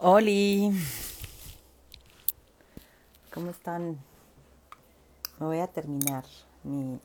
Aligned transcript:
Oli, 0.00 0.70
¿cómo 3.34 3.50
están? 3.50 3.98
Me 5.40 5.46
voy 5.46 5.58
a 5.58 5.66
terminar 5.66 6.24
mi, 6.62 7.00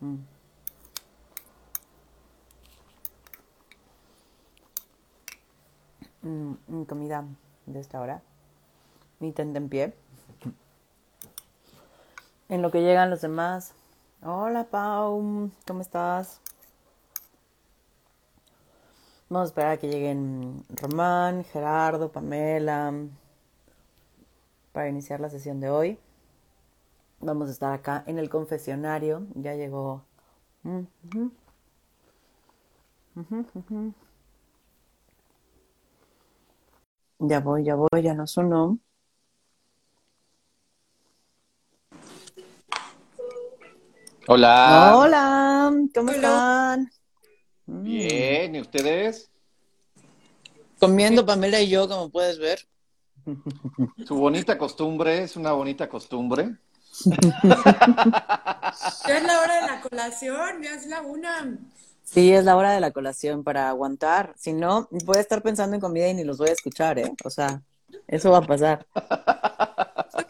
mm, 0.00 0.16
mm, 6.22 6.54
mi 6.68 6.86
comida 6.86 7.26
de 7.66 7.80
esta 7.80 8.00
hora, 8.00 8.22
mi 9.20 9.30
pie. 9.68 9.92
En 12.48 12.62
lo 12.62 12.70
que 12.70 12.80
llegan 12.80 13.10
los 13.10 13.20
demás. 13.20 13.74
Hola 14.22 14.64
Pau, 14.64 15.50
¿cómo 15.66 15.82
estás? 15.82 16.40
Vamos 19.32 19.46
a 19.46 19.48
esperar 19.48 19.72
a 19.72 19.76
que 19.78 19.88
lleguen 19.88 20.62
Román, 20.68 21.42
Gerardo, 21.44 22.12
Pamela 22.12 22.92
para 24.72 24.90
iniciar 24.90 25.20
la 25.20 25.30
sesión 25.30 25.58
de 25.58 25.70
hoy. 25.70 25.98
Vamos 27.18 27.48
a 27.48 27.52
estar 27.52 27.72
acá 27.72 28.04
en 28.06 28.18
el 28.18 28.28
confesionario. 28.28 29.26
Ya 29.36 29.54
llegó. 29.54 30.04
Ya 37.18 37.40
voy, 37.40 37.64
ya 37.64 37.74
voy, 37.74 38.02
ya 38.02 38.12
no 38.12 38.26
sonó. 38.26 38.78
Hola. 44.28 44.92
Hola, 44.94 45.72
¿cómo 45.94 46.10
están? 46.10 46.61
Bien, 47.80 48.54
¿y 48.54 48.60
ustedes? 48.60 49.30
Comiendo 50.78 51.24
Pamela 51.24 51.60
y 51.60 51.68
yo, 51.68 51.88
como 51.88 52.10
puedes 52.10 52.38
ver. 52.38 52.66
Su 54.06 54.16
bonita 54.16 54.58
costumbre, 54.58 55.22
es 55.22 55.36
una 55.36 55.52
bonita 55.52 55.88
costumbre. 55.88 56.56
Ya 59.06 59.18
es 59.18 59.24
la 59.24 59.40
hora 59.40 59.54
de 59.60 59.66
la 59.66 59.80
colación, 59.80 60.62
ya 60.62 60.74
es 60.74 60.86
la 60.86 61.02
una. 61.02 61.58
Sí, 62.04 62.32
es 62.32 62.44
la 62.44 62.56
hora 62.56 62.72
de 62.72 62.80
la 62.80 62.90
colación 62.90 63.44
para 63.44 63.68
aguantar. 63.68 64.34
Si 64.38 64.52
no, 64.52 64.88
voy 65.04 65.18
a 65.18 65.20
estar 65.20 65.42
pensando 65.42 65.74
en 65.74 65.80
comida 65.80 66.08
y 66.08 66.14
ni 66.14 66.24
los 66.24 66.38
voy 66.38 66.48
a 66.48 66.52
escuchar, 66.52 66.98
¿eh? 66.98 67.12
O 67.24 67.30
sea, 67.30 67.62
eso 68.06 68.30
va 68.30 68.38
a 68.38 68.46
pasar. 68.46 68.86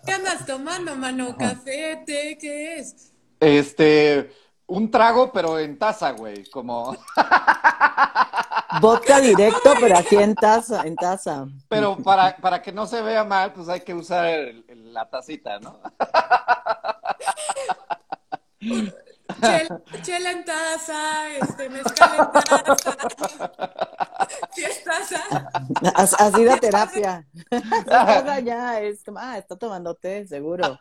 ¿Qué 0.05 0.13
andas 0.13 0.45
tomando, 0.45 0.97
mano? 0.97 1.37
¿Café, 1.37 2.03
té, 2.05 2.37
qué 2.41 2.79
es? 2.79 3.13
Este, 3.39 4.33
un 4.73 4.91
trago, 4.91 5.31
pero 5.33 5.59
en 5.59 5.79
taza, 5.79 6.13
güey, 6.13 6.45
como... 6.51 6.97
Vodka 8.81 9.21
directo, 9.21 9.75
pero 9.79 9.99
aquí 9.99 10.17
en 10.17 10.35
taza, 10.35 10.83
en 10.87 10.97
taza. 10.97 11.47
Pero 11.69 11.97
para, 11.99 12.35
para 12.37 12.63
que 12.63 12.73
no 12.73 12.87
se 12.87 13.03
vea 13.03 13.23
mal, 13.23 13.53
pues 13.53 13.69
hay 13.69 13.81
que 13.83 13.93
usar 13.95 14.25
el- 14.27 14.65
el- 14.69 14.95
la 14.95 15.09
tacita, 15.11 15.59
¿no? 15.61 15.79
Chela, 19.41 19.81
chela 20.03 20.31
en 20.31 20.45
taza, 20.45 21.29
este, 21.41 21.69
mezcal 21.71 22.11
en 22.19 22.33
taza. 22.33 23.51
Sí 24.55 24.65
es 24.65 24.85
taza. 24.85 25.21
Así 25.95 26.47
terapia. 26.61 27.27
Ya 28.45 28.81
es 28.81 29.03
como, 29.05 29.19
ah, 29.19 29.37
está 29.39 29.57
tomando 29.57 29.95
té, 29.95 30.27
seguro. 30.27 30.79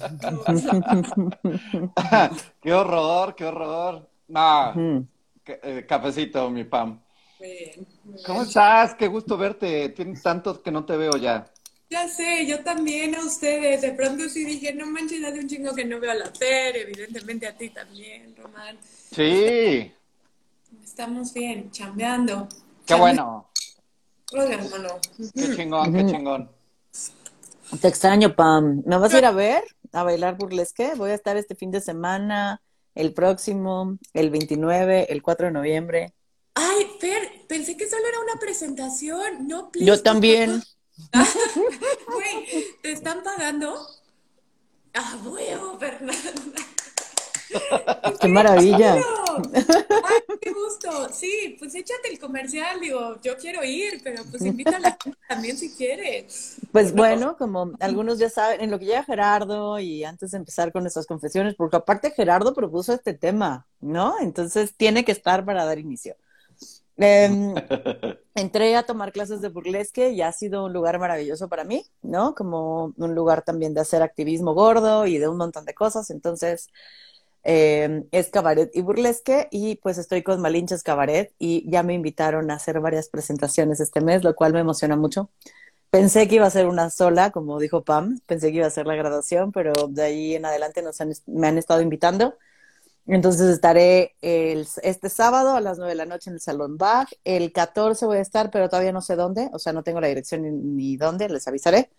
qué 2.60 2.72
horror, 2.72 3.34
qué 3.34 3.44
horror. 3.46 4.08
No, 4.28 4.72
Mm. 4.74 5.00
ca- 5.44 5.58
eh, 5.62 5.84
cafecito, 5.86 6.48
mi 6.50 6.64
Pam. 6.64 7.00
Bien, 7.40 7.86
muy 8.04 8.14
bien. 8.14 8.24
¿Cómo 8.24 8.42
estás? 8.42 8.94
Qué 8.94 9.08
gusto 9.08 9.36
verte. 9.36 9.88
Tienes 9.90 10.22
tantos 10.22 10.60
que 10.60 10.70
no 10.70 10.84
te 10.84 10.96
veo 10.96 11.16
ya. 11.16 11.46
Ya 11.90 12.08
sé, 12.08 12.46
yo 12.46 12.62
también 12.64 13.14
a 13.14 13.24
ustedes. 13.24 13.82
De 13.82 13.92
pronto 13.92 14.28
sí 14.28 14.44
dije, 14.44 14.72
no 14.72 14.86
manches, 14.86 15.22
hace 15.24 15.40
un 15.40 15.48
chingo 15.48 15.74
que 15.74 15.84
no 15.84 16.00
veo 16.00 16.12
a 16.12 16.14
la 16.14 16.30
Fer, 16.30 16.76
evidentemente 16.76 17.46
a 17.46 17.56
ti 17.56 17.68
también, 17.68 18.34
Román. 18.36 18.78
Sí, 18.82 19.92
Estamos 20.82 21.34
bien, 21.34 21.70
chambeando. 21.70 22.48
qué 22.86 22.94
bueno. 22.94 23.50
Hermano. 24.32 24.88
Qué 25.34 25.54
chingón, 25.54 25.92
qué 25.92 26.06
chingón. 26.06 26.50
Te 27.80 27.88
extraño, 27.88 28.34
Pam. 28.34 28.82
¿Me 28.86 28.96
vas 28.96 29.12
a 29.12 29.18
ir 29.18 29.26
a 29.26 29.30
ver? 29.32 29.62
¿A 29.92 30.02
bailar 30.02 30.36
burlesque? 30.36 30.94
Voy 30.96 31.10
a 31.10 31.14
estar 31.14 31.36
este 31.36 31.54
fin 31.54 31.70
de 31.70 31.80
semana, 31.80 32.62
el 32.94 33.12
próximo, 33.14 33.98
el 34.14 34.30
29, 34.30 35.12
el 35.12 35.22
4 35.22 35.46
de 35.46 35.52
noviembre. 35.52 36.14
Ay, 36.54 36.86
Fer, 36.98 37.46
pensé 37.48 37.76
que 37.76 37.88
solo 37.88 38.06
era 38.06 38.20
una 38.20 38.40
presentación. 38.40 39.46
No, 39.46 39.70
please. 39.70 39.86
Yo 39.86 40.02
también. 40.02 40.62
Güey, 42.06 42.66
¿te 42.82 42.92
están 42.92 43.22
pagando? 43.22 43.86
¡Ah, 44.94 45.18
huevo, 45.24 45.78
Fernanda! 45.78 46.62
¡Qué 48.20 48.28
maravilla! 48.28 48.94
¡Ay, 49.54 50.20
qué 50.40 50.52
gusto! 50.52 51.08
Sí, 51.12 51.56
pues 51.58 51.74
échate 51.74 52.10
el 52.10 52.18
comercial, 52.18 52.80
digo, 52.80 53.20
yo 53.22 53.36
quiero 53.36 53.64
ir, 53.64 54.00
pero 54.02 54.22
pues 54.30 54.42
invita 54.42 54.76
a 54.76 54.80
la 54.80 54.96
gente 55.02 55.18
también 55.28 55.56
si 55.56 55.70
quieres. 55.70 56.56
Pues 56.70 56.94
bueno, 56.94 57.36
como 57.36 57.72
algunos 57.80 58.18
ya 58.18 58.30
saben, 58.30 58.60
en 58.60 58.70
lo 58.70 58.78
que 58.78 58.86
llega 58.86 59.04
Gerardo 59.04 59.78
y 59.78 60.04
antes 60.04 60.32
de 60.32 60.38
empezar 60.38 60.72
con 60.72 60.82
nuestras 60.82 61.06
confesiones, 61.06 61.54
porque 61.54 61.76
aparte 61.76 62.10
Gerardo 62.10 62.54
propuso 62.54 62.92
este 62.92 63.14
tema, 63.14 63.66
¿no? 63.80 64.14
Entonces 64.20 64.74
tiene 64.76 65.04
que 65.04 65.12
estar 65.12 65.44
para 65.44 65.64
dar 65.64 65.78
inicio. 65.78 66.16
Em, 66.96 67.54
entré 68.34 68.76
a 68.76 68.84
tomar 68.84 69.12
clases 69.12 69.40
de 69.40 69.48
burlesque 69.48 70.10
y 70.10 70.22
ha 70.22 70.30
sido 70.32 70.66
un 70.66 70.72
lugar 70.72 70.98
maravilloso 70.98 71.48
para 71.48 71.64
mí, 71.64 71.84
¿no? 72.02 72.34
Como 72.34 72.92
un 72.96 73.14
lugar 73.14 73.42
también 73.42 73.74
de 73.74 73.80
hacer 73.80 74.02
activismo 74.02 74.54
gordo 74.54 75.06
y 75.06 75.18
de 75.18 75.28
un 75.28 75.38
montón 75.38 75.64
de 75.64 75.74
cosas. 75.74 76.10
Entonces, 76.10 76.68
eh, 77.44 78.04
es 78.12 78.28
cabaret 78.30 78.70
y 78.74 78.82
burlesque 78.82 79.48
y 79.50 79.76
pues 79.76 79.98
estoy 79.98 80.22
con 80.22 80.40
Malinches 80.40 80.82
Cabaret 80.82 81.32
y 81.38 81.68
ya 81.70 81.82
me 81.82 81.94
invitaron 81.94 82.50
a 82.50 82.54
hacer 82.54 82.80
varias 82.80 83.08
presentaciones 83.08 83.80
este 83.80 84.00
mes, 84.00 84.22
lo 84.24 84.34
cual 84.34 84.52
me 84.52 84.60
emociona 84.60 84.96
mucho. 84.96 85.30
Pensé 85.90 86.28
que 86.28 86.36
iba 86.36 86.46
a 86.46 86.50
ser 86.50 86.66
una 86.66 86.88
sola, 86.90 87.30
como 87.32 87.58
dijo 87.58 87.84
Pam, 87.84 88.20
pensé 88.26 88.50
que 88.50 88.58
iba 88.58 88.66
a 88.66 88.70
ser 88.70 88.86
la 88.86 88.94
graduación, 88.94 89.52
pero 89.52 89.72
de 89.88 90.02
ahí 90.02 90.34
en 90.34 90.46
adelante 90.46 90.82
nos 90.82 91.00
han, 91.00 91.12
me 91.26 91.48
han 91.48 91.58
estado 91.58 91.82
invitando. 91.82 92.36
Entonces 93.06 93.48
estaré 93.48 94.14
el, 94.22 94.66
este 94.82 95.08
sábado 95.08 95.56
a 95.56 95.60
las 95.60 95.76
9 95.78 95.90
de 95.92 95.96
la 95.96 96.06
noche 96.06 96.30
en 96.30 96.34
el 96.34 96.40
Salón 96.40 96.78
Bach. 96.78 97.08
El 97.24 97.52
14 97.52 98.06
voy 98.06 98.18
a 98.18 98.20
estar, 98.20 98.50
pero 98.50 98.68
todavía 98.68 98.92
no 98.92 99.00
sé 99.00 99.16
dónde, 99.16 99.50
o 99.52 99.58
sea, 99.58 99.72
no 99.72 99.82
tengo 99.82 100.00
la 100.00 100.06
dirección 100.06 100.76
ni, 100.76 100.96
dónde, 100.96 101.28
les 101.28 101.46
avisaré. 101.48 101.90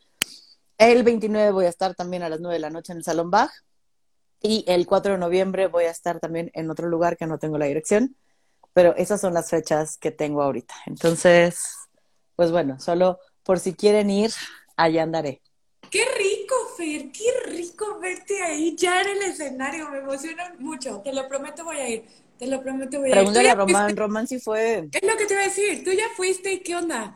El 0.77 1.03
29 1.03 1.51
voy 1.51 1.65
a 1.65 1.69
estar 1.69 1.93
también 1.95 2.23
a 2.23 2.29
las 2.29 2.39
9 2.39 2.55
de 2.55 2.59
la 2.59 2.69
noche 2.69 2.93
en 2.93 2.99
el 2.99 3.03
Salón 3.03 3.29
Bach. 3.29 3.51
Y 4.45 4.65
el 4.67 4.85
4 4.85 5.13
de 5.13 5.17
noviembre 5.17 5.67
voy 5.67 5.85
a 5.85 5.89
estar 5.89 6.19
también 6.19 6.51
en 6.53 6.69
otro 6.69 6.89
lugar 6.89 7.15
que 7.15 7.25
no 7.25 7.39
tengo 7.39 7.57
la 7.57 7.65
dirección. 7.65 8.17
Pero 8.73 8.93
esas 8.97 9.21
son 9.21 9.33
las 9.33 9.49
fechas 9.49 9.97
que 9.97 10.11
tengo 10.11 10.43
ahorita. 10.43 10.75
Entonces, 10.85 11.63
pues 12.35 12.51
bueno, 12.51 12.77
solo 12.77 13.19
por 13.43 13.59
si 13.59 13.73
quieren 13.73 14.09
ir, 14.09 14.31
allá 14.75 15.03
andaré. 15.03 15.41
¡Qué 15.89 16.03
rico, 16.17 16.55
Fer! 16.75 17.11
¡Qué 17.11 17.51
rico 17.51 17.99
verte 17.99 18.41
ahí 18.41 18.75
ya 18.75 19.01
en 19.01 19.09
el 19.09 19.21
escenario! 19.23 19.89
Me 19.89 19.99
emociona 19.99 20.53
mucho. 20.59 20.99
Te 21.01 21.13
lo 21.13 21.25
prometo, 21.29 21.63
voy 21.63 21.77
a 21.77 21.87
ir. 21.87 22.05
Te 22.37 22.47
lo 22.47 22.61
prometo, 22.61 22.99
voy 22.99 23.11
a 23.11 23.11
ir. 23.11 23.13
¿Tú 23.13 23.19
Pregúntale 23.19 23.49
a 23.49 23.55
Román, 23.55 23.83
fuiste? 23.85 24.01
Román 24.01 24.27
sí 24.27 24.39
fue. 24.39 24.89
Es 24.91 25.03
lo 25.03 25.17
que 25.17 25.25
te 25.25 25.33
iba 25.35 25.43
a 25.43 25.45
decir. 25.45 25.83
Tú 25.85 25.91
ya 25.91 26.09
fuiste 26.17 26.51
y 26.51 26.59
qué 26.59 26.75
onda. 26.75 27.15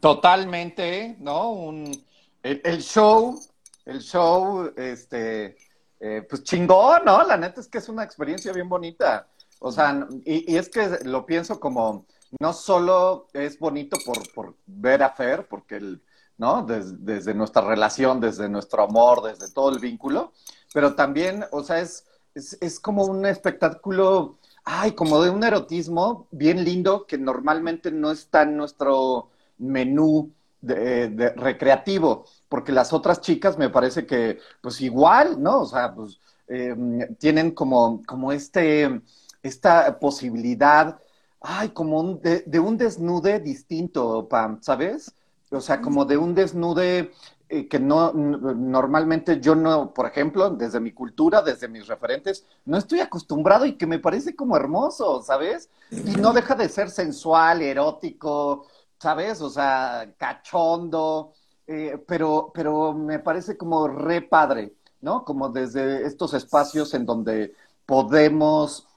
Totalmente, 0.00 1.16
¿no? 1.20 1.52
Un, 1.52 2.04
el, 2.42 2.60
el 2.64 2.82
show, 2.82 3.40
el 3.84 4.00
show, 4.00 4.72
este, 4.76 5.56
eh, 6.04 6.26
pues 6.28 6.42
chingón, 6.42 7.04
¿no? 7.04 7.22
La 7.22 7.36
neta 7.36 7.60
es 7.60 7.68
que 7.68 7.78
es 7.78 7.88
una 7.88 8.02
experiencia 8.02 8.52
bien 8.52 8.68
bonita. 8.68 9.28
O 9.60 9.70
sea, 9.70 10.08
y, 10.24 10.56
es 10.56 10.68
que 10.68 10.98
lo 11.04 11.24
pienso 11.24 11.60
como, 11.60 12.06
no 12.40 12.52
solo 12.52 13.28
es 13.32 13.56
bonito 13.60 13.96
por, 14.34 14.56
ver 14.66 15.04
a 15.04 15.10
Fer, 15.10 15.46
porque 15.46 15.76
el, 15.76 16.02
¿no? 16.38 16.64
Des- 16.64 17.04
desde 17.04 17.34
nuestra 17.34 17.62
relación, 17.62 18.20
desde 18.20 18.48
nuestro 18.48 18.82
amor, 18.82 19.22
desde 19.22 19.52
todo 19.52 19.70
el 19.70 19.78
vínculo, 19.78 20.32
pero 20.74 20.96
también, 20.96 21.44
o 21.52 21.62
sea, 21.62 21.78
es, 21.78 22.04
es, 22.34 22.80
como 22.80 23.04
un 23.04 23.24
espectáculo, 23.24 24.38
ay, 24.64 24.92
como 24.92 25.22
de 25.22 25.30
un 25.30 25.44
erotismo 25.44 26.26
bien 26.32 26.64
lindo 26.64 27.06
que 27.06 27.16
normalmente 27.16 27.92
no 27.92 28.10
está 28.10 28.42
en 28.42 28.56
nuestro 28.56 29.30
menú 29.58 30.32
de 30.60 31.32
recreativo, 31.36 32.24
porque 32.52 32.70
las 32.70 32.92
otras 32.92 33.22
chicas 33.22 33.56
me 33.56 33.70
parece 33.70 34.04
que, 34.04 34.38
pues 34.60 34.82
igual, 34.82 35.42
¿no? 35.42 35.62
O 35.62 35.64
sea, 35.64 35.94
pues 35.94 36.20
eh, 36.48 36.76
tienen 37.18 37.52
como, 37.52 38.02
como 38.04 38.30
este, 38.30 39.00
esta 39.42 39.98
posibilidad, 39.98 41.00
ay, 41.40 41.70
como 41.70 41.98
un, 41.98 42.20
de, 42.20 42.40
de 42.40 42.60
un 42.60 42.76
desnude 42.76 43.40
distinto, 43.40 44.28
Pam, 44.28 44.58
¿sabes? 44.60 45.14
O 45.50 45.62
sea, 45.62 45.80
como 45.80 46.04
de 46.04 46.18
un 46.18 46.34
desnude 46.34 47.12
eh, 47.48 47.68
que 47.68 47.80
no, 47.80 48.12
normalmente 48.12 49.40
yo 49.40 49.54
no, 49.54 49.94
por 49.94 50.04
ejemplo, 50.04 50.50
desde 50.50 50.78
mi 50.78 50.92
cultura, 50.92 51.40
desde 51.40 51.68
mis 51.68 51.86
referentes, 51.86 52.44
no 52.66 52.76
estoy 52.76 53.00
acostumbrado 53.00 53.64
y 53.64 53.78
que 53.78 53.86
me 53.86 53.98
parece 53.98 54.36
como 54.36 54.58
hermoso, 54.58 55.22
¿sabes? 55.22 55.70
Y 55.90 56.16
no 56.16 56.34
deja 56.34 56.54
de 56.54 56.68
ser 56.68 56.90
sensual, 56.90 57.62
erótico, 57.62 58.66
¿sabes? 58.98 59.40
O 59.40 59.48
sea, 59.48 60.12
cachondo, 60.18 61.32
eh, 61.66 62.02
pero, 62.06 62.50
pero 62.54 62.92
me 62.92 63.18
parece 63.18 63.56
como 63.56 63.88
re 63.88 64.22
padre, 64.22 64.74
¿no? 65.00 65.24
Como 65.24 65.48
desde 65.48 66.06
estos 66.06 66.34
espacios 66.34 66.94
en 66.94 67.06
donde 67.06 67.54
podemos 67.86 68.88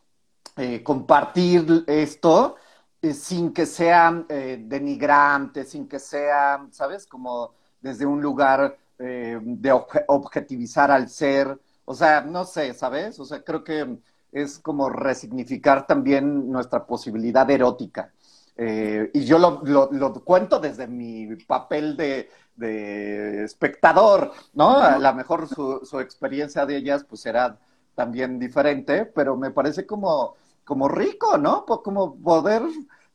eh, 0.58 0.84
compartir 0.84 1.84
esto 1.88 2.56
eh, 3.02 3.14
sin 3.14 3.54
que 3.54 3.66
sea 3.66 4.12
denigrante, 4.28 5.64
sin 5.64 5.88
que 5.88 6.00
sea, 6.00 6.68
¿sabes? 6.72 7.06
Como 7.08 7.54
desde 7.82 8.06
un 8.06 8.22
lugar 8.22 8.78
de 8.98 9.72
objetivizar 10.08 10.90
al 10.90 11.10
ser. 11.10 11.60
O 11.84 11.94
sea, 11.94 12.22
no 12.22 12.46
sé, 12.46 12.74
¿sabes? 12.74 13.20
O 13.20 13.26
sea, 13.26 13.44
creo 13.44 13.64
que 13.64 14.00
es 14.32 14.60
como 14.60 14.90
resignificar 14.90 15.86
también 15.88 16.50
nuestra 16.52 16.86
posibilidad 16.86 17.50
erótica. 17.50 18.14
Eh, 18.58 19.12
y 19.14 19.26
yo 19.26 19.38
lo, 19.38 19.62
lo, 19.64 20.14
cuento 20.24 20.60
desde 20.60 20.88
mi 20.88 21.36
papel 21.46 21.98
de, 21.98 22.30
de 22.56 23.44
espectador, 23.44 24.32
¿no? 24.54 24.78
A 24.78 24.98
lo 24.98 25.14
mejor 25.14 25.48
su, 25.48 25.82
su, 25.84 26.00
experiencia 26.00 26.66
de 26.66 26.78
ellas 26.78 27.04
pues 27.04 27.22
será 27.22 27.60
también 27.96 28.40
diferente, 28.40 29.06
pero 29.06 29.36
me 29.36 29.52
parece 29.52 29.86
como, 29.86 30.36
como 30.64 30.88
rico, 30.88 31.38
¿no? 31.38 31.66
Como 31.66 32.16
poder 32.16 32.64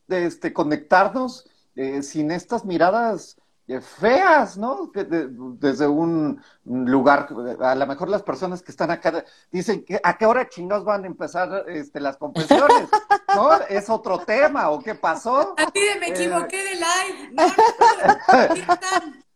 este, 0.09 0.53
conectarnos 0.53 1.49
eh, 1.75 2.03
sin 2.03 2.31
estas 2.31 2.65
miradas 2.65 3.37
feas, 3.81 4.59
¿no? 4.59 4.91
desde 4.95 5.87
un 5.87 6.43
lugar, 6.65 7.29
a 7.61 7.75
lo 7.75 7.87
mejor 7.87 8.09
las 8.09 8.23
personas 8.23 8.63
que 8.63 8.73
están 8.73 8.91
acá 8.91 9.25
dicen, 9.53 9.85
¿a 10.03 10.19
qué 10.19 10.27
hora 10.27 10.49
chingados 10.49 10.85
van 10.85 11.05
a 11.05 11.07
empezar 11.07 11.65
este, 11.69 12.01
las 12.01 12.17
confesiones? 12.17 12.89
¿No? 13.35 13.53
¿Es 13.69 13.89
otro 13.89 14.19
tema 14.19 14.71
o 14.71 14.81
qué 14.81 14.97
pasó? 14.97 15.55
A 15.57 15.71
ti 15.71 15.81
me 16.01 16.09
equivoqué 16.09 16.65
de 16.65 16.75
live. 16.75 17.31
No, 17.33 17.45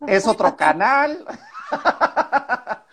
es 0.08 0.26
otro 0.26 0.56
canal. 0.56 1.24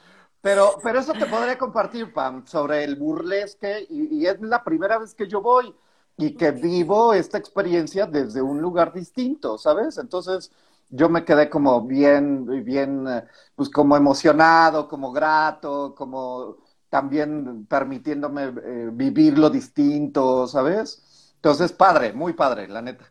Pero, 0.41 0.79
pero 0.81 0.99
eso 0.99 1.13
te 1.13 1.27
podría 1.27 1.55
compartir, 1.55 2.11
Pam, 2.11 2.47
sobre 2.47 2.83
el 2.83 2.95
burlesque, 2.95 3.85
y, 3.88 4.21
y, 4.21 4.25
es 4.25 4.41
la 4.41 4.63
primera 4.63 4.97
vez 4.97 5.13
que 5.13 5.27
yo 5.27 5.39
voy 5.39 5.71
y 6.17 6.35
que 6.35 6.49
vivo 6.49 7.13
esta 7.13 7.38
experiencia 7.38 8.07
desde 8.07 8.41
un 8.41 8.59
lugar 8.59 8.91
distinto, 8.91 9.59
¿sabes? 9.59 9.99
Entonces, 9.99 10.51
yo 10.91 11.09
me 11.09 11.25
quedé 11.25 11.49
como 11.49 11.81
bien, 11.88 12.63
bien, 12.63 13.07
eh, 13.07 13.23
pues 13.55 13.69
como 13.69 13.97
emocionado, 13.97 14.88
como 14.88 15.11
grato, 15.11 15.95
como 15.95 16.57
también 16.89 17.65
permitiéndome 17.65 18.43
eh, 18.43 18.89
vivir 18.91 19.38
lo 19.38 19.49
distinto, 19.49 20.45
¿sabes? 20.47 21.33
Entonces, 21.35 21.71
padre, 21.71 22.13
muy 22.13 22.33
padre, 22.33 22.67
la 22.67 22.81
neta. 22.81 23.09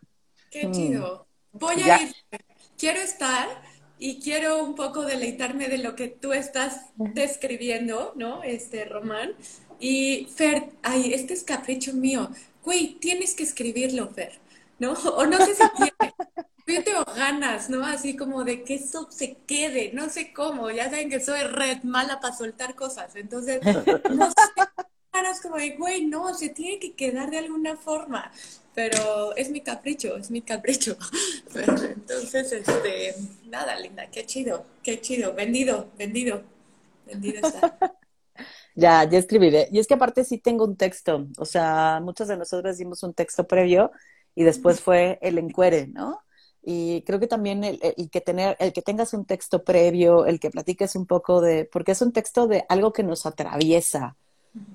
Qué 0.51 0.69
mm. 0.69 0.73
chido. 0.73 1.27
Voy 1.53 1.83
a 1.83 2.03
ir, 2.03 2.15
quiero 2.79 3.01
estar 3.01 3.49
y 3.99 4.21
quiero 4.21 4.63
un 4.63 4.75
poco 4.75 5.03
deleitarme 5.03 5.69
de 5.69 5.79
lo 5.79 5.97
que 5.97 6.09
tú 6.09 6.33
estás 6.33 6.91
describiendo, 6.97 8.13
¿no? 8.17 8.43
Este, 8.43 8.85
Román. 8.85 9.33
Y 9.81 10.29
Fer, 10.35 10.71
ay, 10.83 11.15
este 11.15 11.35
es 11.35 11.43
capricho 11.43 11.93
mío. 11.95 12.31
Güey, 12.63 12.99
tienes 13.01 13.35
que 13.35 13.43
escribirlo, 13.43 14.11
Fer, 14.11 14.39
¿no? 14.81 14.93
O 14.93 15.27
no 15.27 15.39
sé 15.39 15.55
si 15.55 15.63
quieres. 15.77 16.15
Yo 16.67 17.05
ganas, 17.17 17.69
¿no? 17.69 17.85
Así 17.85 18.17
como 18.17 18.45
de 18.45 18.63
que 18.63 18.75
eso 18.75 19.09
se 19.11 19.37
quede, 19.47 19.93
no 19.93 20.09
sé 20.09 20.33
cómo, 20.33 20.71
ya 20.71 20.85
saben 20.85 21.11
que 21.11 21.21
soy 21.21 21.43
red 21.43 21.83
mala 21.83 22.21
para 22.21 22.37
soltar 22.37 22.75
cosas, 22.77 23.17
entonces, 23.17 23.61
no 23.65 24.27
sé, 24.27 24.37
ganas 25.13 25.41
como 25.41 25.57
de, 25.57 25.71
güey, 25.77 26.07
no, 26.07 26.33
se 26.33 26.51
tiene 26.51 26.79
que 26.79 26.95
quedar 26.95 27.31
de 27.31 27.39
alguna 27.39 27.77
forma, 27.77 28.31
pero 28.75 29.35
es 29.37 29.51
mi 29.51 29.61
capricho, 29.63 30.17
es 30.17 30.31
mi 30.31 30.43
capricho. 30.43 30.97
Entonces, 31.55 32.53
este, 32.53 33.17
nada, 33.47 33.77
linda, 33.79 34.09
qué 34.11 34.25
chido, 34.25 34.65
qué 34.83 35.01
chido, 35.01 35.35
vendido, 35.35 35.89
vendido, 35.99 36.43
vendido 37.07 37.47
está. 37.47 37.77
Ya, 38.77 39.03
ya 39.05 39.19
escribiré. 39.19 39.69
Y 39.73 39.81
es 39.81 39.87
que 39.89 39.95
aparte 39.95 40.25
sí 40.25 40.39
tengo 40.39 40.65
un 40.65 40.77
texto, 40.77 41.27
o 41.37 41.45
sea, 41.45 42.01
muchas 42.01 42.29
de 42.29 42.37
nosotros 42.37 42.77
hicimos 42.77 43.03
un 43.03 43.13
texto 43.13 43.47
previo 43.47 43.91
y 44.41 44.43
después 44.43 44.81
fue 44.81 45.19
el 45.21 45.37
encuere, 45.37 45.87
¿no? 45.89 46.23
Y 46.63 47.03
creo 47.03 47.21
que 47.21 47.27
también 47.27 47.63
el, 47.63 47.79
que 48.11 48.23
tener, 48.23 48.57
el 48.59 48.73
que 48.73 48.81
tengas 48.81 49.13
un 49.13 49.27
texto 49.27 49.65
previo, 49.65 50.25
el 50.25 50.41
que 50.41 50.51
platiques 50.51 50.97
un 50.97 51.05
poco 51.05 51.43
de, 51.43 51.67
porque 51.71 51.93
es 51.93 52.01
un 52.01 52.11
texto 52.11 52.47
de 52.47 52.65
algo 52.71 52.91
que 52.95 53.03
nos 53.03 53.27
atraviesa 53.27 54.17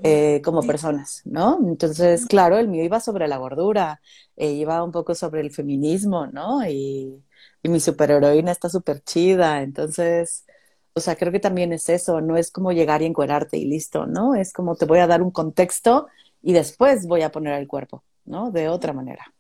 eh, 0.04 0.40
como 0.46 0.62
personas, 0.62 1.24
¿no? 1.26 1.58
Entonces, 1.68 2.28
claro, 2.28 2.60
el 2.60 2.68
mío 2.68 2.84
iba 2.84 3.00
sobre 3.00 3.28
la 3.28 3.38
gordura, 3.38 4.02
eh, 4.36 4.52
iba 4.52 4.84
un 4.84 4.92
poco 4.92 5.16
sobre 5.16 5.42
el 5.42 5.50
feminismo, 5.50 6.28
¿no? 6.28 6.64
Y, 6.70 7.24
y 7.64 7.70
mi 7.70 7.80
superheroína 7.80 8.52
está 8.52 8.70
súper 8.70 9.02
chida, 9.02 9.64
entonces, 9.64 10.46
o 10.94 11.00
sea, 11.00 11.16
creo 11.16 11.32
que 11.32 11.40
también 11.40 11.74
es 11.74 11.90
eso, 11.90 12.22
no 12.22 12.38
es 12.38 12.52
como 12.52 12.72
llegar 12.72 13.02
y 13.02 13.06
encuerarte 13.06 13.58
y 13.58 13.66
listo, 13.66 14.06
¿no? 14.06 14.36
Es 14.36 14.54
como 14.54 14.76
te 14.76 14.86
voy 14.86 15.00
a 15.00 15.08
dar 15.08 15.24
un 15.24 15.32
contexto 15.32 16.06
y 16.44 16.54
después 16.54 17.08
voy 17.08 17.24
a 17.24 17.32
poner 17.32 17.56
el 17.60 17.68
cuerpo, 17.68 18.04
¿no? 18.26 18.52
De 18.52 18.70
otra 18.70 18.94
manera. 18.94 19.35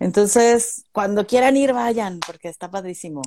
Entonces, 0.00 0.84
cuando 0.92 1.26
quieran 1.26 1.56
ir, 1.56 1.72
vayan, 1.72 2.20
porque 2.20 2.48
está 2.48 2.70
padrísimo. 2.70 3.22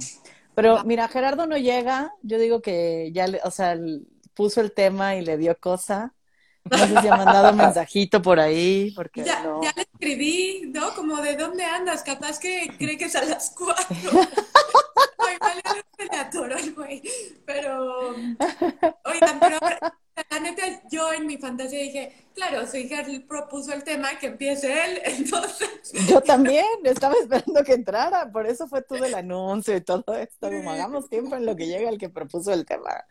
Pero 0.56 0.84
mira, 0.84 1.08
Gerardo 1.08 1.48
no 1.48 1.58
llega, 1.58 2.14
yo 2.22 2.38
digo 2.38 2.62
que 2.62 3.12
ya, 3.14 3.28
o 3.44 3.52
sea, 3.52 3.78
puso 4.34 4.62
el 4.62 4.72
tema 4.74 5.16
y 5.16 5.22
le 5.22 5.38
dio 5.38 5.58
cosa. 5.60 6.14
No 6.64 6.78
sé 6.78 7.02
si 7.02 7.08
ha 7.08 7.16
mandado 7.16 7.52
un 7.52 7.58
mensajito 7.58 8.22
por 8.22 8.40
ahí, 8.40 8.92
porque 8.96 9.24
ya, 9.24 9.44
no. 9.44 9.64
ya 9.64 9.74
le 9.76 9.82
escribí, 9.82 10.72
¿no? 10.72 10.94
Como 10.94 11.18
de 11.18 11.36
dónde 11.36 11.64
andas, 11.64 12.04
capaz 12.04 12.38
que 12.40 12.72
cree 12.78 12.98
que 12.98 13.06
es 13.06 13.16
a 13.16 13.26
las 13.26 13.54
cuatro. 13.58 13.86
Ay, 15.18 15.38
vale, 15.40 15.62
le 16.12 16.18
atoró 16.18 16.58
el 16.58 16.74
güey. 16.74 17.02
Pero, 17.46 18.10
oigan, 19.06 19.40
pero 19.40 19.58
la 20.30 20.40
neta, 20.40 20.64
yo 20.90 21.14
en 21.14 21.26
mi 21.26 21.38
fantasía 21.38 21.80
dije, 21.80 22.28
claro, 22.34 22.68
si 22.68 22.88
Gerl 22.88 23.24
propuso 23.24 23.74
el 23.74 23.84
tema, 23.84 24.18
que 24.20 24.28
empiece 24.28 24.72
él, 24.72 25.02
entonces... 25.06 25.70
Yo 26.08 26.22
también, 26.22 26.66
estaba 26.84 27.16
esperando 27.16 27.64
que 27.64 27.74
entrara, 27.74 28.32
por 28.32 28.46
eso 28.46 28.68
fue 28.68 28.82
todo 28.82 29.04
el 29.06 29.16
anuncio 29.16 29.76
y 29.76 29.82
todo 29.82 30.14
esto, 30.16 30.50
como 30.50 30.72
hagamos 30.72 31.10
tiempo 31.10 31.36
en 31.36 31.46
lo 31.46 31.56
que 31.56 31.68
llega 31.68 31.90
el 31.90 31.98
que 31.98 32.10
propuso 32.10 32.52
el 32.54 32.66
tema. 32.66 33.06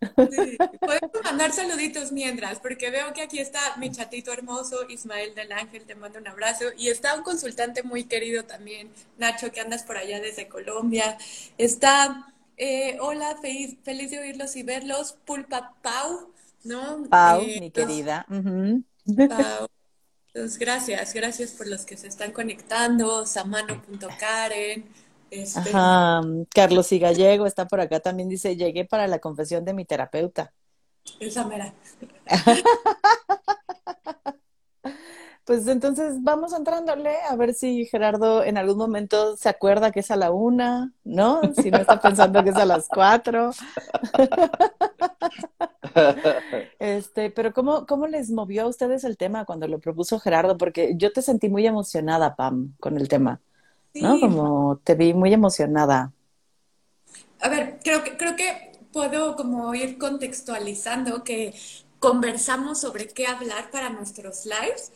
Sí. 0.00 0.58
Podemos 0.80 1.22
mandar 1.24 1.52
saluditos 1.52 2.12
mientras, 2.12 2.58
porque 2.58 2.90
veo 2.90 3.12
que 3.12 3.22
aquí 3.22 3.38
está 3.38 3.76
mi 3.78 3.90
chatito 3.90 4.32
hermoso, 4.32 4.88
Ismael 4.88 5.34
del 5.34 5.52
Ángel, 5.52 5.84
te 5.84 5.94
mando 5.94 6.18
un 6.18 6.28
abrazo. 6.28 6.66
Y 6.76 6.88
está 6.88 7.14
un 7.14 7.22
consultante 7.22 7.82
muy 7.82 8.04
querido 8.04 8.44
también, 8.44 8.90
Nacho, 9.18 9.50
que 9.50 9.60
andas 9.60 9.82
por 9.82 9.96
allá 9.96 10.20
desde 10.20 10.48
Colombia. 10.48 11.16
Está, 11.56 12.32
eh, 12.56 12.98
hola, 13.00 13.36
feliz, 13.40 13.76
feliz 13.82 14.10
de 14.10 14.18
oírlos 14.18 14.56
y 14.56 14.62
verlos, 14.62 15.16
Pulpa 15.24 15.74
Pau, 15.80 16.33
¿no? 16.64 17.04
Pau, 17.08 17.40
eh, 17.42 17.60
mi 17.60 17.70
querida. 17.70 18.26
Pau. 18.28 19.68
Entonces, 20.34 20.58
gracias, 20.58 21.14
gracias 21.14 21.52
por 21.52 21.68
los 21.68 21.84
que 21.84 21.96
se 21.96 22.08
están 22.08 22.32
conectando, 22.32 23.24
samano.karen. 23.24 24.84
Este... 25.30 25.70
Ajá, 25.70 26.22
Carlos 26.52 26.90
y 26.90 26.98
Gallego 26.98 27.46
está 27.46 27.66
por 27.66 27.80
acá 27.80 28.00
también, 28.00 28.28
dice, 28.28 28.56
llegué 28.56 28.84
para 28.84 29.06
la 29.06 29.20
confesión 29.20 29.64
de 29.64 29.74
mi 29.74 29.84
terapeuta. 29.84 30.52
Esa 31.20 31.44
mera. 31.46 31.72
Pues 35.44 35.66
entonces 35.68 36.22
vamos 36.22 36.54
entrándole 36.54 37.16
a 37.28 37.36
ver 37.36 37.52
si 37.52 37.84
Gerardo 37.84 38.42
en 38.42 38.56
algún 38.56 38.78
momento 38.78 39.36
se 39.36 39.50
acuerda 39.50 39.90
que 39.90 40.00
es 40.00 40.10
a 40.10 40.16
la 40.16 40.30
una, 40.30 40.94
¿no? 41.04 41.42
Si 41.54 41.70
no 41.70 41.78
está 41.78 42.00
pensando 42.00 42.42
que 42.42 42.50
es 42.50 42.56
a 42.56 42.64
las 42.64 42.88
cuatro. 42.88 43.50
Este, 46.80 47.30
pero 47.30 47.52
¿cómo, 47.52 47.86
¿cómo 47.86 48.08
les 48.08 48.30
movió 48.30 48.64
a 48.64 48.66
ustedes 48.66 49.04
el 49.04 49.16
tema 49.16 49.44
cuando 49.44 49.68
lo 49.68 49.78
propuso 49.78 50.18
Gerardo? 50.18 50.58
Porque 50.58 50.94
yo 50.96 51.12
te 51.12 51.22
sentí 51.22 51.48
muy 51.48 51.64
emocionada, 51.66 52.34
Pam, 52.34 52.74
con 52.80 52.96
el 52.96 53.06
tema, 53.06 53.40
¿no? 53.94 54.18
Como 54.18 54.80
te 54.82 54.96
vi 54.96 55.14
muy 55.14 55.32
emocionada. 55.32 56.12
A 57.40 57.48
ver, 57.48 57.78
creo 57.84 58.02
que, 58.02 58.16
creo 58.16 58.34
que 58.34 58.72
puedo 58.92 59.36
como 59.36 59.72
ir 59.74 59.98
contextualizando 59.98 61.22
que 61.22 61.54
conversamos 62.00 62.80
sobre 62.80 63.06
qué 63.06 63.28
hablar 63.28 63.70
para 63.70 63.90
nuestros 63.90 64.46
lives 64.46 64.90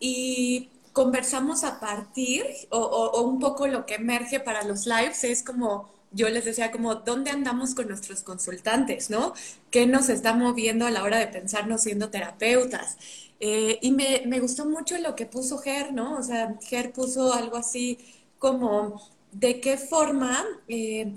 y 0.00 0.70
conversamos 0.92 1.64
a 1.64 1.78
partir, 1.80 2.44
o, 2.70 3.22
un 3.22 3.38
poco 3.38 3.66
lo 3.66 3.86
que 3.86 3.96
emerge 3.96 4.40
para 4.40 4.62
los 4.64 4.86
lives 4.86 5.24
es 5.24 5.42
como, 5.42 5.90
yo 6.12 6.28
les 6.30 6.44
decía, 6.46 6.72
como, 6.72 6.94
¿dónde 6.94 7.30
andamos 7.30 7.74
con 7.74 7.88
nuestros 7.88 8.22
consultantes, 8.22 9.10
no? 9.10 9.34
¿Qué 9.70 9.86
nos 9.86 10.08
está 10.08 10.32
moviendo 10.34 10.86
a 10.86 10.90
la 10.90 11.02
hora 11.02 11.18
de 11.18 11.26
pensarnos 11.26 11.82
siendo 11.82 12.10
terapeutas? 12.10 12.96
Eh, 13.40 13.78
y 13.82 13.92
me, 13.92 14.22
me, 14.26 14.40
gustó 14.40 14.64
mucho 14.64 14.96
lo 14.98 15.14
que 15.14 15.26
puso 15.26 15.58
Ger, 15.58 15.92
¿no? 15.92 16.16
O 16.16 16.22
sea, 16.22 16.56
Ger 16.62 16.92
puso 16.92 17.34
algo 17.34 17.56
así 17.58 17.98
como, 18.38 19.02
¿de 19.32 19.60
qué 19.60 19.76
forma 19.76 20.44
eh, 20.68 21.14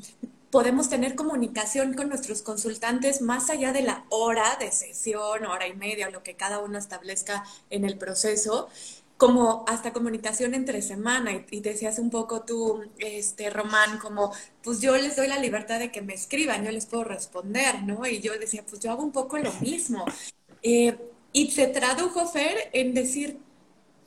podemos 0.51 0.89
tener 0.89 1.15
comunicación 1.15 1.93
con 1.93 2.09
nuestros 2.09 2.41
consultantes 2.41 3.21
más 3.21 3.49
allá 3.49 3.71
de 3.71 3.83
la 3.83 4.05
hora 4.09 4.57
de 4.59 4.71
sesión, 4.71 5.45
hora 5.45 5.67
y 5.67 5.75
media, 5.75 6.09
lo 6.09 6.23
que 6.23 6.35
cada 6.35 6.59
uno 6.59 6.77
establezca 6.77 7.43
en 7.69 7.85
el 7.85 7.97
proceso, 7.97 8.69
como 9.17 9.65
hasta 9.67 9.91
comunicación 9.91 10.53
entre 10.53 10.81
semana 10.81 11.33
y, 11.33 11.45
y, 11.51 11.59
decías 11.59 11.99
un 11.99 12.09
poco 12.09 12.43
tú, 12.43 12.81
este, 12.99 13.49
Román, 13.49 13.99
como, 13.99 14.31
pues 14.63 14.79
yo 14.79 14.95
les 14.95 15.17
doy 15.17 15.27
la 15.27 15.37
libertad 15.37 15.77
de 15.77 15.91
que 15.91 16.01
me 16.01 16.13
escriban, 16.13 16.63
yo 16.63 16.71
les 16.71 16.85
puedo 16.85 17.03
responder, 17.03 17.83
¿no? 17.83 18.07
Y 18.07 18.21
yo 18.21 18.37
decía, 18.39 18.63
pues 18.67 18.81
yo 18.81 18.91
hago 18.91 19.03
un 19.03 19.11
poco 19.11 19.37
lo 19.37 19.51
mismo. 19.61 20.05
Eh, 20.61 20.97
y 21.31 21.51
se 21.51 21.67
tradujo, 21.67 22.27
Fer, 22.27 22.69
en 22.73 22.93
decir, 22.93 23.39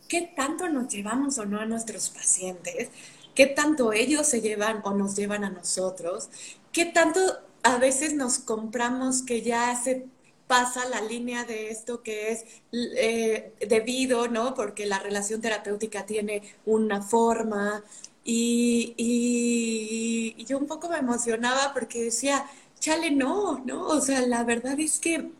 ¿qué 0.06 0.30
tanto 0.36 0.68
nos 0.68 0.92
llevamos 0.92 1.38
o 1.38 1.46
no 1.46 1.58
a 1.58 1.64
nuestros 1.64 2.10
pacientes? 2.10 2.90
¿Qué 3.34 3.46
tanto 3.46 3.92
ellos 3.92 4.26
se 4.26 4.40
llevan 4.40 4.82
o 4.84 4.92
nos 4.94 5.16
llevan 5.16 5.44
a 5.44 5.50
nosotros? 5.50 6.28
¿Qué 6.72 6.86
tanto 6.86 7.20
a 7.62 7.78
veces 7.78 8.14
nos 8.14 8.38
compramos 8.38 9.22
que 9.22 9.42
ya 9.42 9.74
se 9.76 10.06
pasa 10.46 10.86
la 10.88 11.00
línea 11.00 11.44
de 11.44 11.70
esto 11.70 12.02
que 12.02 12.32
es 12.32 12.44
eh, 12.72 13.52
debido, 13.66 14.28
¿no? 14.28 14.54
Porque 14.54 14.86
la 14.86 14.98
relación 14.98 15.40
terapéutica 15.40 16.04
tiene 16.04 16.42
una 16.66 17.00
forma 17.02 17.82
y, 18.24 18.94
y, 18.96 20.44
yo 20.44 20.58
un 20.58 20.66
poco 20.66 20.88
me 20.88 20.98
emocionaba 20.98 21.72
porque 21.72 22.04
decía, 22.04 22.44
chale, 22.80 23.10
no, 23.10 23.60
¿no? 23.64 23.86
O 23.88 24.00
sea, 24.00 24.20
la 24.26 24.44
verdad 24.44 24.78
es 24.78 24.98
que 24.98 25.30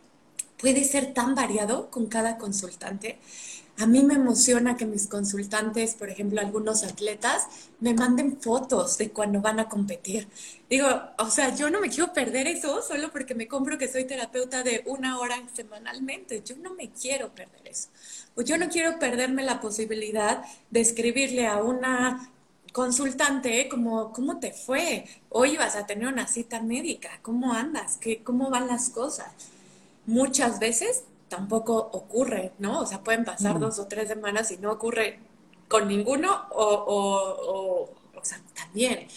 puede 0.58 0.84
ser 0.84 1.12
tan 1.12 1.34
variado 1.34 1.90
con 1.90 2.06
cada 2.06 2.38
consultante. 2.38 3.18
A 3.78 3.86
mí 3.86 4.02
me 4.04 4.14
emociona 4.14 4.76
que 4.76 4.86
mis 4.86 5.06
consultantes, 5.06 5.94
por 5.94 6.08
ejemplo, 6.10 6.40
algunos 6.40 6.84
atletas, 6.84 7.46
me 7.80 7.94
manden 7.94 8.40
fotos 8.40 8.98
de 8.98 9.10
cuando 9.10 9.40
van 9.40 9.60
a 9.60 9.68
competir. 9.68 10.28
Digo, 10.68 10.86
o 11.18 11.30
sea, 11.30 11.54
yo 11.56 11.70
no 11.70 11.80
me 11.80 11.88
quiero 11.88 12.12
perder 12.12 12.46
eso 12.46 12.82
solo 12.82 13.10
porque 13.10 13.34
me 13.34 13.48
compro 13.48 13.78
que 13.78 13.88
soy 13.88 14.04
terapeuta 14.04 14.62
de 14.62 14.82
una 14.86 15.18
hora 15.18 15.36
semanalmente. 15.54 16.42
Yo 16.44 16.54
no 16.56 16.74
me 16.74 16.90
quiero 16.90 17.34
perder 17.34 17.66
eso. 17.66 17.88
O 18.36 18.42
yo 18.42 18.56
no 18.58 18.68
quiero 18.68 18.98
perderme 18.98 19.42
la 19.42 19.60
posibilidad 19.60 20.44
de 20.70 20.80
escribirle 20.80 21.46
a 21.46 21.62
una 21.62 22.30
consultante 22.72 23.68
como, 23.68 24.12
¿cómo 24.12 24.38
te 24.38 24.52
fue? 24.52 25.06
Hoy 25.28 25.56
vas 25.56 25.76
a 25.76 25.86
tener 25.86 26.08
una 26.08 26.26
cita 26.26 26.60
médica. 26.62 27.18
¿Cómo 27.22 27.52
andas? 27.52 27.96
¿Qué, 27.98 28.22
¿Cómo 28.22 28.50
van 28.50 28.68
las 28.68 28.90
cosas? 28.90 29.28
Muchas 30.06 30.58
veces 30.58 31.04
tampoco 31.32 31.78
ocurre, 31.78 32.52
¿no? 32.58 32.80
O 32.80 32.86
sea, 32.86 33.02
pueden 33.02 33.24
pasar 33.24 33.58
dos 33.58 33.78
o 33.78 33.86
tres 33.86 34.08
semanas 34.08 34.50
y 34.50 34.58
no 34.58 34.70
ocurre 34.70 35.18
con 35.66 35.88
ninguno 35.88 36.46
o, 36.50 36.62
o, 36.62 38.18
o, 38.18 38.22
sea, 38.22 38.38
también. 38.54 39.08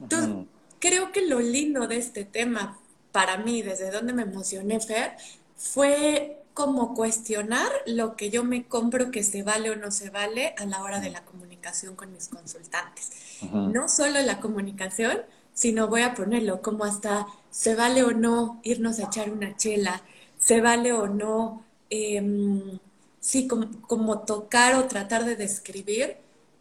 Entonces, 0.00 0.48
creo 0.80 1.12
que 1.12 1.28
lo 1.28 1.38
lindo 1.38 1.86
de 1.86 1.98
este 1.98 2.24
tema, 2.24 2.76
para 3.12 3.36
mí, 3.36 3.62
desde 3.62 3.92
donde 3.92 4.12
me 4.12 4.22
emocioné, 4.22 4.80
Fer, 4.80 5.16
fue 5.54 6.42
como 6.54 6.96
cuestionar 6.96 7.70
lo 7.86 8.16
que 8.16 8.30
yo 8.30 8.42
me 8.42 8.66
compro 8.66 9.12
que 9.12 9.22
se 9.22 9.44
vale 9.44 9.70
o 9.70 9.76
no 9.76 9.92
se 9.92 10.10
vale 10.10 10.56
a 10.58 10.66
la 10.66 10.82
hora 10.82 10.98
de 10.98 11.10
la 11.10 11.24
comunicación 11.24 11.94
con 11.94 12.12
mis 12.12 12.26
consultantes. 12.26 13.12
No 13.52 13.88
solo 13.88 14.20
la 14.22 14.40
comunicación, 14.40 15.20
sino 15.54 15.86
voy 15.86 16.02
a 16.02 16.14
ponerlo 16.14 16.62
como 16.62 16.82
hasta 16.82 17.28
se 17.52 17.76
vale 17.76 18.02
o 18.02 18.10
no 18.10 18.60
irnos 18.64 18.98
a 18.98 19.04
echar 19.04 19.30
una 19.30 19.56
chela, 19.56 20.02
se 20.50 20.60
vale 20.60 20.92
o 20.92 21.06
no, 21.06 21.64
em, 21.90 22.80
sí, 23.20 23.46
como, 23.46 24.18
tocar 24.22 24.74
o 24.74 24.88
tratar 24.88 25.24
de 25.24 25.36
describir 25.36 26.16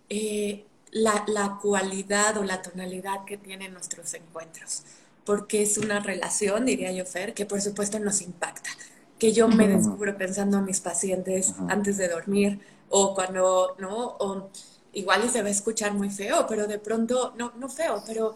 eh, 0.10 0.63
la, 0.91 1.58
cualidad 1.60 2.38
o 2.38 2.43
la 2.43 2.62
tonalidad 2.62 3.25
que 3.25 3.38
tienen 3.38 3.74
nuestros 3.74 4.13
encuentros, 4.13 4.84
porque 5.25 5.63
es 5.63 5.79
una 5.79 6.01
relación, 6.01 6.67
diría 6.67 6.91
yo, 6.91 7.03
Fer, 7.03 7.34
que 7.34 7.48
por 7.48 7.62
supuesto 7.62 7.98
nos 7.98 8.22
impacta, 8.22 8.69
que 9.17 9.34
yo 9.34 9.48
me 9.48 9.67
descubro 9.67 10.15
pensando 10.15 10.60
a 10.60 10.62
mis 10.62 10.81
pacientes 10.81 11.55
antes 11.67 11.98
de 11.98 12.10
dormir 12.10 12.60
o 12.89 13.15
cuando, 13.15 13.75
¿no? 13.79 14.17
O 14.19 14.51
igual 14.93 15.27
se 15.31 15.41
va 15.41 15.48
a 15.48 15.51
escuchar 15.51 15.96
muy 15.96 16.12
feo, 16.12 16.46
pero 16.48 16.67
de 16.67 16.77
pronto, 16.77 17.34
no, 17.39 17.53
no 17.58 17.69
feo, 17.69 18.03
pero 18.05 18.36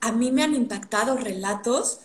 a 0.00 0.10
mí 0.10 0.32
me 0.32 0.42
han 0.42 0.54
impactado 0.54 1.18
relatos 1.18 2.00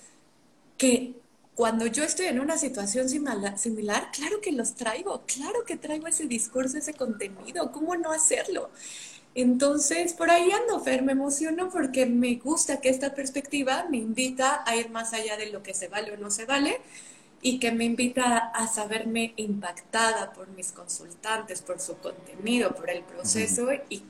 que 0.78 1.16
cuando 1.56 1.88
yo 1.88 2.04
estoy 2.04 2.26
en 2.28 2.42
una 2.42 2.58
situación 2.58 3.08
similar, 3.08 4.12
claro 4.12 4.42
que 4.42 4.52
los 4.52 4.76
traigo, 4.76 5.24
claro 5.26 5.64
que 5.66 5.78
traigo 5.78 6.08
ese 6.08 6.26
discurso, 6.28 6.78
ese 6.78 6.94
contenido, 6.94 7.72
¿cómo 7.72 7.96
no 7.96 8.12
hacerlo? 8.12 8.70
Entonces, 9.36 10.14
por 10.14 10.30
ahí 10.30 10.50
ando, 10.52 10.80
Fer, 10.82 11.02
me 11.02 11.14
emociono 11.14 11.70
porque 11.70 12.06
me 12.06 12.36
gusta 12.36 12.82
que 12.82 12.90
esta 12.90 13.14
perspectiva 13.16 13.86
me 13.90 13.98
invita 13.98 14.64
a 14.66 14.76
ir 14.76 14.90
más 14.90 15.14
allá 15.14 15.38
de 15.38 15.48
lo 15.48 15.64
que 15.64 15.74
se 15.74 15.88
vale 15.88 16.14
o 16.14 16.18
no 16.18 16.30
se 16.30 16.46
vale 16.46 16.82
y 17.42 17.60
que 17.60 17.72
me 17.72 17.86
invita 17.86 18.38
a 18.38 18.68
saberme 18.68 19.34
impactada 19.38 20.34
por 20.34 20.50
mis 20.50 20.72
consultantes, 20.72 21.62
por 21.62 21.80
su 21.80 21.98
contenido, 21.98 22.76
por 22.76 22.90
el 22.90 23.04
proceso 23.04 23.68
y 23.90 24.04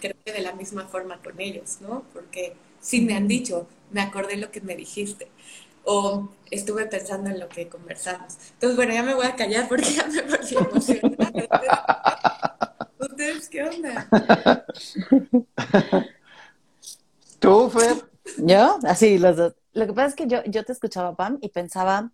creo 0.00 0.16
que 0.24 0.32
de 0.32 0.40
la 0.40 0.52
misma 0.54 0.86
forma 0.86 1.20
con 1.22 1.40
ellos, 1.40 1.78
¿no? 1.80 2.04
Porque 2.12 2.54
si 2.80 3.00
me 3.00 3.14
han 3.14 3.28
dicho, 3.28 3.66
me 3.90 4.00
acordé 4.00 4.36
lo 4.36 4.50
que 4.50 4.60
me 4.60 4.76
dijiste 4.76 5.28
o 5.84 6.28
estuve 6.50 6.86
pensando 6.86 7.30
en 7.30 7.40
lo 7.40 7.48
que 7.48 7.68
conversamos. 7.68 8.36
Entonces, 8.54 8.76
bueno, 8.76 8.94
ya 8.94 9.02
me 9.02 9.14
voy 9.14 9.26
a 9.26 9.34
callar 9.34 9.68
porque 9.68 9.92
ya 9.92 10.06
me 10.06 10.22
volví 10.22 10.56
emocionada. 10.56 11.48
¿Ustedes 12.98 13.48
qué 13.48 13.62
onda? 13.64 14.08
¿Tú, 17.38 17.70
Fer? 17.70 18.08
Yo, 18.38 18.78
así, 18.84 19.18
los 19.18 19.36
dos. 19.36 19.54
Lo 19.72 19.86
que 19.86 19.92
pasa 19.92 20.08
es 20.08 20.14
que 20.14 20.26
yo, 20.26 20.42
yo 20.44 20.64
te 20.64 20.72
escuchaba, 20.72 21.14
Pam, 21.16 21.38
y 21.40 21.48
pensaba 21.48 22.12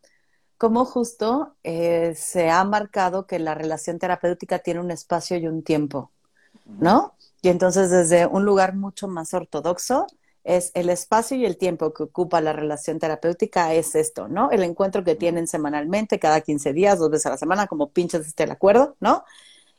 cómo 0.57 0.85
justo 0.85 1.57
eh, 1.63 2.15
se 2.17 2.51
ha 2.51 2.65
marcado 2.65 3.27
que 3.27 3.39
la 3.39 3.55
relación 3.55 3.99
terapéutica 3.99 4.59
tiene 4.59 4.81
un 4.81 4.91
espacio 4.91 5.37
y 5.37 5.47
un 5.47 5.63
tiempo, 5.63 6.11
¿no? 6.65 7.15
Y 7.43 7.49
entonces 7.49 7.91
desde 7.91 8.27
un 8.27 8.45
lugar 8.45 8.75
mucho 8.75 9.09
más 9.09 9.33
ortodoxo, 9.33 10.07
es 10.45 10.73
el 10.75 10.89
espacio 10.89 11.37
y 11.37 11.45
el 11.45 11.57
tiempo 11.59 11.93
que 11.93 12.05
ocupa 12.05 12.41
la 12.41 12.53
relación 12.53 12.99
terapéutica 12.99 13.75
es 13.75 13.95
esto, 13.95 14.29
¿no? 14.29 14.51
El 14.51 14.63
encuentro 14.63 15.05
que 15.05 15.15
tienen 15.15 15.47
semanalmente, 15.47 16.19
cada 16.19 16.41
15 16.41 16.73
días, 16.73 16.99
dos 16.99 17.11
veces 17.11 17.27
a 17.27 17.31
la 17.31 17.37
semana, 17.37 17.67
como 17.67 17.91
pinches 17.91 18.27
esté 18.27 18.45
el 18.45 18.51
acuerdo, 18.51 18.97
¿no? 19.01 19.25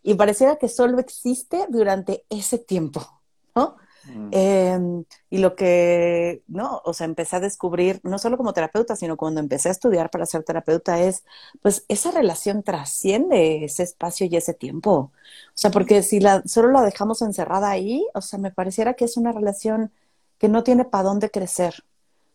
Y 0.03 0.15
pareciera 0.15 0.57
que 0.57 0.67
solo 0.67 0.99
existe 0.99 1.65
durante 1.69 2.25
ese 2.29 2.57
tiempo, 2.59 3.01
¿no? 3.55 3.77
Mm. 4.05 4.29
Em, 4.31 5.05
y 5.29 5.37
lo 5.37 5.55
que, 5.55 6.43
¿no? 6.47 6.81
O 6.85 6.93
sea, 6.93 7.05
empecé 7.05 7.35
a 7.35 7.39
descubrir, 7.39 7.99
no 8.03 8.17
solo 8.17 8.37
como 8.37 8.53
terapeuta, 8.53 8.95
sino 8.95 9.17
cuando 9.17 9.39
empecé 9.39 9.69
a 9.69 9.71
estudiar 9.71 10.09
para 10.09 10.25
ser 10.25 10.43
terapeuta, 10.43 10.99
es, 11.01 11.23
pues, 11.61 11.85
esa 11.87 12.11
relación 12.11 12.63
trasciende 12.63 13.63
ese 13.63 13.83
espacio 13.83 14.27
y 14.27 14.35
ese 14.35 14.53
tiempo. 14.53 14.91
O 14.91 15.11
sea, 15.53 15.71
porque 15.71 16.01
si 16.03 16.19
la, 16.19 16.41
solo 16.45 16.71
la 16.71 16.81
dejamos 16.81 17.21
encerrada 17.21 17.69
ahí, 17.69 18.05
o 18.13 18.21
sea, 18.21 18.39
me 18.39 18.51
pareciera 18.51 18.95
que 18.95 19.05
es 19.05 19.17
una 19.17 19.31
relación 19.31 19.91
que 20.41 20.49
no 20.49 20.63
tiene 20.63 20.85
para 20.85 21.03
dónde 21.03 21.29
crecer, 21.29 21.83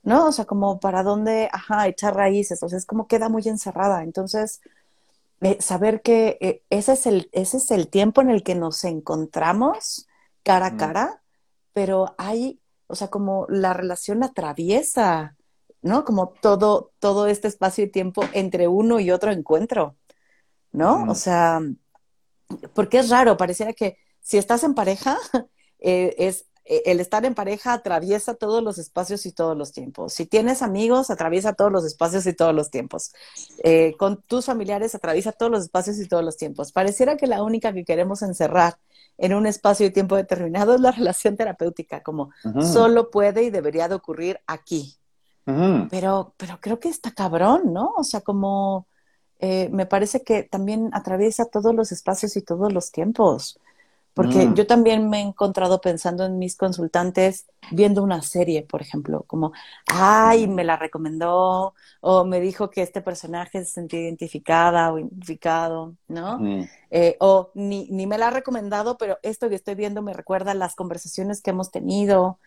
¿no? 0.05 0.29
O 0.29 0.33
sea, 0.33 0.45
como 0.45 0.79
para 0.79 1.03
dónde, 1.03 1.49
ajá, 1.53 1.89
echar 1.89 2.15
raíces, 2.15 2.63
o 2.63 2.69
sea, 2.69 2.79
es 2.79 2.87
como 2.87 3.09
queda 3.09 3.29
muy 3.29 3.43
encerrada. 3.49 4.05
Entonces, 4.05 4.61
eh, 5.41 5.57
saber 5.61 6.03
que 6.03 6.39
eh, 6.41 6.63
ese, 6.71 6.93
es 6.93 7.07
el, 7.07 7.29
ese 7.33 7.57
es 7.57 7.69
el 7.73 7.89
tiempo 7.89 8.21
en 8.21 8.31
el 8.31 8.45
que 8.45 8.55
nos 8.55 8.85
encontramos 8.85 10.07
cara 10.45 10.67
a 10.67 10.77
cara, 10.77 11.21
pero 11.73 12.15
hay, 12.17 12.61
o 12.87 12.95
sea, 12.95 13.09
como 13.09 13.47
la 13.49 13.73
relación 13.73 14.23
atraviesa, 14.23 15.35
¿no? 15.83 16.05
Como 16.05 16.29
todo, 16.29 16.93
todo 17.01 17.27
este 17.27 17.49
espacio 17.49 17.83
y 17.83 17.91
tiempo 17.91 18.23
entre 18.35 18.69
uno 18.69 19.01
y 19.01 19.11
otro 19.11 19.33
encuentro, 19.33 19.97
¿no? 20.71 21.11
O 21.11 21.17
sea, 21.17 21.61
porque 22.73 22.99
es 22.99 23.11
raro, 23.11 23.37
pareciera 23.37 23.73
que 23.73 23.99
si 24.21 24.39
estás 24.39 24.63
en 24.63 24.75
pareja, 24.75 25.19
eh, 25.81 26.15
es 26.19 26.47
el 26.67 27.01
estar 27.01 27.25
en 27.25 27.35
pareja 27.35 27.73
atraviesa 27.73 28.35
todos 28.35 28.63
los 28.63 28.79
espacios 28.79 29.25
y 29.27 29.33
todos 29.33 29.57
los 29.57 29.73
tiempos. 29.73 30.13
Si 30.13 30.27
tienes 30.27 30.63
amigos, 30.63 31.11
atraviesa 31.11 31.53
todos 31.53 31.71
los 31.71 31.85
espacios 31.85 32.27
y 32.27 32.33
todos 32.33 32.55
los 32.55 32.71
tiempos. 32.71 33.13
Eh, 33.63 33.95
con 33.99 34.21
tus 34.23 34.47
familiares, 34.47 34.95
atraviesa 34.95 35.33
todos 35.33 35.53
los 35.53 35.63
espacios 35.65 35.99
y 36.01 36.09
todos 36.09 36.25
los 36.25 36.37
tiempos. 36.37 36.73
Pareciera 36.73 37.17
que 37.17 37.27
la 37.27 37.43
única 37.43 37.73
que 37.73 37.85
queremos 37.85 38.23
encerrar 38.23 38.77
en 39.19 39.35
un 39.35 39.47
espacio 39.47 39.87
y 39.87 39.91
tiempo 39.91 40.17
determinado 40.17 40.75
es 40.75 40.81
la 40.81 40.91
relación 40.93 41.37
terapéutica, 41.37 42.03
como 42.03 42.31
solo 42.61 43.11
puede 43.11 43.45
y 43.45 43.51
debería 43.51 43.89
de 43.89 43.95
ocurrir 43.95 44.41
aquí. 44.47 44.97
pero, 45.45 46.35
pero 46.37 46.59
creo 46.61 46.81
que 46.81 46.89
está 46.89 47.13
cabrón, 47.13 47.73
¿no? 47.73 47.93
O 47.97 48.03
sea, 48.03 48.21
como 48.21 48.89
eh, 49.39 49.69
me 49.71 49.87
parece 49.87 50.23
que 50.23 50.43
también 50.43 50.91
atraviesa 50.93 51.45
todos 51.45 51.75
los 51.75 51.93
espacios 51.93 52.37
y 52.37 52.43
todos 52.43 52.73
los 52.73 52.91
tiempos. 52.91 53.61
Porque 54.17 54.47
mm. 54.47 54.55
yo 54.55 54.67
también 54.67 55.11
me 55.11 55.19
he 55.19 55.21
encontrado 55.21 55.83
pensando 55.83 56.25
en 56.25 56.39
mis 56.39 56.57
consultantes 56.57 57.45
viendo 57.71 58.03
una 58.03 58.23
serie, 58.23 58.63
por 58.63 58.81
ejemplo, 58.81 59.25
como, 59.27 59.53
ay, 59.89 60.47
me 60.49 60.65
la 60.65 60.77
recomendó, 60.77 61.75
o 62.01 62.25
me 62.25 62.41
dijo 62.41 62.71
que 62.71 62.81
este 62.81 63.03
personaje 63.03 63.63
se 63.63 63.73
sentía 63.73 64.01
identificada 64.01 64.91
o 64.91 64.99
identificado, 64.99 65.97
¿no? 66.09 66.41
Eh, 66.91 67.19
o 67.21 67.51
ni, 67.53 67.89
ni 67.91 68.07
me 68.07 68.17
la 68.17 68.29
ha 68.29 68.31
recomendado, 68.31 68.97
pero 68.97 69.19
esto 69.23 69.51
que 69.51 69.55
estoy 69.55 69.75
viendo 69.75 70.01
me 70.01 70.15
recuerda 70.15 70.55
las 70.55 70.75
conversaciones 70.75 71.43
que 71.43 71.51
hemos 71.51 71.71
tenido. 71.71 72.39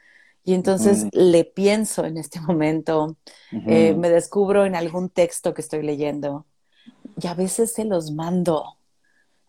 Y 0.43 0.55
entonces 0.55 1.05
le 1.11 1.45
pienso 1.45 2.03
en 2.03 2.17
este 2.17 2.41
momento, 2.41 3.15
eh, 3.51 3.93
me 3.93 4.09
descubro 4.09 4.65
en 4.65 4.73
algún 4.73 5.09
texto 5.09 5.53
que 5.53 5.61
estoy 5.61 5.83
leyendo 5.83 6.47
y 7.21 7.27
a 7.27 7.35
veces 7.35 7.73
se 7.73 7.85
los 7.85 8.09
mando, 8.09 8.77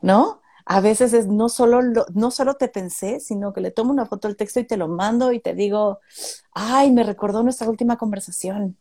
¿no? 0.03 0.43
A 0.65 0.81
veces 0.81 1.13
es 1.13 1.27
no 1.27 1.49
solo, 1.49 1.81
no 2.15 2.31
solo 2.31 2.55
te 2.55 2.69
pensé, 2.69 3.21
sino 3.21 3.53
que 3.53 3.61
le 3.61 3.71
tomo 3.71 3.93
una 3.93 4.07
foto 4.07 4.29
del 4.29 4.37
texto 4.37 4.61
y 4.61 4.65
te 4.65 4.77
lo 4.77 4.89
mando 4.89 5.33
y 5.33 5.41
te 5.41 5.55
digo, 5.55 6.01
ay, 6.53 6.91
me 6.93 7.03
recordó 7.03 7.43
nuestra 7.43 7.69
última 7.69 7.97
conversación, 7.97 8.77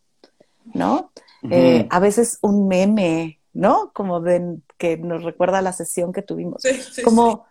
¿no? 0.73 1.11
Eh, 1.49 1.87
a 1.89 1.99
veces 1.99 2.37
un 2.41 2.67
meme, 2.67 3.39
¿no? 3.53 3.91
Como 3.93 4.19
de 4.19 4.57
que 4.77 4.97
nos 4.97 5.23
recuerda 5.23 5.61
la 5.61 5.73
sesión 5.73 6.11
que 6.11 6.21
tuvimos. 6.21 6.63
como, 7.03 7.45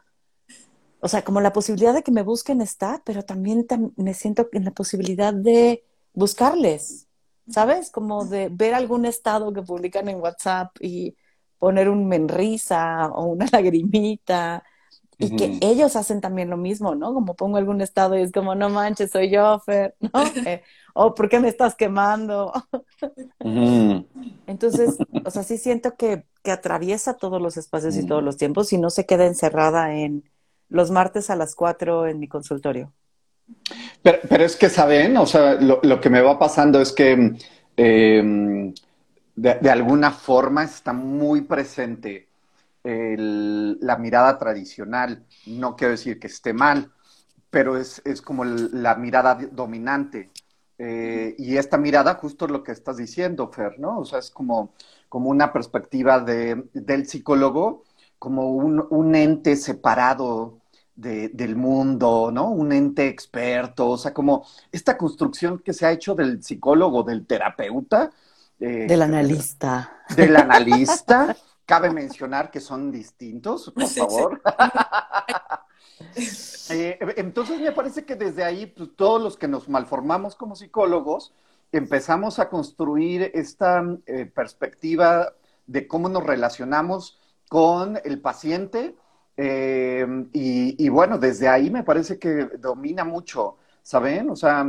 o 1.01 1.09
sea, 1.09 1.23
como 1.23 1.41
la 1.41 1.53
posibilidad 1.53 1.95
de 1.95 2.03
que 2.03 2.13
me 2.13 2.23
busquen 2.23 2.61
está, 2.61 3.03
pero 3.05 3.25
también 3.25 3.67
me 3.97 4.15
siento 4.15 4.49
en 4.53 4.65
la 4.65 4.73
posibilidad 4.73 5.33
de 5.33 5.85
buscarles, 6.13 7.07
¿sabes? 7.49 7.91
Como 7.91 8.25
de 8.25 8.49
ver 8.51 8.75
algún 8.75 9.07
estado 9.07 9.53
que 9.53 9.63
publican 9.63 10.09
en 10.09 10.21
WhatsApp 10.21 10.77
y 10.81 11.17
poner 11.59 11.89
un 11.89 12.09
menrisa 12.09 13.09
o 13.09 13.27
una 13.27 13.47
lagrimita. 13.53 14.65
Y 15.21 15.35
que 15.35 15.59
ellos 15.63 15.97
hacen 15.97 16.21
también 16.21 16.49
lo 16.49 16.57
mismo, 16.57 16.95
¿no? 16.95 17.13
Como 17.13 17.35
pongo 17.35 17.57
algún 17.57 17.81
estado 17.81 18.17
y 18.17 18.23
es 18.23 18.31
como, 18.31 18.55
no 18.55 18.69
manches, 18.69 19.11
soy 19.11 19.31
yo, 19.31 19.59
Fer, 19.67 19.97
¿no? 20.01 20.11
Eh, 20.47 20.63
o 20.95 21.13
¿por 21.13 21.29
qué 21.29 21.41
me 21.41 21.49
estás 21.49 21.75
quemando? 21.75 22.53
Entonces, 24.47 24.97
o 25.25 25.31
sea, 25.33 25.43
sí 25.43 25.59
siento 25.59 25.97
que, 25.97 26.25
que, 26.45 26.53
atraviesa 26.53 27.15
todos 27.15 27.43
los 27.43 27.57
espacios 27.57 27.97
y 27.97 28.07
todos 28.07 28.23
los 28.23 28.37
tiempos 28.37 28.73
y 28.73 28.79
no 28.79 28.91
se 28.91 29.07
queda 29.07 29.27
encerrada 29.27 29.93
en 29.93 30.23
los 30.69 30.93
martes 30.93 31.31
a 31.31 31.37
las 31.37 31.57
cuatro 31.57 32.07
en 32.07 32.21
mi 32.21 32.29
consultorio. 32.29 32.93
Pero, 34.03 34.19
pero 34.29 34.45
es 34.45 34.55
que, 34.55 34.69
¿saben? 34.69 35.17
O 35.17 35.27
sea, 35.27 35.55
lo, 35.55 35.81
lo, 35.83 36.01
que 36.01 36.11
me 36.11 36.21
va 36.21 36.39
pasando 36.39 36.81
es 36.81 36.93
que... 36.93 37.37
Eh, 37.77 38.73
de, 39.39 39.71
alguna 39.71 40.11
forma 40.11 40.65
está 40.65 40.93
muy 40.93 41.43
presente 41.43 42.29
la 42.83 43.97
mirada 43.97 44.39
tradicional. 44.39 45.25
No 45.47 45.77
quiero 45.77 45.93
decir 45.93 46.19
que 46.19 46.27
esté 46.29 46.53
mal, 46.53 46.91
pero 47.51 47.77
es, 47.77 48.01
como 48.23 48.45
la 48.45 48.95
mirada 48.97 49.35
dominante. 49.53 50.31
Eh, 50.79 51.35
y 51.39 51.57
esta 51.57 51.77
mirada, 51.77 52.15
justo 52.15 52.47
lo 52.47 52.63
que 52.63 52.73
estás 52.73 52.97
diciendo, 52.97 53.51
Fer, 53.53 53.79
¿no? 53.79 54.01
O 54.01 54.05
sea, 54.05 54.21
es 54.21 54.31
como, 54.31 54.75
como 55.09 55.31
una 55.31 55.53
perspectiva 55.53 56.21
de, 56.21 56.65
del 56.73 57.07
psicólogo, 57.07 57.85
como 58.19 58.51
un, 58.53 59.15
ente 59.15 59.57
separado 59.57 60.61
del 60.95 61.57
mundo, 61.57 62.31
¿no? 62.33 62.51
Un 62.51 62.73
ente 62.73 63.09
experto, 63.09 63.91
o 63.91 63.99
sea, 63.99 64.13
como 64.15 64.47
esta 64.73 64.97
construcción 64.97 65.61
que 65.61 65.73
se 65.73 65.87
ha 65.87 65.93
hecho 65.93 66.15
del 66.15 66.43
psicólogo, 66.43 67.05
del 67.05 67.27
terapeuta, 67.27 68.11
eh, 68.61 68.87
del 68.89 69.03
analista. 69.03 70.03
Del 70.15 70.37
analista. 70.37 71.37
Cabe 71.65 71.91
mencionar 71.91 72.51
que 72.51 72.61
son 72.61 72.91
distintos, 72.91 73.73
por 73.75 73.87
favor. 73.87 74.43
Eh, 76.71 76.99
entonces 77.17 77.61
me 77.61 77.73
parece 77.73 78.05
que 78.05 78.15
desde 78.15 78.45
ahí 78.45 78.67
pues, 78.67 78.91
todos 78.95 79.21
los 79.21 79.37
que 79.37 79.49
nos 79.49 79.69
malformamos 79.69 80.37
como 80.37 80.55
psicólogos 80.55 81.33
empezamos 81.73 82.39
a 82.39 82.49
construir 82.49 83.33
esta 83.35 83.83
eh, 84.07 84.27
perspectiva 84.27 85.33
de 85.67 85.89
cómo 85.89 86.09
nos 86.09 86.25
relacionamos 86.25 87.19
con 87.49 87.99
el 88.05 88.21
paciente 88.21 88.95
y, 89.37 90.85
y, 90.85 90.89
bueno, 90.89 91.19
desde 91.19 91.49
ahí 91.49 91.69
me 91.71 91.83
parece 91.83 92.19
que 92.19 92.45
domina 92.59 93.03
mucho, 93.03 93.57
¿saben? 93.83 94.31
O 94.31 94.37
sea, 94.37 94.65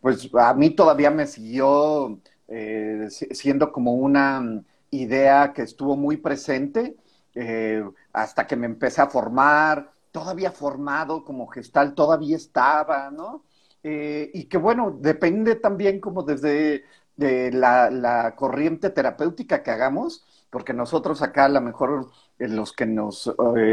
pues 0.00 0.30
a 0.34 0.54
mí 0.54 0.70
todavía 0.70 1.10
me 1.10 1.26
siguió 1.26 2.18
eh, 2.48 3.08
siendo 3.10 3.70
como 3.70 3.92
una 3.92 4.40
mm, 4.40 4.64
idea 4.90 5.52
que 5.52 5.62
estuvo 5.62 5.96
muy 5.96 6.16
presente 6.16 6.96
eh, 7.34 7.84
hasta 8.12 8.46
que 8.46 8.56
me 8.56 8.66
empecé 8.66 9.02
a 9.02 9.06
formar, 9.08 9.92
todavía 10.10 10.50
formado 10.50 11.24
como 11.24 11.46
gestal, 11.48 11.94
todavía 11.94 12.36
estaba, 12.36 13.10
¿no? 13.10 13.44
Eh, 13.82 14.30
y 14.32 14.44
que 14.44 14.56
bueno, 14.56 14.96
depende 14.98 15.56
también 15.56 16.00
como 16.00 16.22
desde 16.22 16.84
de 17.16 17.52
la, 17.52 18.34
corriente 18.36 18.90
terapéutica 18.90 19.62
que 19.62 19.70
hagamos, 19.70 20.24
porque 20.50 20.72
nosotros 20.72 21.20
acá 21.20 21.46
a 21.46 21.48
lo 21.50 21.60
mejor 21.60 22.10
los 22.38 22.72
que 22.72 22.86
nos 22.86 23.32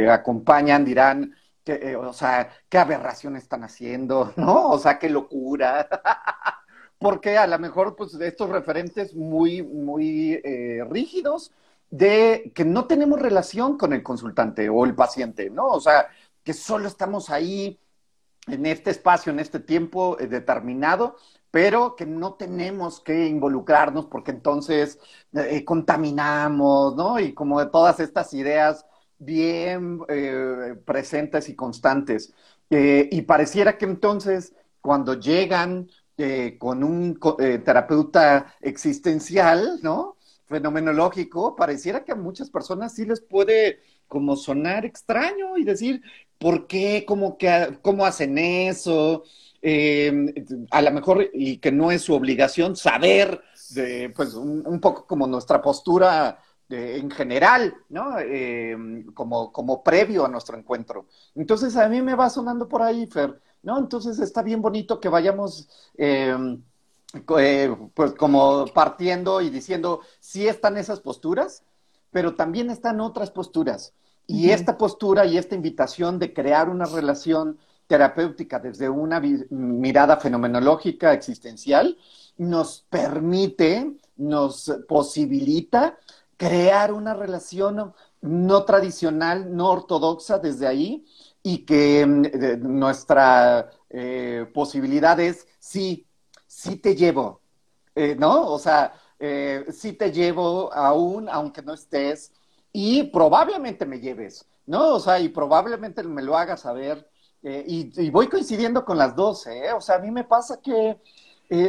acompañan 0.09 0.83
dirán, 0.83 1.35
que, 1.63 1.95
o 1.95 2.13
sea, 2.13 2.49
qué 2.69 2.77
aberración 2.77 3.35
están 3.35 3.63
haciendo, 3.63 4.33
¿no? 4.37 4.69
O 4.69 4.79
sea, 4.79 4.99
qué 4.99 5.09
locura. 5.09 5.87
porque 7.05 7.37
a 7.37 7.45
lo 7.45 7.59
mejor 7.59 7.95
pues 7.95 8.15
estos 8.15 8.49
referentes 8.49 9.13
muy, 9.13 9.61
muy 9.61 10.41
eh, 10.43 10.83
rígidos 10.89 11.51
de 11.91 12.51
que 12.55 12.65
no 12.65 12.87
tenemos 12.87 13.21
relación 13.21 13.77
con 13.77 13.93
el 13.93 14.01
consultante 14.01 14.69
o 14.69 14.85
el 14.85 14.95
paciente, 14.95 15.51
¿no? 15.51 15.67
O 15.67 15.79
sea, 15.79 16.07
que 16.43 16.51
solo 16.51 16.87
estamos 16.87 17.29
ahí 17.29 17.79
en 18.47 18.65
este 18.65 18.89
espacio, 18.89 19.31
en 19.31 19.39
este 19.39 19.59
tiempo 19.59 20.17
eh, 20.19 20.25
determinado, 20.25 21.17
pero 21.51 21.95
que 21.95 22.07
no 22.07 22.33
tenemos 22.33 23.01
que 23.01 23.27
involucrarnos 23.27 24.07
porque 24.07 24.31
entonces 24.31 24.97
eh, 25.33 25.63
contaminamos, 25.63 26.95
¿no? 26.95 27.19
Y 27.19 27.35
como 27.35 27.59
de 27.59 27.67
todas 27.67 27.99
estas 27.99 28.33
ideas 28.33 28.83
bien 29.19 29.99
presentes 30.85 31.49
y 31.49 31.55
constantes. 31.55 32.33
y 32.69 33.21
pareciera 33.21 33.77
que 33.77 33.85
entonces 33.85 34.55
cuando 34.81 35.13
llegan 35.13 35.87
eh, 36.17 36.55
con 36.57 36.81
un 36.83 37.19
eh, 37.39 37.57
terapeuta 37.59 38.55
existencial, 38.61 39.79
¿no? 39.81 40.15
Fenomenológico, 40.45 41.55
pareciera 41.57 42.05
que 42.05 42.13
a 42.13 42.15
muchas 42.15 42.49
personas 42.49 42.93
sí 42.93 43.05
les 43.05 43.19
puede 43.19 43.79
como 44.07 44.37
sonar 44.37 44.85
extraño 44.85 45.57
y 45.57 45.65
decir, 45.65 46.01
¿por 46.37 46.67
qué? 46.67 47.03
¿Cómo, 47.05 47.37
que, 47.37 47.79
cómo 47.81 48.05
hacen 48.05 48.37
eso? 48.37 49.23
Em, 49.61 50.33
a 50.71 50.81
lo 50.81 50.91
mejor, 50.91 51.29
y 51.33 51.57
que 51.57 51.71
no 51.71 51.91
es 51.91 52.03
su 52.03 52.13
obligación 52.13 52.75
saber, 52.75 53.41
de, 53.71 54.09
pues 54.15 54.35
un, 54.35 54.79
poco 54.79 55.05
como 55.07 55.27
nuestra 55.27 55.61
postura 55.61 56.39
en 56.69 57.11
general, 57.11 57.75
¿no? 57.89 58.19
Em, 58.19 59.05
como, 59.13 59.51
como 59.51 59.83
previo 59.83 60.25
a 60.25 60.29
nuestro 60.29 60.57
encuentro. 60.57 61.07
Entonces 61.35 61.75
a 61.75 61.89
mí 61.89 62.01
me 62.01 62.15
va 62.15 62.29
sonando 62.29 62.67
por 62.69 62.81
ahí, 62.81 63.05
Fer, 63.07 63.39
¿no? 63.65 63.77
Entonces 63.79 64.19
está 64.19 64.41
bien 64.43 64.61
bonito 64.61 64.99
que 64.99 65.09
vayamos 65.09 65.67
em, 65.97 66.61
eh, 67.37 67.75
pues 67.93 68.13
como 68.13 68.65
partiendo 68.67 69.41
y 69.41 69.49
diciendo, 69.49 70.01
sí 70.19 70.47
están 70.47 70.77
esas 70.77 70.99
posturas, 70.99 71.63
pero 72.11 72.35
también 72.35 72.69
están 72.69 73.01
otras 73.01 73.31
posturas. 73.31 73.93
Y 74.27 74.51
esta 74.51 74.77
postura 74.77 75.25
y 75.25 75.37
esta 75.37 75.55
invitación 75.55 76.19
de 76.19 76.33
crear 76.33 76.69
una 76.69 76.85
relación 76.85 77.57
terapéutica 77.87 78.59
desde 78.59 78.89
una 78.89 79.19
mirada 79.19 80.17
fenomenológica 80.17 81.13
existencial 81.13 81.97
nos 82.37 82.85
permite, 82.89 83.97
nos 84.17 84.71
posibilita 84.87 85.97
crear 86.37 86.91
una 86.91 87.13
relación 87.13 87.93
no 88.21 88.63
tradicional, 88.63 89.55
no 89.55 89.69
ortodoxa 89.69 90.39
desde 90.39 90.67
ahí, 90.67 91.05
y 91.45 91.59
que 91.59 92.03
mm, 92.03 92.67
nuestra 92.67 93.69
eh, 93.87 94.49
posibilidad 94.51 95.19
es 95.19 95.47
sí, 95.59 96.07
sí 96.47 96.77
te 96.77 96.95
llevo, 96.95 97.39
eh, 97.93 98.15
¿no? 98.17 98.49
O 98.49 98.57
sea, 98.57 98.93
eh, 99.19 99.63
sí 99.69 99.93
te 99.93 100.11
llevo 100.11 100.73
aún, 100.73 101.29
aunque 101.29 101.61
no 101.61 101.75
estés, 101.75 102.33
y 102.73 103.03
probablemente 103.03 103.85
me 103.85 103.99
lleves, 103.99 104.47
¿no? 104.65 104.95
O 104.95 104.99
sea, 104.99 105.19
y 105.19 105.29
probablemente 105.29 106.01
me 106.01 106.23
lo 106.23 106.35
hagas 106.35 106.61
saber. 106.61 107.07
Y, 107.43 108.09
voy 108.09 108.27
coincidiendo 108.27 108.83
con 108.83 108.97
las 108.97 109.15
dos, 109.15 109.45
¿eh? 109.45 109.71
O 109.71 109.79
sea, 109.79 109.97
a 109.97 109.99
mí 109.99 110.09
me 110.09 110.23
pasa 110.23 110.59
que 110.59 110.97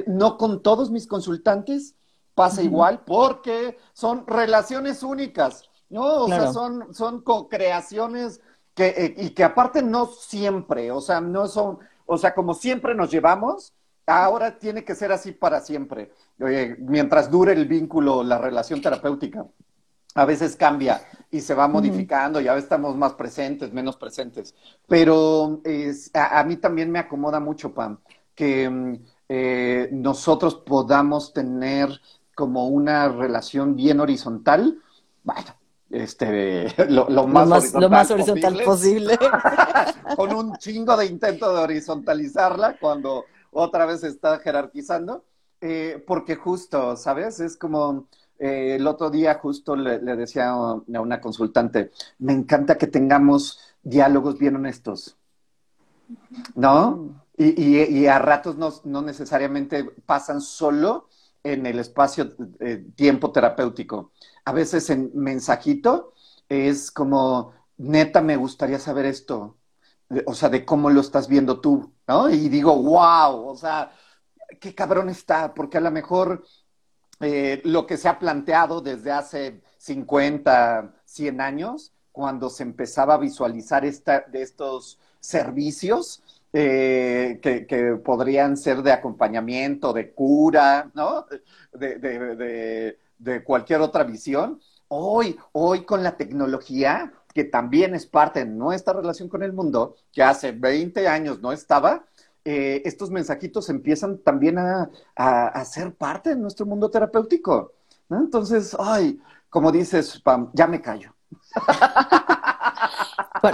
no 0.07 0.39
con 0.39 0.63
todos 0.63 0.91
mis 0.91 1.07
consultantes 1.07 1.95
pasa 2.35 2.63
igual 2.63 3.03
porque 3.05 3.77
son 3.93 4.27
relaciones 4.27 5.03
únicas, 5.03 5.65
¿no? 5.91 6.23
O 6.23 6.29
sea, 6.29 6.51
son, 6.51 6.95
son 6.95 7.21
co-creaciones 7.21 8.41
que, 8.77 8.89
eh, 8.89 9.15
y 9.17 9.31
que 9.31 9.43
aparte 9.43 9.83
no 9.83 10.07
siempre, 10.07 10.93
o 10.93 11.01
sea, 11.01 11.21
no 11.21 11.49
son, 11.49 11.79
o 12.05 12.19
sea, 12.19 12.35
como 12.35 12.55
siempre 12.55 12.95
nos 12.95 13.11
llevamos, 13.11 13.73
ahora 14.07 14.59
tiene 14.59 14.85
que 14.85 14.95
ser 14.95 15.11
así 15.11 15.33
para 15.33 15.61
siempre, 15.61 16.13
mientras 16.79 17.31
dure 17.31 17.55
el 17.55 17.67
vínculo, 17.67 18.23
la 18.23 18.39
relación 18.39 18.81
terapéutica. 18.81 19.47
A 20.15 20.25
veces 20.25 20.57
cambia 20.57 21.03
y 21.31 21.41
se 21.41 21.55
va 21.55 21.69
modificando 21.69 22.41
y 22.41 22.49
a 22.49 22.55
veces 22.55 22.65
estamos 22.65 22.97
más 22.97 23.15
presentes, 23.15 23.73
menos 23.73 23.97
presentes. 23.97 24.55
Pero 24.87 25.61
es, 25.65 26.11
a, 26.15 26.43
mí 26.45 26.57
también 26.57 26.91
me 26.91 26.99
acomoda 26.99 27.39
mucho, 27.39 27.75
Pam, 27.75 27.99
que 28.35 28.69
mm, 28.69 28.95
eh, 29.29 29.89
nosotros 29.93 30.55
podamos 30.55 31.35
tener 31.35 32.01
como 32.35 32.69
una 32.69 33.09
relación 33.09 33.77
bien 33.77 34.01
horizontal. 34.01 34.81
Bueno, 35.23 35.56
este, 35.91 36.67
lo, 36.91 37.27
más, 37.27 38.11
horizontal, 38.11 38.61
posible, 38.65 39.19
con 40.17 40.35
un 40.35 40.57
chingo 40.57 40.97
de 40.97 41.07
intento 41.07 41.53
de 41.55 41.61
horizontalizarla 41.61 42.77
cuando 42.79 43.25
otra 43.53 43.87
vez 43.87 44.05
está 44.05 44.39
jerarquizando, 44.39 45.25
eh, 45.61 46.03
porque 46.07 46.37
justo, 46.37 46.97
¿sabes? 46.97 47.41
Es 47.41 47.57
como, 47.57 48.07
eh, 48.39 48.77
el 48.77 48.87
otro 48.87 49.11
día 49.11 49.35
justo 49.35 49.77
le, 49.77 49.99
decía 49.99 50.51
a 50.51 50.75
una 50.75 51.21
consultante, 51.21 51.91
me 52.19 52.33
encanta 52.33 52.77
que 52.77 52.87
tengamos 52.87 53.61
diálogos 53.83 54.39
bien 54.39 54.57
honestos, 54.57 55.17
¿no? 56.55 57.25
Y, 57.39 58.07
a 58.07 58.19
ratos 58.19 58.57
no, 58.57 59.03
necesariamente 59.03 59.85
pasan 60.07 60.41
solo 60.41 61.09
en 61.43 61.67
el 61.67 61.79
espacio 61.79 62.33
eh, 62.61 62.87
tiempo 62.95 63.31
terapéutico. 63.31 64.13
A 64.47 64.53
veces 64.53 64.89
en 64.91 65.11
mensajito 65.15 66.15
es 66.49 66.91
como, 66.93 67.53
neta, 67.79 68.23
me 68.23 68.37
gustaría 68.37 68.79
saber 68.79 69.05
esto, 69.05 69.59
o 70.25 70.35
sea, 70.35 70.49
de 70.49 70.65
cómo 70.65 70.89
lo 70.89 71.01
estás 71.01 71.29
viendo 71.29 71.61
tú, 71.61 71.93
¿no? 72.07 72.31
Y 72.31 72.49
digo, 72.49 72.75
wow, 72.77 73.49
o 73.49 73.57
sea, 73.57 73.93
qué 74.61 74.73
cabrón 74.73 75.09
está, 75.09 75.53
porque 75.53 75.79
a 75.79 75.81
lo 75.81 75.91
mejor 75.91 76.45
eh, 77.21 77.61
lo 77.65 77.87
que 77.87 77.97
se 77.97 78.09
ha 78.09 78.21
planteado 78.21 78.81
desde 78.81 79.11
hace 79.11 79.63
50, 79.79 80.95
100 81.05 81.41
años, 81.41 81.93
cuando 82.13 82.49
se 82.49 82.63
empezaba 82.63 83.15
a 83.15 83.19
visualizar 83.19 83.85
esta, 83.85 84.21
de 84.21 84.43
estos 84.43 84.99
servicios 85.19 86.23
eh, 86.53 87.41
que, 87.43 88.01
podrían 88.05 88.57
ser 88.57 88.83
de 88.83 88.93
acompañamiento, 88.93 89.93
de 89.93 90.13
cura, 90.13 90.91
¿no? 90.95 91.27
De, 91.73 92.99
cualquier 93.45 93.81
otra 93.81 94.05
visión. 94.05 94.61
Hoy, 94.89 95.37
hoy 95.53 95.85
con 95.85 96.03
la 96.03 96.17
tecnología, 96.17 97.13
que 97.35 97.45
también 97.45 97.95
es 97.95 98.07
parte 98.07 98.41
de 98.41 98.47
nuestra 98.47 98.95
relación 98.95 99.29
con 99.29 99.43
el 99.43 99.53
mundo, 99.53 99.97
que 100.13 100.23
hace 100.23 100.53
20 100.53 101.09
años 101.09 101.41
no 101.41 101.53
estaba, 101.53 102.07
eh, 102.45 102.83
estos 102.85 103.11
mensajitos 103.11 103.69
empiezan 103.71 104.19
también 104.19 104.57
a, 104.59 104.89
a, 105.17 105.65
ser 105.65 105.93
parte 105.95 106.31
de 106.31 106.37
nuestro 106.37 106.65
mundo 106.65 106.89
terapéutico. 106.89 107.73
Entonces, 108.09 108.77
ay, 108.79 109.21
como 109.51 109.73
dices, 109.73 110.21
Pam, 110.21 110.51
ya 110.55 110.69
me 110.69 110.81
callo. 110.81 111.13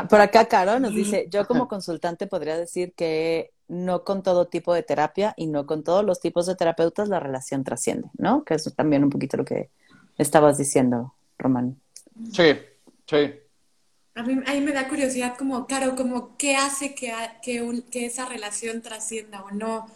Por, 0.09 0.21
acá, 0.21 0.47
Caro 0.47 0.79
nos 0.79 0.95
dice, 0.95 1.27
yo 1.31 1.47
como 1.47 1.69
consultante 1.69 2.27
podría 2.27 2.57
decir 2.57 2.93
que 2.95 3.53
no 3.69 4.05
con 4.05 4.23
todo 4.23 4.47
tipo 4.47 4.75
de 4.75 4.83
terapia 4.83 5.35
y 5.37 5.47
no 5.47 5.67
con 5.67 5.83
todos 5.83 6.05
los 6.05 6.21
tipos 6.21 6.47
de 6.47 6.55
terapeutas 6.55 7.09
la 7.09 7.21
relación 7.21 7.65
trasciende, 7.65 8.09
¿no? 8.19 8.45
Que 8.45 8.55
eso 8.55 8.71
también 8.71 9.05
un 9.05 9.11
poquito 9.11 9.37
lo 9.37 9.45
que 9.45 9.71
estabas 10.19 10.59
diciendo, 10.59 11.15
Román. 11.39 11.81
Sí, 12.33 12.53
sí. 13.07 13.33
A 14.15 14.23
mí, 14.23 14.41
ahí 14.47 14.61
me 14.61 14.73
da 14.73 14.89
curiosidad 14.89 15.37
como, 15.39 15.67
claro, 15.67 15.97
como 15.97 16.37
qué 16.37 16.57
hace 16.57 16.95
que, 16.95 17.13
que, 17.43 17.83
que 17.91 18.07
esa 18.07 18.27
relación 18.27 18.83
trascienda 18.83 19.43
o 19.43 19.51
no, 19.53 19.87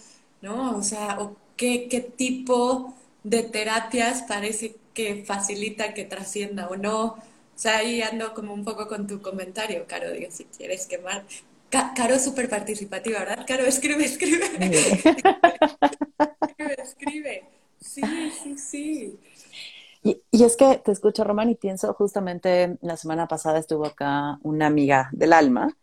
¿no? 0.41 0.77
O 0.77 0.83
sea, 0.83 1.19
o 1.21 1.37
qué, 1.57 1.87
qué 1.91 2.01
tipo 2.01 2.95
de 3.25 3.43
terapias 3.43 4.23
parece 4.23 4.77
que 4.95 5.25
facilita 5.27 5.93
que 5.93 6.05
trascienda 6.05 6.69
o 6.69 6.77
no. 6.77 7.17
O 7.57 7.59
sea, 7.59 7.79
ahí 7.79 8.03
ando 8.03 8.35
como 8.35 8.53
un 8.53 8.65
poco 8.65 8.87
con 8.87 9.07
tu 9.07 9.23
comentario, 9.23 9.87
Caro, 9.89 10.11
digo, 10.11 10.31
si 10.31 10.45
quieres 10.45 10.87
quemar. 10.87 11.25
Caro 11.71 12.15
es 12.15 12.23
súper 12.23 12.51
participativa, 12.51 13.21
¿verdad? 13.21 13.47
Caro, 13.47 13.65
escribe, 13.65 14.05
escribe. 14.05 14.45
escribe, 16.43 16.77
escribe. 16.79 17.45
Sí, 17.81 18.03
sí, 18.43 18.59
sí. 18.59 19.19
Y, 20.03 20.45
es 20.45 20.57
que 20.57 20.77
te 20.85 20.93
escucho, 20.93 21.25
Román, 21.25 21.49
y 21.51 21.55
pienso 21.55 21.93
justamente 21.95 22.77
la 22.83 22.97
semana 22.97 23.27
pasada 23.27 23.59
estuvo 23.59 23.87
acá 23.87 24.39
una 24.43 24.67
amiga 24.67 25.09
del 25.13 25.33
alma 25.33 25.77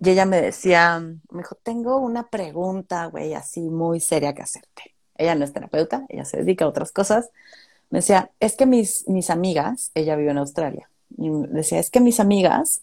y 0.00 0.10
ella 0.10 0.26
me 0.26 0.40
decía, 0.42 0.98
me 0.98 1.38
dijo, 1.38 1.54
tengo 1.62 1.98
una 1.98 2.28
pregunta, 2.28 3.06
güey, 3.06 3.34
así 3.34 3.60
muy 3.70 4.00
seria 4.00 4.34
que 4.34 4.42
hacerte. 4.42 4.94
Ella 5.16 5.34
no 5.34 5.44
es 5.44 5.52
terapeuta, 5.52 6.06
ella 6.08 6.24
se 6.24 6.38
dedica 6.38 6.64
a 6.64 6.68
otras 6.68 6.92
cosas. 6.92 7.30
Me 7.90 8.00
decía, 8.00 8.30
es 8.40 8.56
que 8.56 8.66
mis, 8.66 9.08
mis 9.08 9.30
amigas, 9.30 9.92
ella 9.94 10.16
vive 10.16 10.30
en 10.32 10.38
Australia, 10.38 10.89
y 11.16 11.30
decía, 11.48 11.78
es 11.78 11.90
que 11.90 12.00
mis 12.00 12.20
amigas 12.20 12.82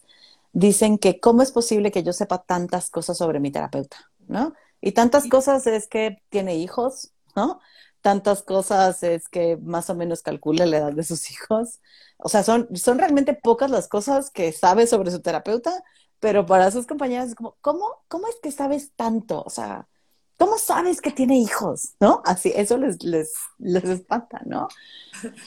dicen 0.53 0.97
que 0.97 1.19
cómo 1.19 1.41
es 1.41 1.51
posible 1.51 1.91
que 1.91 2.03
yo 2.03 2.13
sepa 2.13 2.43
tantas 2.43 2.89
cosas 2.89 3.17
sobre 3.17 3.39
mi 3.39 3.51
terapeuta, 3.51 3.97
¿no? 4.27 4.53
Y 4.81 4.91
tantas 4.93 5.27
cosas 5.27 5.67
es 5.67 5.87
que 5.87 6.21
tiene 6.29 6.55
hijos, 6.55 7.11
¿no? 7.35 7.59
tantas 8.07 8.41
cosas 8.41 9.03
es 9.03 9.27
que 9.27 9.57
más 9.57 9.89
o 9.89 9.95
menos 9.95 10.21
calcule 10.21 10.65
la 10.65 10.77
edad 10.77 10.93
de 10.93 11.03
sus 11.03 11.29
hijos. 11.29 11.81
O 12.17 12.29
sea, 12.29 12.41
son, 12.41 12.69
son 12.75 12.99
realmente 12.99 13.33
pocas 13.33 13.69
las 13.69 13.89
cosas 13.89 14.29
que 14.29 14.53
sabe 14.53 14.87
sobre 14.87 15.11
su 15.11 15.21
terapeuta, 15.21 15.83
pero 16.21 16.45
para 16.45 16.71
sus 16.71 16.87
compañeras 16.87 17.29
es 17.29 17.35
como, 17.35 17.57
¿cómo, 17.59 17.85
¿cómo 18.07 18.27
es 18.29 18.37
que 18.41 18.51
sabes 18.51 18.93
tanto? 18.95 19.43
O 19.45 19.49
sea, 19.49 19.89
¿cómo 20.37 20.57
sabes 20.57 21.01
que 21.01 21.11
tiene 21.11 21.37
hijos? 21.37 21.95
¿No? 21.99 22.21
Así, 22.23 22.53
eso 22.55 22.77
les, 22.77 23.03
les, 23.03 23.33
les 23.59 23.83
espanta, 23.83 24.41
¿no? 24.45 24.69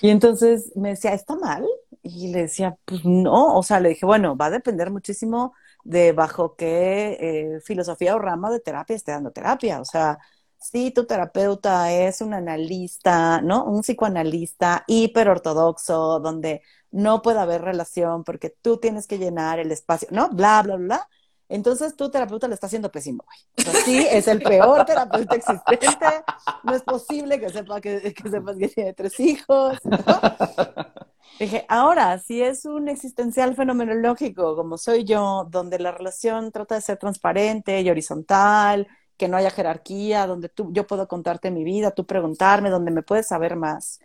Y 0.03 0.11
entonces 0.11 0.71
me 0.77 0.91
decía, 0.91 1.15
¿está 1.15 1.37
mal? 1.37 1.67
Y 2.03 2.33
le 2.33 2.43
decía, 2.43 2.77
pues 2.85 3.05
no, 3.05 3.57
o 3.57 3.63
sea, 3.63 3.81
le 3.81 3.91
dije, 3.91 4.07
bueno, 4.07 4.37
va 4.37 4.47
a 4.47 4.51
depender 4.51 4.91
muchísimo 4.91 5.55
de 5.85 6.13
bajo 6.13 6.57
qué 6.57 7.17
eh, 7.21 7.61
filosofía 7.65 8.15
o 8.15 8.19
rama 8.19 8.51
de 8.51 8.61
terapia 8.61 8.97
esté 8.97 9.13
dando 9.13 9.33
terapia. 9.33 9.81
O 9.81 9.85
sea, 9.85 10.19
si 10.59 10.91
tu 10.91 11.07
terapeuta 11.07 11.93
es 11.93 12.21
un 12.21 12.35
analista, 12.35 13.41
¿no? 13.43 13.65
Un 13.65 13.83
psicoanalista 13.83 14.85
hiperortodoxo, 14.87 16.21
donde 16.21 16.63
no 16.91 17.23
puede 17.23 17.41
haber 17.41 17.63
relación 17.63 18.25
porque 18.25 18.51
tú 18.51 18.79
tienes 18.79 19.07
que 19.07 19.19
llenar 19.19 19.59
el 19.59 19.73
espacio, 19.73 20.09
¿no? 20.11 20.29
Bla, 20.31 20.63
bla, 20.63 20.77
bla. 20.77 21.09
Entonces 21.49 21.97
tu 21.97 22.11
terapeuta 22.11 22.47
lo 22.47 22.55
está 22.55 22.67
haciendo 22.69 22.93
pésimo, 22.93 23.25
güey. 23.25 23.67
sí, 23.85 24.07
es 24.09 24.29
el 24.29 24.41
peor 24.41 24.85
terapeuta 24.85 25.35
existente. 25.35 26.07
No 26.63 26.75
es 26.75 26.83
posible 26.83 27.41
que 27.41 27.51
sepa 27.51 27.81
que, 27.81 28.15
que 28.15 28.31
sepas 28.31 28.57
que 28.57 28.69
tiene 28.69 28.93
tres 28.93 29.19
hijos. 29.19 29.79
Dije, 31.39 31.65
ahora, 31.69 32.19
si 32.19 32.43
es 32.43 32.65
un 32.65 32.89
existencial 32.89 33.55
fenomenológico 33.55 34.57
como 34.57 34.77
soy 34.79 35.05
yo, 35.05 35.47
donde 35.51 35.79
la 35.79 35.93
relación 35.93 36.53
trata 36.53 36.75
de 36.75 36.81
ser 36.83 36.99
transparente 36.99 37.81
y 37.81 37.91
horizontal, 37.91 38.89
que 39.17 39.29
no 39.29 39.37
haya 39.37 39.51
jerarquía, 39.51 40.27
donde 40.27 40.49
tú, 40.49 40.71
yo 40.73 40.87
puedo 40.87 41.07
contarte 41.09 41.51
mi 41.51 41.65
vida, 41.65 41.91
tú 41.93 42.07
preguntarme, 42.07 42.71
donde 42.71 42.91
me 42.91 43.03
puedes 43.03 43.29
saber 43.29 43.57
más. 43.57 44.01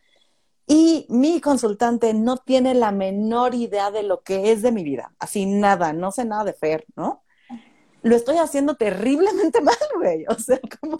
Y 0.68 1.06
mi 1.10 1.42
consultante 1.42 2.14
no 2.14 2.38
tiene 2.38 2.74
la 2.74 2.92
menor 2.92 3.54
idea 3.56 3.92
de 3.92 4.04
lo 4.04 4.24
que 4.24 4.52
es 4.52 4.62
de 4.62 4.72
mi 4.72 4.84
vida, 4.84 5.14
así 5.20 5.46
nada, 5.46 5.94
no 5.94 6.12
sé 6.12 6.26
nada 6.26 6.44
de 6.44 6.54
Fer, 6.54 6.86
¿no? 6.96 7.24
Lo 8.02 8.16
estoy 8.16 8.38
haciendo 8.38 8.76
terriblemente 8.76 9.62
mal, 9.62 9.78
güey. 9.96 10.26
O 10.28 10.36
sea, 10.36 10.60
como 10.80 10.98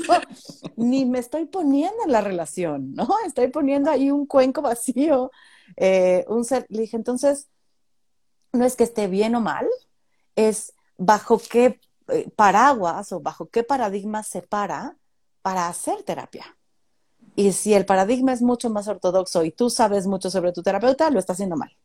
ni 0.76 1.06
me 1.06 1.20
estoy 1.20 1.46
poniendo 1.46 2.04
en 2.04 2.12
la 2.12 2.22
relación, 2.22 2.94
¿no? 2.94 3.08
Estoy 3.28 3.50
poniendo 3.50 3.92
ahí 3.92 4.12
un 4.12 4.26
cuenco 4.26 4.62
vacío, 4.62 5.32
eh, 5.78 6.26
un 6.28 6.46
ser. 6.46 6.66
Le 6.70 6.82
dije, 6.82 6.98
entonces, 6.98 7.50
no 8.54 8.66
es 8.66 8.76
que 8.76 8.84
esté 8.84 9.08
bien 9.08 9.36
o 9.36 9.42
mal, 9.42 9.68
es 10.36 10.74
bajo 10.98 11.40
qué 11.40 11.80
eh, 12.08 12.30
paraguas 12.36 13.12
o 13.12 13.20
bajo 13.20 13.50
qué 13.50 13.64
paradigma 13.64 14.24
se 14.24 14.42
para 14.42 14.96
para 15.42 15.68
hacer 15.68 16.02
terapia. 16.04 16.58
Y 17.36 17.52
si 17.52 17.74
el 17.74 17.86
paradigma 17.86 18.34
es 18.34 18.42
mucho 18.42 18.70
más 18.70 18.88
ortodoxo 18.88 19.44
y 19.44 19.52
tú 19.52 19.70
sabes 19.70 20.08
mucho 20.08 20.32
sobre 20.32 20.54
tu 20.54 20.64
terapeuta, 20.64 21.10
lo 21.12 21.20
está 21.20 21.34
haciendo 21.34 21.56
mal. 21.56 21.76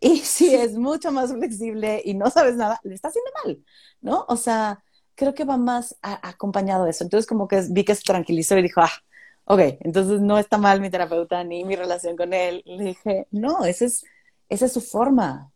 Y 0.00 0.18
si 0.24 0.54
es 0.54 0.76
mucho 0.76 1.12
más 1.12 1.32
flexible 1.32 2.00
y 2.04 2.14
no 2.14 2.30
sabes 2.30 2.56
nada, 2.56 2.80
le 2.84 2.94
está 2.94 3.08
haciendo 3.08 3.30
mal, 3.44 3.64
¿no? 4.00 4.24
O 4.28 4.36
sea, 4.36 4.82
creo 5.14 5.34
que 5.34 5.44
va 5.44 5.56
más 5.56 5.96
acompañado 6.00 6.84
de 6.84 6.90
eso. 6.90 7.04
Entonces, 7.04 7.26
como 7.26 7.48
que 7.48 7.62
vi 7.70 7.84
que 7.84 7.94
se 7.94 8.02
tranquilizó 8.02 8.56
y 8.56 8.62
dijo, 8.62 8.80
ah, 8.80 8.92
ok, 9.52 9.60
entonces 9.80 10.22
no 10.22 10.38
está 10.38 10.56
mal 10.56 10.80
mi 10.80 10.88
terapeuta 10.88 11.44
ni 11.44 11.62
mi 11.62 11.76
relación 11.76 12.16
con 12.16 12.32
él. 12.32 12.62
Le 12.64 12.84
dije, 12.84 13.26
no, 13.30 13.66
esa 13.66 13.84
es, 13.84 14.02
esa 14.48 14.64
es 14.64 14.72
su 14.72 14.80
forma. 14.80 15.52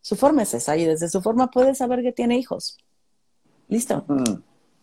Su 0.00 0.14
forma 0.14 0.44
es 0.44 0.54
esa 0.54 0.76
y 0.76 0.84
desde 0.84 1.08
su 1.08 1.20
forma 1.20 1.50
puede 1.50 1.74
saber 1.74 2.02
que 2.02 2.12
tiene 2.12 2.38
hijos. 2.38 2.78
Listo. 3.68 4.04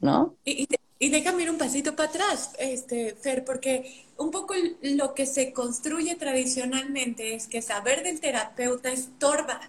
¿No? 0.01 0.35
Y, 0.43 0.67
y, 0.99 1.09
déjame 1.09 1.43
ir 1.43 1.49
un 1.49 1.57
pasito 1.57 1.95
para 1.95 2.09
atrás, 2.09 2.51
este, 2.59 3.15
Fer, 3.15 3.45
porque 3.45 4.03
un 4.17 4.31
poco 4.31 4.53
lo 4.81 5.13
que 5.13 5.25
se 5.27 5.53
construye 5.53 6.15
tradicionalmente 6.15 7.35
es 7.35 7.47
que 7.47 7.61
saber 7.61 8.03
del 8.03 8.19
terapeuta 8.19 8.91
estorba. 8.91 9.61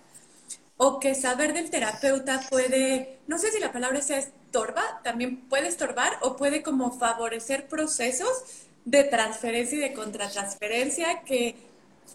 O 0.76 0.98
que 0.98 1.14
saber 1.14 1.52
del 1.52 1.70
terapeuta 1.70 2.40
puede, 2.50 3.20
no 3.28 3.38
sé 3.38 3.52
si 3.52 3.60
la 3.60 3.70
palabra 3.70 4.00
sea 4.00 4.18
estorba, 4.18 4.82
también 5.04 5.48
puede 5.48 5.68
estorbar 5.68 6.14
o 6.22 6.34
puede 6.34 6.64
como 6.64 6.90
favorecer 6.98 7.68
procesos 7.68 8.66
de 8.84 9.04
transferencia 9.04 9.78
y 9.78 9.80
de 9.80 9.92
contratransferencia 9.92 11.22
que, 11.22 11.56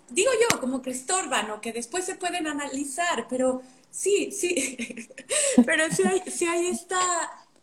digo 0.09 0.31
yo, 0.41 0.59
como 0.59 0.81
que 0.81 0.91
estorban 0.91 1.49
o 1.51 1.61
que 1.61 1.73
después 1.73 2.05
se 2.05 2.15
pueden 2.15 2.47
analizar, 2.47 3.27
pero 3.29 3.61
Sí, 3.89 4.31
sí, 4.31 4.77
pero 5.65 5.89
si 5.91 6.03
hay, 6.03 6.21
si 6.29 6.45
hay 6.45 6.67
esta, 6.67 6.99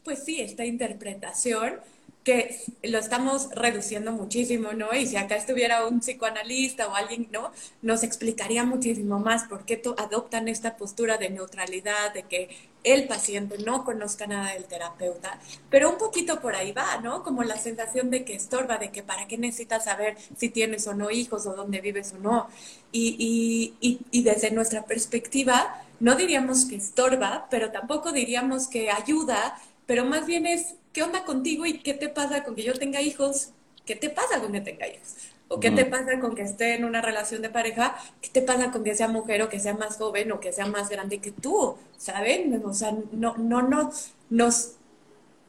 pues 0.03 0.25
sí, 0.25 0.40
esta 0.40 0.64
interpretación 0.64 1.81
que 2.24 2.58
lo 2.82 2.98
estamos 2.98 3.50
reduciendo 3.50 4.10
muchísimo, 4.12 4.72
¿no? 4.72 4.94
Y 4.94 5.06
si 5.06 5.16
acá 5.16 5.37
estuviera 5.37 5.87
un 5.87 6.00
psicoanalista 6.00 6.88
o 6.88 6.94
alguien, 6.94 7.28
¿no? 7.30 7.52
Nos 7.82 8.02
explicaría 8.02 8.64
muchísimo 8.64 9.18
más 9.18 9.44
por 9.44 9.66
qué 9.66 9.82
adoptan 9.98 10.48
esta 10.48 10.76
postura 10.76 11.18
de 11.18 11.28
neutralidad, 11.30 12.14
de 12.14 12.22
que 12.24 12.48
el 12.82 13.06
paciente 13.06 13.58
no 13.58 13.84
conozca 13.84 14.26
nada 14.26 14.52
del 14.54 14.64
terapeuta, 14.64 15.38
pero 15.70 15.90
un 15.90 15.98
poquito 15.98 16.40
por 16.40 16.54
ahí 16.54 16.72
va, 16.72 16.98
¿no? 17.02 17.22
Como 17.22 17.42
la 17.44 17.58
sensación 17.58 18.10
de 18.10 18.24
que 18.24 18.34
estorba, 18.34 18.78
de 18.78 18.90
que 18.90 19.02
para 19.02 19.26
qué 19.26 19.38
necesitas 19.38 19.84
saber 19.84 20.16
si 20.37 20.48
tienes 20.48 20.87
o 20.87 20.94
no 20.94 21.10
hijos 21.10 21.46
o 21.46 21.54
dónde 21.54 21.80
vives 21.80 22.14
o 22.14 22.18
no. 22.18 22.48
Y, 22.92 23.74
y, 23.80 24.00
y 24.10 24.22
desde 24.22 24.50
nuestra 24.50 24.84
perspectiva, 24.84 25.82
no 26.00 26.14
diríamos 26.16 26.64
que 26.66 26.76
estorba, 26.76 27.46
pero 27.50 27.70
tampoco 27.70 28.12
diríamos 28.12 28.68
que 28.68 28.90
ayuda, 28.90 29.58
pero 29.87 30.04
más 30.04 30.26
bien 30.26 30.46
es 30.46 30.74
¿qué 30.94 31.02
onda 31.02 31.24
contigo 31.24 31.66
y 31.66 31.80
qué 31.80 31.92
te 31.92 32.09
pasa 32.09 32.44
con 32.44 32.54
que 32.54 32.62
yo 32.62 32.72
tenga 32.72 33.02
hijos? 33.02 33.50
¿Qué 33.85 33.96
te 33.96 34.09
pasa 34.09 34.40
con 34.40 34.52
que 34.52 34.62
tenga 34.62 34.88
hijos? 34.88 35.16
¿O 35.48 35.61
qué 35.61 35.70
te 35.70 35.85
pasa 35.85 36.18
con 36.20 36.35
que 36.35 36.42
esté 36.42 36.74
en 36.74 36.87
una 36.87 37.02
relación 37.02 37.42
de 37.42 37.50
pareja? 37.50 37.96
¿Qué 38.22 38.30
te 38.30 38.40
pasa 38.40 38.70
con 38.70 38.83
que 38.83 38.94
sea 38.94 39.09
mujer 39.09 39.42
o 39.42 39.50
que 39.50 39.61
sea 39.61 39.74
más 39.74 39.98
joven 39.98 40.33
o 40.33 40.40
que 40.40 40.52
sea 40.52 40.66
más 40.66 40.88
grande 40.88 41.18
que 41.18 41.33
tú? 41.33 41.76
¿Saben? 41.98 42.62
O 42.64 42.72
sea, 42.72 42.96
no, 43.12 43.37
no, 43.37 43.61
no, 43.61 43.92
nos, 44.30 44.72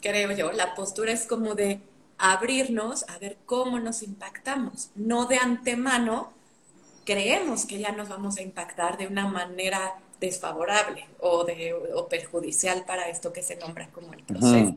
creo 0.02 0.32
yo, 0.34 0.52
la 0.52 0.76
postura 0.76 1.14
es 1.14 1.26
como 1.26 1.56
de 1.56 1.80
abrirnos 2.18 3.08
a 3.08 3.18
ver 3.20 3.38
cómo 3.46 3.80
nos 3.80 4.04
impactamos. 4.04 4.90
No 4.96 5.28
de 5.28 5.38
antemano 5.38 6.34
creemos 7.06 7.66
que 7.66 7.80
ya 7.80 7.92
nos 7.92 8.10
vamos 8.10 8.38
a 8.38 8.42
impactar 8.42 8.98
de 8.98 9.08
una 9.08 9.28
manera 9.28 9.96
desfavorable 10.20 11.08
o, 11.20 11.44
de, 11.44 11.74
o 11.74 12.10
perjudicial 12.10 12.84
para 12.86 13.10
esto 13.10 13.32
que 13.32 13.44
se 13.44 13.56
nombra 13.56 13.88
como 13.92 14.12
el 14.14 14.24
proceso. 14.24 14.76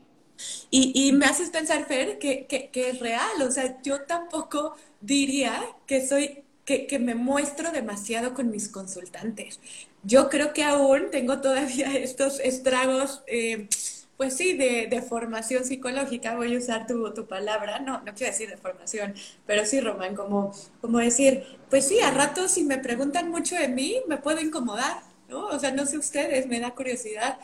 Y, 0.71 1.11
me 1.13 1.25
haces 1.25 1.49
pensar, 1.49 1.85
Fer, 1.85 2.19
que, 2.19 2.45
que, 2.47 2.89
es 2.89 2.99
real. 2.99 3.41
O 3.41 3.51
sea, 3.51 3.81
yo 3.81 4.01
tampoco 4.01 4.75
diría 5.01 5.63
que 5.87 6.05
soy, 6.07 6.43
que, 6.65 6.87
que, 6.87 6.99
me 6.99 7.15
muestro 7.15 7.71
demasiado 7.71 8.33
con 8.33 8.51
mis 8.51 8.69
consultantes. 8.69 9.59
Yo 10.03 10.29
creo 10.29 10.53
que 10.53 10.63
aún 10.63 11.09
tengo 11.11 11.41
todavía 11.41 11.93
estos 11.97 12.39
estragos, 12.39 13.23
eh, 13.27 13.67
pues 14.17 14.35
sí, 14.35 14.53
de, 14.57 14.87
de, 14.89 15.01
formación 15.01 15.65
psicológica. 15.65 16.35
Voy 16.35 16.53
a 16.55 16.57
usar 16.57 16.87
tu, 16.87 17.13
tu, 17.13 17.25
palabra. 17.27 17.79
No, 17.79 18.01
no 18.01 18.13
quiero 18.13 18.31
decir 18.31 18.49
de 18.49 18.57
formación, 18.57 19.13
pero 19.45 19.65
sí, 19.65 19.79
Román, 19.81 20.15
como, 20.15 20.53
como 20.81 20.99
decir, 20.99 21.43
pues 21.69 21.87
sí, 21.87 21.99
a 22.01 22.11
ratos 22.11 22.51
si 22.51 22.63
me 22.63 22.77
preguntan 22.77 23.29
mucho 23.29 23.55
de 23.55 23.69
mí, 23.69 24.01
me 24.07 24.17
puedo 24.17 24.39
incomodar, 24.41 25.01
¿no? 25.29 25.47
O 25.47 25.59
sea, 25.59 25.71
no 25.71 25.85
sé 25.85 25.97
ustedes, 25.97 26.47
me 26.47 26.59
da 26.59 26.71
curiosidad. 26.71 27.39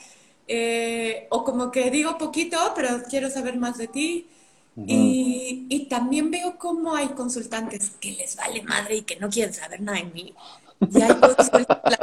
Eh, 0.48 1.28
o 1.32 1.44
como 1.44 1.72
que 1.72 1.90
digo 1.90 2.18
poquito, 2.18 2.58
pero 2.76 3.04
quiero 3.10 3.30
saber 3.30 3.58
más 3.58 3.78
de 3.78 3.88
ti. 3.88 4.28
y, 4.76 5.66
y, 5.70 5.86
también 5.88 6.30
veo 6.30 6.58
cómo 6.58 6.96
hay 6.96 7.08
consultantes 7.10 7.92
que 8.02 8.12
les 8.12 8.36
vale 8.36 8.62
madre 8.62 8.98
y 8.98 9.02
que 9.04 9.16
no 9.16 9.30
quieren 9.30 9.54
saber 9.54 9.80
nada 9.82 10.00
de 10.00 10.06
mí. 10.06 10.36
Y 10.82 11.02
hay 11.02 11.14
consultantes, 11.16 11.98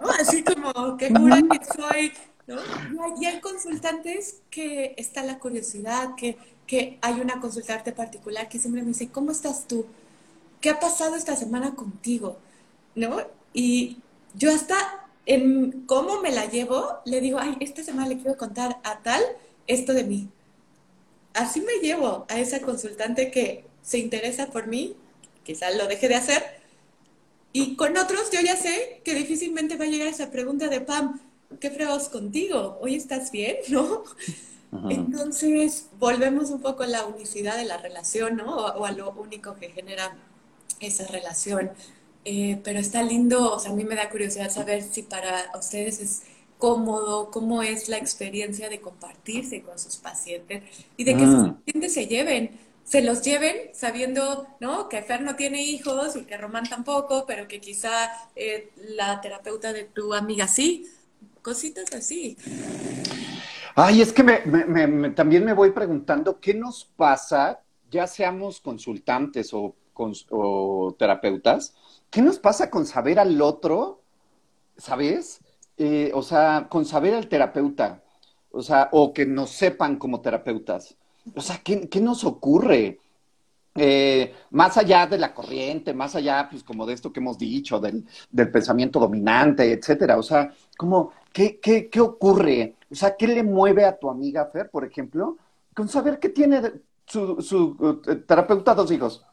¿no? 0.00 0.10
Así 0.18 0.42
como, 0.42 0.96
qué 0.96 1.10
cura 1.12 1.42
que 1.42 1.60
soy, 1.66 2.12
¿no? 2.46 2.56
Y 3.20 3.26
hay, 3.26 3.40
consultantes 3.40 4.40
que 4.50 4.94
está 4.96 5.22
la 5.22 5.38
curiosidad, 5.38 6.14
que, 6.16 6.38
que 6.66 6.98
hay 7.02 7.20
una 7.20 7.40
consultante 7.40 7.92
particular 7.92 8.48
que 8.48 8.58
siempre 8.58 8.80
me 8.80 8.88
dice, 8.88 9.10
¿cómo 9.10 9.30
estás 9.30 9.66
tú? 9.68 9.84
¿Qué 10.62 10.70
ha 10.70 10.80
pasado 10.80 11.16
esta 11.16 11.36
semana 11.36 11.74
contigo? 11.74 12.38
¿No? 12.94 13.18
Y 13.52 13.98
yo 14.34 14.50
hasta 14.50 15.03
en 15.26 15.84
cómo 15.86 16.20
me 16.20 16.30
la 16.30 16.46
llevo, 16.46 17.00
le 17.04 17.20
digo, 17.20 17.38
ay, 17.38 17.56
esta 17.60 17.82
semana 17.82 18.08
le 18.08 18.16
quiero 18.16 18.36
contar 18.36 18.78
a 18.84 18.98
tal 19.02 19.22
esto 19.66 19.94
de 19.94 20.04
mí. 20.04 20.28
Así 21.32 21.60
me 21.60 21.74
llevo 21.82 22.26
a 22.28 22.38
esa 22.38 22.60
consultante 22.60 23.30
que 23.30 23.64
se 23.82 23.98
interesa 23.98 24.46
por 24.46 24.66
mí, 24.66 24.96
quizás 25.42 25.76
lo 25.76 25.86
deje 25.86 26.08
de 26.08 26.14
hacer, 26.14 26.42
y 27.52 27.76
con 27.76 27.96
otros 27.96 28.30
yo 28.32 28.40
ya 28.40 28.56
sé 28.56 29.00
que 29.04 29.14
difícilmente 29.14 29.76
va 29.76 29.84
a 29.84 29.88
llegar 29.88 30.08
esa 30.08 30.30
pregunta 30.30 30.68
de 30.68 30.80
Pam, 30.80 31.20
¿qué 31.60 31.70
fregados 31.70 32.08
contigo? 32.08 32.78
¿Hoy 32.80 32.96
estás 32.96 33.30
bien? 33.30 33.56
¿No? 33.68 34.04
Entonces, 34.90 35.86
volvemos 36.00 36.50
un 36.50 36.60
poco 36.60 36.82
a 36.82 36.88
la 36.88 37.06
unicidad 37.06 37.56
de 37.56 37.64
la 37.64 37.76
relación, 37.76 38.36
¿no? 38.36 38.56
o 38.56 38.84
a 38.84 38.90
lo 38.90 39.12
único 39.12 39.54
que 39.54 39.70
genera 39.70 40.16
esa 40.80 41.06
relación. 41.06 41.70
Eh, 42.24 42.58
pero 42.64 42.78
está 42.78 43.02
lindo, 43.02 43.52
o 43.54 43.58
sea, 43.58 43.72
a 43.72 43.74
mí 43.74 43.84
me 43.84 43.94
da 43.94 44.08
curiosidad 44.08 44.50
saber 44.50 44.82
si 44.82 45.02
para 45.02 45.50
ustedes 45.58 46.00
es 46.00 46.22
cómodo, 46.56 47.30
cómo 47.30 47.62
es 47.62 47.90
la 47.90 47.98
experiencia 47.98 48.70
de 48.70 48.80
compartirse 48.80 49.62
con 49.62 49.78
sus 49.78 49.96
pacientes 49.96 50.62
y 50.96 51.04
de 51.04 51.14
que 51.14 51.26
sus 51.26 51.48
mm. 51.48 51.54
pacientes 51.54 51.92
se 51.92 52.06
lleven, 52.06 52.50
se 52.84 53.02
los 53.02 53.20
lleven 53.22 53.54
sabiendo, 53.74 54.46
¿no? 54.60 54.88
Que 54.88 55.02
Fer 55.02 55.20
no 55.20 55.36
tiene 55.36 55.62
hijos 55.62 56.16
y 56.16 56.22
que 56.22 56.38
Román 56.38 56.66
tampoco, 56.68 57.26
pero 57.26 57.46
que 57.46 57.60
quizá 57.60 58.10
eh, 58.34 58.70
la 58.96 59.20
terapeuta 59.20 59.74
de 59.74 59.84
tu 59.84 60.14
amiga 60.14 60.48
sí, 60.48 60.86
cositas 61.42 61.92
así. 61.92 62.38
Ay, 63.74 64.00
es 64.00 64.12
que 64.12 64.22
me, 64.22 65.10
también 65.10 65.44
me 65.44 65.52
voy 65.52 65.72
preguntando 65.72 66.40
qué 66.40 66.54
nos 66.54 66.86
pasa, 66.96 67.60
ya 67.90 68.06
seamos 68.06 68.60
consultantes 68.60 69.52
o, 69.52 69.74
o 70.30 70.96
terapeutas, 70.98 71.74
¿qué 72.14 72.22
nos 72.22 72.38
pasa 72.38 72.70
con 72.70 72.86
saber 72.86 73.18
al 73.18 73.42
otro? 73.42 74.00
¿Sabes? 74.76 75.40
Eh, 75.76 76.12
o 76.14 76.22
sea, 76.22 76.68
con 76.70 76.84
saber 76.84 77.12
al 77.12 77.28
terapeuta, 77.28 78.04
o 78.52 78.62
sea, 78.62 78.88
o 78.92 79.12
que 79.12 79.26
nos 79.26 79.50
sepan 79.50 79.96
como 79.96 80.20
terapeutas. 80.20 80.96
O 81.34 81.40
sea, 81.40 81.60
¿qué, 81.64 82.00
nos 82.00 82.22
ocurre? 82.22 83.00
Eh, 83.74 84.32
más 84.50 84.76
allá 84.76 85.08
de 85.08 85.18
la 85.18 85.34
corriente, 85.34 85.92
más 85.92 86.14
allá, 86.14 86.46
pues, 86.48 86.62
como 86.62 86.86
de 86.86 86.94
esto 86.94 87.12
que 87.12 87.18
hemos 87.18 87.36
dicho, 87.36 87.80
del, 87.80 88.04
pensamiento 88.52 89.00
dominante, 89.00 89.72
etcétera. 89.72 90.16
O 90.16 90.22
sea, 90.22 90.52
como, 90.76 91.10
¿qué, 91.32 91.58
qué, 91.58 91.90
qué 91.90 92.00
ocurre? 92.00 92.76
O 92.92 92.94
sea, 92.94 93.16
¿qué 93.16 93.26
le 93.26 93.42
mueve 93.42 93.84
a 93.86 93.98
tu 93.98 94.08
amiga 94.08 94.46
Fer, 94.52 94.70
por 94.70 94.84
ejemplo, 94.84 95.36
con 95.74 95.88
saber 95.88 96.20
que 96.20 96.28
tiene 96.28 96.62
su, 97.06 97.42
su 97.42 98.02
eh, 98.06 98.14
terapeuta 98.24 98.72
dos 98.72 98.92
hijos? 98.92 99.24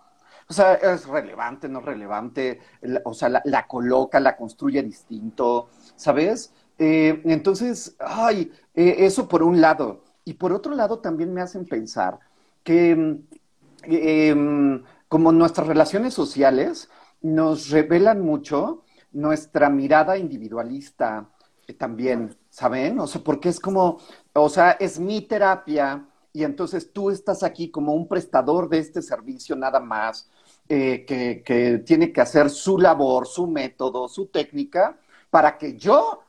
O 0.49 0.53
sea, 0.53 0.73
es 0.75 1.07
relevante, 1.07 1.69
no 1.69 1.79
relevante, 1.79 2.59
o 3.03 3.13
sea, 3.13 3.29
la, 3.43 3.67
coloca, 3.67 4.19
la 4.19 4.35
construye 4.35 4.83
distinto, 4.83 5.69
¿sabes? 5.95 6.53
Eh, 6.77 7.21
entonces, 7.25 7.95
ay, 7.99 8.51
eh, 8.73 8.95
eso 8.99 9.27
por 9.27 9.43
un 9.43 9.61
lado. 9.61 10.03
Y 10.25 10.33
por 10.33 10.51
otro 10.53 10.75
lado 10.75 10.99
también 10.99 11.33
me 11.33 11.41
hacen 11.41 11.65
pensar 11.65 12.19
que 12.63 12.95
mm, 12.95 13.23
em, 13.83 14.83
como 15.07 15.31
nuestras 15.31 15.67
relaciones 15.67 16.13
sociales 16.13 16.89
nos 17.21 17.69
revelan 17.69 18.21
mucho 18.21 18.83
nuestra 19.11 19.69
mirada 19.69 20.17
individualista 20.17 21.29
eh, 21.67 21.73
también, 21.73 22.35
¿saben? 22.49 22.99
O 22.99 23.07
sea, 23.07 23.21
porque 23.23 23.49
es 23.49 23.59
como, 23.59 23.99
o 24.33 24.49
sea, 24.49 24.71
es 24.71 24.99
mi 24.99 25.21
terapia 25.21 26.07
y 26.33 26.43
entonces 26.43 26.91
tú 26.91 27.09
estás 27.09 27.43
aquí 27.43 27.69
como 27.69 27.93
un 27.93 28.07
prestador 28.07 28.69
de 28.69 28.79
este 28.79 29.01
servicio 29.01 29.55
nada 29.55 29.79
más 29.79 30.29
eh, 30.69 31.03
que, 31.05 31.83
tiene 31.85 32.13
que 32.13 32.21
hacer 32.21 32.49
su 32.49 32.77
labor, 32.77 33.27
su 33.27 33.47
método, 33.47 34.07
su 34.07 34.27
técnica, 34.27 34.97
para 35.29 35.57
que 35.57 35.77
yo 35.77 36.21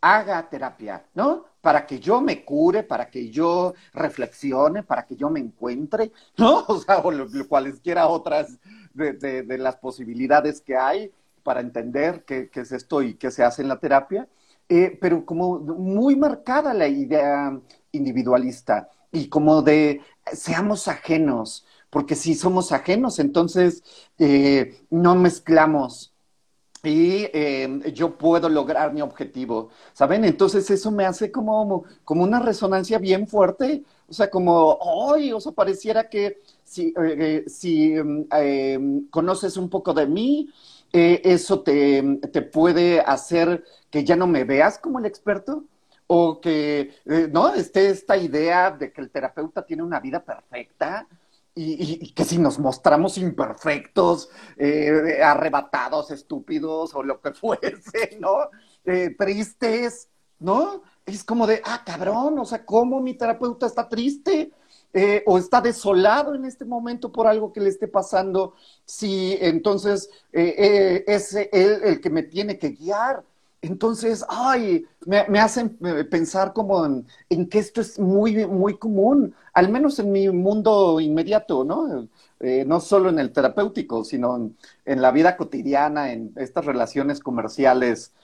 haga 0.00 0.48
terapia, 0.48 1.04
¿no? 1.14 1.44
Para 1.60 1.84
que 1.86 1.98
yo 1.98 2.20
me 2.20 2.44
cure, 2.44 2.84
para 2.84 3.10
que 3.10 3.30
yo 3.30 3.74
reflexione, 3.92 4.82
para 4.84 5.04
que 5.04 5.16
yo 5.16 5.28
me 5.28 5.40
encuentre, 5.40 6.12
¿no? 6.36 6.64
O 6.68 6.78
sea, 6.78 6.98
o 6.98 7.10
lo, 7.10 7.26
cualesquiera 7.48 8.06
otras 8.06 8.58
de, 8.94 9.58
las 9.58 9.76
posibilidades 9.76 10.60
que 10.60 10.76
hay 10.76 11.12
para 11.42 11.60
entender 11.60 12.24
qué, 12.24 12.48
es 12.52 12.72
esto 12.72 13.02
y 13.02 13.14
qué 13.14 13.30
se 13.30 13.42
hace 13.42 13.62
en 13.62 13.68
la 13.68 13.80
terapia, 13.80 14.28
eh, 14.68 14.96
pero 15.00 15.26
como 15.26 15.58
muy 15.58 16.14
marcada 16.14 16.72
la 16.74 16.86
idea 16.86 17.58
individualista 17.92 18.88
y 19.12 19.28
como 19.28 19.62
de 19.62 20.00
seamos 20.32 20.88
ajenos, 20.88 21.64
porque 21.90 22.14
si 22.14 22.34
somos 22.34 22.72
ajenos, 22.72 23.18
entonces 23.18 23.82
eh, 24.18 24.84
no 24.90 25.16
mezclamos 25.16 26.12
y 26.82 27.24
eh, 27.34 27.92
yo 27.94 28.16
puedo 28.16 28.48
lograr 28.48 28.94
mi 28.94 29.02
objetivo, 29.02 29.68
¿saben? 29.92 30.24
Entonces 30.24 30.70
eso 30.70 30.90
me 30.90 31.04
hace 31.04 31.30
como, 31.30 31.84
como 32.04 32.22
una 32.22 32.40
resonancia 32.40 32.98
bien 32.98 33.26
fuerte, 33.26 33.82
o 34.08 34.14
sea, 34.14 34.30
como, 34.30 34.78
¡ay! 35.12 35.32
O 35.32 35.40
sea, 35.40 35.52
pareciera 35.52 36.08
que 36.08 36.38
si, 36.64 36.94
eh, 37.02 37.44
si 37.48 37.94
em, 37.94 39.08
conoces 39.10 39.56
un 39.56 39.68
poco 39.68 39.92
de 39.92 40.06
mí, 40.06 40.48
eso 40.92 41.60
te, 41.60 42.18
te, 42.32 42.42
puede 42.42 43.00
hacer 43.00 43.64
que 43.90 44.04
ya 44.04 44.16
no 44.16 44.26
me 44.26 44.42
veas 44.42 44.78
como 44.78 44.98
el 44.98 45.06
experto, 45.06 45.64
o 46.12 46.40
que, 46.40 46.96
¿no? 47.30 47.54
Esté 47.54 47.90
esta 47.90 48.16
idea 48.16 48.72
de 48.72 48.92
que 48.92 49.00
el 49.00 49.10
terapeuta 49.10 49.64
tiene 49.64 49.84
una 49.84 50.00
vida 50.00 50.24
perfecta, 50.24 51.06
y, 51.54 52.12
que 52.12 52.24
si 52.24 52.38
nos 52.38 52.58
mostramos 52.58 53.18
imperfectos, 53.18 54.28
eh, 54.56 55.20
arrebatados, 55.22 56.10
estúpidos 56.10 56.94
o 56.94 57.02
lo 57.02 57.20
que 57.20 57.32
fuese, 57.34 58.18
¿no? 58.18 58.50
Eh, 58.84 59.14
tristes, 59.16 60.08
¿no? 60.38 60.82
Es 61.06 61.22
como 61.22 61.46
de, 61.46 61.60
ah, 61.64 61.82
cabrón, 61.84 62.38
o 62.38 62.44
sea, 62.44 62.64
¿cómo 62.64 63.00
mi 63.00 63.14
terapeuta 63.14 63.66
está 63.66 63.88
triste? 63.88 64.52
eh, 64.92 65.22
o 65.26 65.38
está 65.38 65.60
desolado 65.60 66.34
en 66.34 66.44
este 66.44 66.64
momento 66.64 67.12
por 67.12 67.26
algo 67.26 67.52
que 67.52 67.60
le 67.60 67.68
esté 67.68 67.88
pasando, 67.88 68.54
si 68.84 69.36
entonces 69.40 70.10
eh, 70.32 70.54
eh, 70.58 71.04
es 71.06 71.34
él 71.34 71.80
el 71.84 72.00
que 72.00 72.10
me 72.10 72.22
tiene 72.24 72.58
que 72.58 72.70
guiar. 72.70 73.24
Entonces, 73.62 74.24
ay, 74.28 74.86
me, 75.06 75.38
hacen 75.38 75.78
pensar 76.10 76.54
como 76.54 76.86
en, 76.86 77.06
en, 77.28 77.48
que 77.48 77.58
esto 77.58 77.82
es 77.82 77.98
muy, 77.98 78.46
muy 78.46 78.78
común, 78.78 79.34
al 79.52 79.68
menos 79.70 79.98
en 79.98 80.12
mi 80.12 80.30
mundo 80.30 80.98
inmediato, 80.98 81.64
¿no? 81.64 82.08
no 82.66 82.80
solo 82.80 83.10
en 83.10 83.18
el 83.18 83.32
terapéutico, 83.32 84.02
sino 84.04 84.50
en, 84.86 85.02
la 85.02 85.10
vida 85.10 85.36
cotidiana, 85.36 86.12
en 86.12 86.32
estas 86.36 86.64
relaciones 86.64 87.20
comerciales 87.20 88.14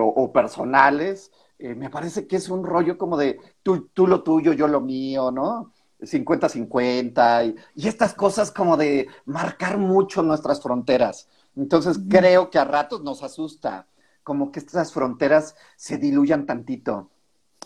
o, 0.00 0.32
personales. 0.32 1.32
me 1.58 1.90
parece 1.90 2.26
que 2.28 2.36
es 2.36 2.48
un 2.48 2.64
rollo 2.64 2.96
como 2.96 3.16
de 3.16 3.38
tú, 3.62 3.88
tú 3.92 4.06
lo 4.06 4.22
tuyo, 4.22 4.52
yo 4.52 4.68
lo 4.68 4.80
mío, 4.80 5.30
¿no? 5.32 5.72
50-50 6.00 7.56
y, 7.74 7.88
estas 7.88 8.14
cosas 8.14 8.50
como 8.52 8.76
de 8.76 9.08
marcar 9.24 9.78
mucho 9.78 10.22
nuestras 10.22 10.62
fronteras. 10.62 11.28
Entonces 11.56 11.98
creo 12.08 12.50
que 12.50 12.58
a 12.58 12.64
ratos 12.64 13.02
nos 13.02 13.22
asusta 13.22 13.86
como 14.24 14.50
que 14.50 14.58
estas 14.58 14.92
fronteras 14.92 15.54
se 15.76 15.98
diluyan 15.98 16.46
tantito. 16.46 17.10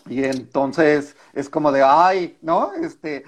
Y 0.07 0.23
entonces 0.23 1.15
es 1.33 1.49
como 1.49 1.71
de, 1.71 1.81
ay, 1.83 2.37
¿no? 2.41 2.71
Este, 2.73 3.23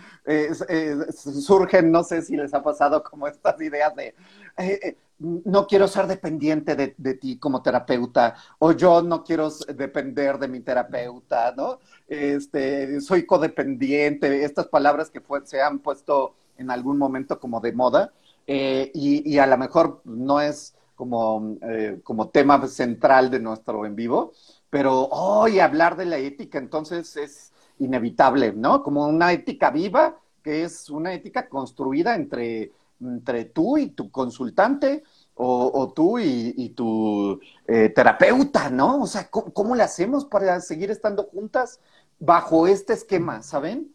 surgen, 1.13 1.91
no 1.91 2.03
sé 2.03 2.21
si 2.21 2.37
les 2.37 2.53
ha 2.53 2.63
pasado 2.63 3.03
como 3.03 3.27
estas 3.27 3.59
ideas 3.59 3.95
de, 3.95 4.15
eh, 4.57 4.79
eh, 4.83 4.97
no 5.21 5.67
quiero 5.67 5.87
ser 5.87 6.07
dependiente 6.07 6.75
de, 6.75 7.13
ti 7.13 7.37
como 7.37 7.61
terapeuta, 7.61 8.35
o 8.59 8.71
yo 8.71 9.01
no 9.01 9.23
quiero 9.23 9.49
depender 9.75 10.39
de 10.39 10.47
mi 10.47 10.61
terapeuta, 10.61 11.53
¿no? 11.55 11.79
Este, 12.07 12.99
soy 13.01 13.25
codependiente, 13.25 14.43
estas 14.43 14.67
palabras 14.67 15.11
que 15.11 15.21
se 15.43 15.61
han 15.61 15.79
puesto 15.79 16.35
en 16.57 16.71
algún 16.71 16.97
momento 16.97 17.39
como 17.39 17.59
de 17.59 17.73
moda, 17.73 18.11
eh, 18.47 18.91
y, 18.95 19.37
a 19.37 19.45
lo 19.45 19.57
mejor 19.57 20.01
no 20.03 20.41
es 20.41 20.75
como, 21.01 21.57
eh, 21.63 21.99
como 22.03 22.29
tema 22.29 22.67
central 22.67 23.31
de 23.31 23.39
nuestro 23.39 23.87
en 23.87 23.95
vivo, 23.95 24.33
pero 24.69 25.07
hoy 25.07 25.59
hablar 25.59 25.97
de 25.97 26.05
la 26.05 26.19
ética 26.19 26.59
entonces 26.59 27.17
es 27.17 27.51
inevitable, 27.79 28.53
¿no? 28.53 28.83
Como 28.83 29.07
una 29.07 29.33
ética 29.33 29.71
viva, 29.71 30.19
que 30.43 30.63
es 30.63 30.91
una 30.91 31.11
ética 31.11 31.49
construida 31.49 32.13
entre 32.13 32.71
entre 32.99 33.45
tú 33.45 33.79
y 33.79 33.89
tu 33.89 34.11
consultante 34.11 35.01
o, 35.33 35.91
tú 35.95 36.19
y, 36.19 36.69
tu 36.75 37.39
eh, 37.65 37.89
terapeuta, 37.89 38.69
¿no? 38.69 39.01
O 39.01 39.07
sea, 39.07 39.27
¿cómo, 39.31 39.73
le 39.73 39.81
hacemos 39.81 40.23
para 40.25 40.61
seguir 40.61 40.91
estando 40.91 41.23
juntas 41.23 41.79
bajo 42.19 42.67
este 42.67 42.93
esquema, 42.93 43.41
¿saben? 43.41 43.91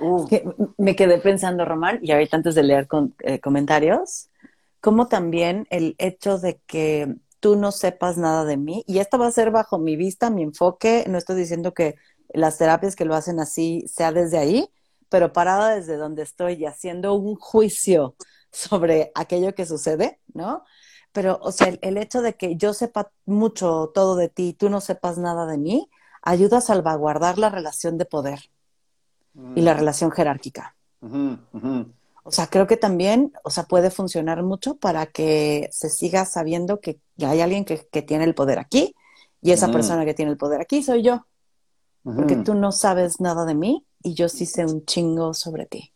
Mm. 0.00 0.24
me 0.78 0.96
quedé 0.96 1.18
pensando, 1.18 1.64
Román, 1.64 1.98
y 2.02 2.12
ahorita 2.12 2.36
antes 2.36 2.54
de 2.54 2.62
leer 2.62 2.88
eh, 3.20 3.40
comentarios, 3.40 4.30
como 4.80 5.08
también 5.08 5.66
el 5.70 5.94
hecho 5.98 6.38
de 6.38 6.60
que 6.66 7.14
tú 7.40 7.56
no 7.56 7.72
sepas 7.72 8.18
nada 8.18 8.44
de 8.44 8.56
mí, 8.56 8.84
y 8.86 8.98
esto 8.98 9.18
va 9.18 9.26
a 9.26 9.32
ser 9.32 9.50
bajo 9.50 9.78
mi 9.78 9.96
vista, 9.96 10.30
mi 10.30 10.42
enfoque, 10.42 11.04
no 11.08 11.18
estoy 11.18 11.36
diciendo 11.36 11.74
que 11.74 11.96
las 12.32 12.58
terapias 12.58 12.96
que 12.96 13.04
lo 13.04 13.14
hacen 13.14 13.40
así 13.40 13.84
sea 13.86 14.12
desde 14.12 14.38
ahí, 14.38 14.68
pero 15.08 15.32
parada 15.32 15.74
desde 15.74 15.96
donde 15.96 16.22
estoy 16.22 16.54
y 16.54 16.66
haciendo 16.66 17.14
un 17.14 17.36
juicio 17.36 18.16
sobre 18.50 19.12
aquello 19.14 19.54
que 19.54 19.66
sucede, 19.66 20.20
¿no? 20.32 20.64
Pero, 21.12 21.38
o 21.42 21.52
sea, 21.52 21.72
el, 21.80 21.96
hecho 21.96 22.22
de 22.22 22.34
que 22.34 22.56
yo 22.56 22.74
sepa 22.74 23.12
mucho 23.24 23.92
todo 23.94 24.16
de 24.16 24.28
ti 24.28 24.48
y 24.48 24.52
tú 24.54 24.68
no 24.68 24.80
sepas 24.80 25.16
nada 25.16 25.46
de 25.46 25.58
mí, 25.58 25.88
ayuda 26.22 26.58
a 26.58 26.60
salvaguardar 26.60 27.38
la 27.38 27.50
relación 27.50 27.98
de 27.98 28.04
poder 28.04 28.50
y 29.54 29.60
la 29.60 29.74
mm. 29.74 29.78
relación 29.78 30.10
jerárquica. 30.10 30.76
O 32.26 32.30
sea, 32.30 32.46
creo 32.46 32.66
que 32.66 32.78
también, 32.78 33.32
o 33.42 33.50
sea, 33.50 33.64
puede 33.64 33.90
funcionar 33.90 34.42
mucho 34.42 34.76
para 34.76 35.06
que 35.06 35.68
se 35.70 35.90
siga 35.90 36.24
sabiendo 36.24 36.80
que 36.80 36.98
hay 37.22 37.40
alguien 37.42 37.64
que, 37.64 37.76
tiene 38.02 38.24
el 38.24 38.34
poder 38.34 38.58
aquí 38.58 38.94
y 39.42 39.50
esa 39.52 39.70
persona 39.70 40.06
que 40.06 40.14
tiene 40.14 40.30
el 40.30 40.38
poder 40.38 40.60
aquí 40.60 40.82
soy 40.82 41.02
yo. 41.02 41.26
Porque 42.02 42.36
tú 42.36 42.54
no 42.54 42.70
sabes 42.70 43.20
nada 43.20 43.46
de 43.46 43.54
mí 43.54 43.86
y 44.02 44.14
yo 44.14 44.28
sí 44.28 44.44
sé 44.46 44.64
un 44.64 44.84
chingo 44.84 45.32
sobre 45.32 45.66
ti. 45.66 45.92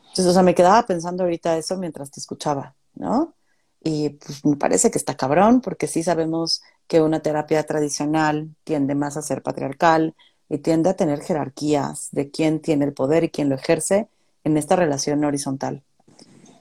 Entonces, 0.00 0.26
o 0.26 0.32
sea, 0.32 0.42
me 0.42 0.54
quedaba 0.54 0.86
pensando 0.86 1.24
ahorita 1.24 1.56
eso 1.58 1.76
mientras 1.76 2.10
te 2.10 2.20
escuchaba, 2.20 2.74
¿no? 2.94 3.34
Y 3.82 4.10
pues 4.10 4.44
me 4.44 4.56
parece 4.56 4.90
que 4.90 4.96
está 4.96 5.16
cabrón, 5.16 5.60
porque 5.60 5.86
sí 5.86 6.02
sabemos 6.02 6.62
que 6.86 7.02
una 7.02 7.20
terapia 7.20 7.62
tradicional 7.64 8.54
tiende 8.64 8.94
más 8.94 9.16
a 9.16 9.22
ser 9.22 9.42
patriarcal 9.42 10.14
y 10.48 10.58
tiende 10.58 10.90
a 10.90 10.94
tener 10.94 11.20
jerarquías 11.20 12.08
de 12.12 12.30
quién 12.30 12.60
tiene 12.60 12.84
el 12.84 12.92
poder 12.92 13.24
y 13.24 13.30
quién 13.30 13.48
lo 13.48 13.54
ejerce 13.54 14.08
en 14.44 14.56
esta 14.56 14.76
relación 14.76 15.24
horizontal. 15.24 15.82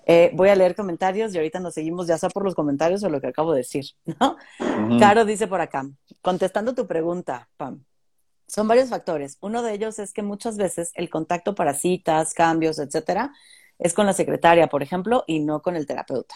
Eh, 0.05 0.31
voy 0.33 0.49
a 0.49 0.55
leer 0.55 0.75
comentarios 0.75 1.33
y 1.33 1.37
ahorita 1.37 1.59
nos 1.59 1.75
seguimos 1.75 2.07
ya 2.07 2.17
sea 2.17 2.29
por 2.29 2.43
los 2.43 2.55
comentarios 2.55 3.03
o 3.03 3.09
lo 3.09 3.21
que 3.21 3.27
acabo 3.27 3.53
de 3.53 3.59
decir, 3.59 3.85
¿no? 4.19 4.37
Caro 4.99 5.25
dice 5.25 5.47
por 5.47 5.61
acá, 5.61 5.87
contestando 6.21 6.73
tu 6.75 6.87
pregunta, 6.87 7.49
Pam, 7.57 7.83
son 8.47 8.67
varios 8.67 8.89
factores. 8.89 9.37
Uno 9.41 9.63
de 9.63 9.73
ellos 9.73 9.99
es 9.99 10.13
que 10.13 10.21
muchas 10.21 10.57
veces 10.57 10.91
el 10.95 11.09
contacto 11.09 11.55
para 11.55 11.73
citas, 11.73 12.33
cambios, 12.33 12.79
etcétera, 12.79 13.33
es 13.79 13.93
con 13.93 14.05
la 14.05 14.13
secretaria, 14.13 14.67
por 14.67 14.83
ejemplo, 14.83 15.23
y 15.27 15.39
no 15.39 15.61
con 15.61 15.75
el 15.75 15.87
terapeuta. 15.87 16.35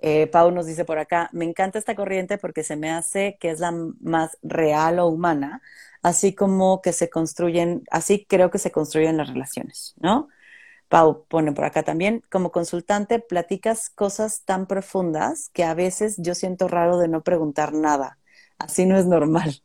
Eh, 0.00 0.26
Pau 0.28 0.50
nos 0.50 0.66
dice 0.66 0.84
por 0.84 0.98
acá, 0.98 1.30
me 1.32 1.44
encanta 1.44 1.78
esta 1.78 1.94
corriente 1.94 2.38
porque 2.38 2.62
se 2.64 2.76
me 2.76 2.90
hace 2.90 3.38
que 3.40 3.50
es 3.50 3.60
la 3.60 3.72
más 4.00 4.38
real 4.42 4.98
o 4.98 5.08
humana, 5.08 5.62
así 6.02 6.34
como 6.34 6.82
que 6.82 6.92
se 6.92 7.10
construyen, 7.10 7.84
así 7.90 8.26
creo 8.28 8.50
que 8.50 8.58
se 8.58 8.70
construyen 8.72 9.16
las 9.16 9.28
relaciones, 9.28 9.94
¿no? 9.98 10.28
Pau 10.88 11.26
pone 11.28 11.52
por 11.52 11.64
acá 11.64 11.82
también, 11.82 12.22
como 12.30 12.52
consultante 12.52 13.18
platicas 13.20 13.90
cosas 13.90 14.42
tan 14.44 14.66
profundas 14.66 15.50
que 15.52 15.64
a 15.64 15.74
veces 15.74 16.16
yo 16.18 16.34
siento 16.34 16.68
raro 16.68 16.98
de 16.98 17.08
no 17.08 17.22
preguntar 17.22 17.72
nada. 17.72 18.18
Así 18.58 18.86
no 18.86 18.96
es 18.98 19.06
normal. 19.06 19.62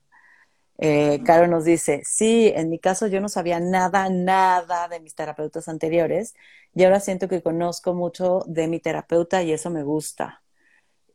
Eh, 0.82 1.22
Caro 1.26 1.48
nos 1.48 1.66
dice, 1.66 2.02
sí, 2.06 2.52
en 2.56 2.70
mi 2.72 2.80
caso 2.80 3.08
yo 3.08 3.22
no 3.22 3.30
sabía 3.30 3.60
nada, 3.60 4.10
nada 4.10 4.88
de 4.88 5.00
mis 5.00 5.16
terapeutas 5.16 5.68
anteriores 5.70 6.34
y 6.74 6.84
ahora 6.86 7.00
siento 7.00 7.28
que 7.30 7.44
conozco 7.44 7.94
mucho 7.94 8.44
de 8.48 8.68
mi 8.68 8.80
terapeuta 8.80 9.44
y 9.44 9.54
eso 9.54 9.70
me 9.70 9.84
gusta. 9.84 10.44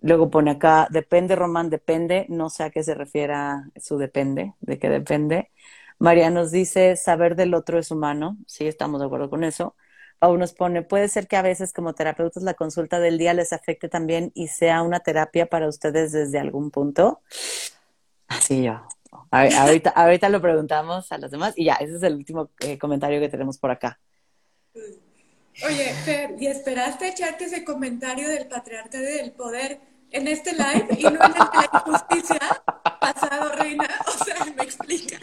Luego 0.02 0.30
pone 0.30 0.52
acá, 0.52 0.88
depende, 0.90 1.36
Román, 1.36 1.70
depende, 1.70 2.26
no 2.28 2.50
sé 2.50 2.64
a 2.64 2.70
qué 2.70 2.82
se 2.84 2.94
refiera 2.94 3.70
su 3.80 3.98
depende, 3.98 4.54
de 4.60 4.78
qué 4.78 4.88
depende. 4.90 5.50
María 5.98 6.30
nos 6.30 6.52
dice, 6.52 6.96
saber 6.96 7.36
del 7.36 7.54
otro 7.54 7.78
es 7.78 7.90
humano, 7.90 8.36
sí, 8.46 8.66
estamos 8.68 9.00
de 9.00 9.06
acuerdo 9.06 9.30
con 9.30 9.44
eso. 9.44 9.76
Pau 10.20 10.36
nos 10.38 10.52
pone, 10.54 10.82
puede 10.82 11.08
ser 11.08 11.28
que 11.28 11.36
a 11.36 11.42
veces 11.42 11.72
como 11.72 11.94
terapeutas 11.94 12.42
la 12.44 12.54
consulta 12.54 13.00
del 13.00 13.18
día 13.18 13.34
les 13.34 13.52
afecte 13.52 13.88
también 13.88 14.32
y 14.34 14.48
sea 14.48 14.82
una 14.82 15.00
terapia 15.00 15.46
para 15.46 15.68
ustedes 15.68 16.12
desde 16.12 16.38
algún 16.38 16.70
punto. 16.70 17.20
Así 18.28 18.62
yo, 18.62 18.86
ahorita, 19.30 19.90
ahorita 19.90 20.28
lo 20.28 20.40
preguntamos 20.40 21.10
a 21.12 21.18
los 21.18 21.30
demás 21.30 21.54
y 21.56 21.64
ya, 21.64 21.74
ese 21.74 21.96
es 21.96 22.02
el 22.02 22.14
último 22.14 22.50
eh, 22.60 22.78
comentario 22.78 23.20
que 23.20 23.28
tenemos 23.28 23.58
por 23.58 23.70
acá. 23.70 23.98
Oye, 25.64 25.94
Fer, 26.04 26.34
¿y 26.38 26.46
esperaste 26.48 27.08
echarte 27.08 27.44
ese 27.44 27.64
comentario 27.64 28.28
del 28.28 28.46
patriarca 28.46 29.00
del 29.00 29.32
poder 29.32 29.80
en 30.10 30.28
este 30.28 30.52
live 30.52 30.86
y 30.98 31.02
no 31.02 31.10
en 31.10 31.14
el 31.14 31.20
de 31.20 31.38
la 31.38 31.70
injusticia 31.72 32.38
pasado, 33.00 33.52
Reina? 33.52 33.88
O 34.06 34.24
sea, 34.24 34.44
¿me 34.44 34.62
explicas? 34.62 35.20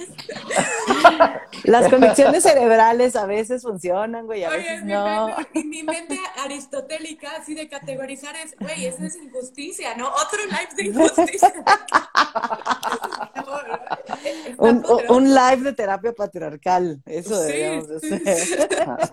Las 1.63 1.89
conexiones 1.89 2.43
cerebrales 2.43 3.15
a 3.15 3.26
veces 3.26 3.62
funcionan, 3.62 4.26
güey, 4.26 4.43
a 4.43 4.50
veces 4.50 4.84
no. 4.84 5.36
Mi 5.54 5.63
mi 5.63 5.84
mente 5.84 6.19
aristotélica, 6.43 7.38
así 7.38 7.56
de 7.56 7.67
categorizar 7.67 8.36
es, 8.36 8.56
güey, 8.60 8.86
eso 8.86 9.04
es 9.04 9.15
injusticia, 9.15 9.96
¿no? 9.96 10.10
Otro 10.10 10.39
live 10.46 10.69
de 10.76 10.84
injusticia. 10.84 11.54
un, 14.58 14.86
un, 15.10 15.34
live 15.34 15.63
de 15.63 15.74
terapia 15.74 16.13
patriarcal, 16.13 17.02
eso 17.06 17.41
deberíamos 17.41 17.88
de. 17.88 18.00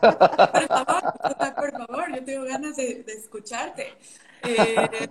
Por 0.00 0.68
favor, 0.68 1.14
por 1.56 1.72
favor, 1.72 2.14
yo 2.14 2.24
tengo 2.24 2.44
ganas 2.44 2.76
de, 2.76 3.02
de 3.04 3.12
escucharte. 3.12 3.94
Eh, 4.42 5.08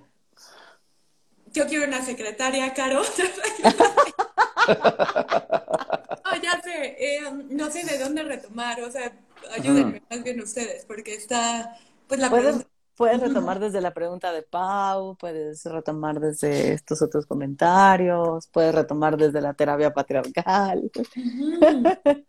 yo 1.53 1.67
quiero 1.67 1.85
una 1.85 2.03
secretaria, 2.03 2.73
Caro. 2.73 3.01
no, 4.67 6.41
ya 6.41 6.62
sé, 6.62 6.95
eh, 6.99 7.21
no 7.49 7.71
sé 7.71 7.85
de 7.85 7.97
dónde 7.97 8.23
retomar, 8.23 8.81
o 8.81 8.91
sea, 8.91 9.12
ayúdenme 9.51 10.01
más 10.09 10.23
bien 10.23 10.41
ustedes, 10.41 10.85
porque 10.85 11.13
está, 11.15 11.75
pues 12.07 12.19
la 12.19 12.29
¿Puedes, 12.29 12.65
puedes 12.95 13.19
retomar 13.21 13.59
desde 13.59 13.79
la 13.81 13.93
pregunta 13.93 14.31
de 14.33 14.41
Pau, 14.41 15.15
puedes 15.15 15.63
retomar 15.63 16.19
desde 16.19 16.73
estos 16.73 17.02
otros 17.02 17.25
comentarios, 17.25 18.47
puedes 18.47 18.75
retomar 18.75 19.15
desde 19.15 19.39
la 19.41 19.54
terapia 19.54 19.93
patriarcal. 19.93 20.91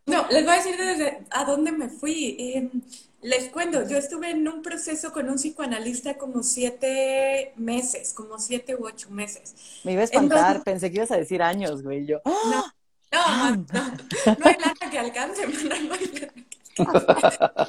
No, 0.07 0.27
les 0.29 0.45
voy 0.45 0.53
a 0.53 0.57
decir 0.57 0.77
desde 0.77 1.27
a 1.31 1.45
dónde 1.45 1.73
me 1.73 1.89
fui. 1.89 2.37
Eh, 2.39 2.71
les 3.23 3.49
cuento, 3.51 3.87
yo 3.87 3.99
estuve 3.99 4.31
en 4.31 4.47
un 4.49 4.63
proceso 4.63 5.13
con 5.13 5.29
un 5.29 5.37
psicoanalista 5.37 6.17
como 6.17 6.43
siete 6.43 7.53
meses, 7.57 8.13
como 8.15 8.39
siete 8.39 8.75
u 8.77 8.87
ocho 8.87 9.11
meses. 9.11 9.55
Me 9.85 9.93
iba 9.93 10.03
a 10.03 10.05
espantar, 10.05 10.63
pensé 10.63 10.91
que 10.91 10.97
ibas 10.97 11.11
a 11.11 11.17
decir 11.17 11.43
años, 11.43 11.83
güey. 11.83 12.07
Yo, 12.07 12.21
no, 12.25 12.65
no, 13.13 13.57
no, 13.57 13.57
no 14.39 14.47
hay 14.47 14.57
nada 14.57 14.91
que 14.91 14.99
alcance, 14.99 15.43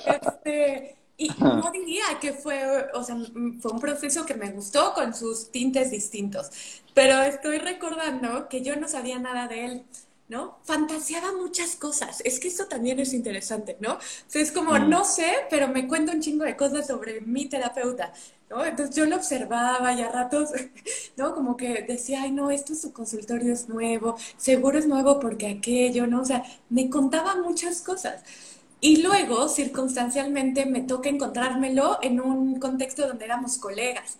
este, 0.06 0.96
y 1.18 1.30
no 1.40 1.70
diría 1.72 2.04
que 2.20 2.34
fue, 2.34 2.90
o 2.94 3.04
sea, 3.04 3.18
fue 3.60 3.72
un 3.72 3.80
proceso 3.80 4.26
que 4.26 4.36
me 4.36 4.52
gustó 4.52 4.94
con 4.94 5.14
sus 5.14 5.52
tintes 5.52 5.92
distintos, 5.92 6.50
pero 6.94 7.22
estoy 7.22 7.58
recordando 7.58 8.48
que 8.48 8.62
yo 8.62 8.76
no 8.76 8.88
sabía 8.88 9.20
nada 9.20 9.48
de 9.48 9.66
él. 9.66 9.84
¿No? 10.32 10.60
Fantaseaba 10.64 11.34
muchas 11.34 11.76
cosas. 11.76 12.22
Es 12.24 12.40
que 12.40 12.48
eso 12.48 12.66
también 12.68 13.02
es 13.02 13.14
interesante, 13.14 13.76
¿no? 13.82 13.96
O 13.96 14.00
sea, 14.28 14.42
es 14.42 14.54
como, 14.54 14.72
mm. 14.72 14.90
no 14.90 15.04
sé, 15.04 15.28
pero 15.50 15.68
me 15.68 15.90
cuenta 15.90 16.14
un 16.14 16.22
chingo 16.22 16.46
de 16.46 16.56
cosas 16.56 16.88
sobre 16.88 17.20
mi 17.20 17.48
terapeuta, 17.48 18.14
¿no? 18.50 18.64
Entonces 18.64 18.96
yo 18.96 19.06
lo 19.06 19.18
observaba 19.18 19.92
y 19.94 20.02
a 20.02 20.10
ratos, 20.10 20.52
¿no? 21.18 21.36
Como 21.36 21.58
que 21.58 21.84
decía, 21.86 22.22
ay, 22.24 22.32
no, 22.32 22.50
esto 22.50 22.76
su 22.76 22.94
consultorio 22.94 23.52
es 23.52 23.68
nuevo, 23.68 24.16
seguro 24.38 24.80
es 24.80 24.88
nuevo 24.88 25.20
porque 25.20 25.48
aquello, 25.50 26.08
¿no? 26.08 26.22
O 26.22 26.26
sea, 26.26 26.44
me 26.70 26.90
contaba 26.90 27.36
muchas 27.36 27.82
cosas. 27.82 28.24
Y 28.80 29.02
luego, 29.04 29.50
circunstancialmente, 29.50 30.66
me 30.66 30.82
toca 30.82 31.10
encontrármelo 31.10 32.00
en 32.02 32.22
un 32.22 32.58
contexto 32.58 33.06
donde 33.06 33.26
éramos 33.26 33.58
colegas. 33.58 34.18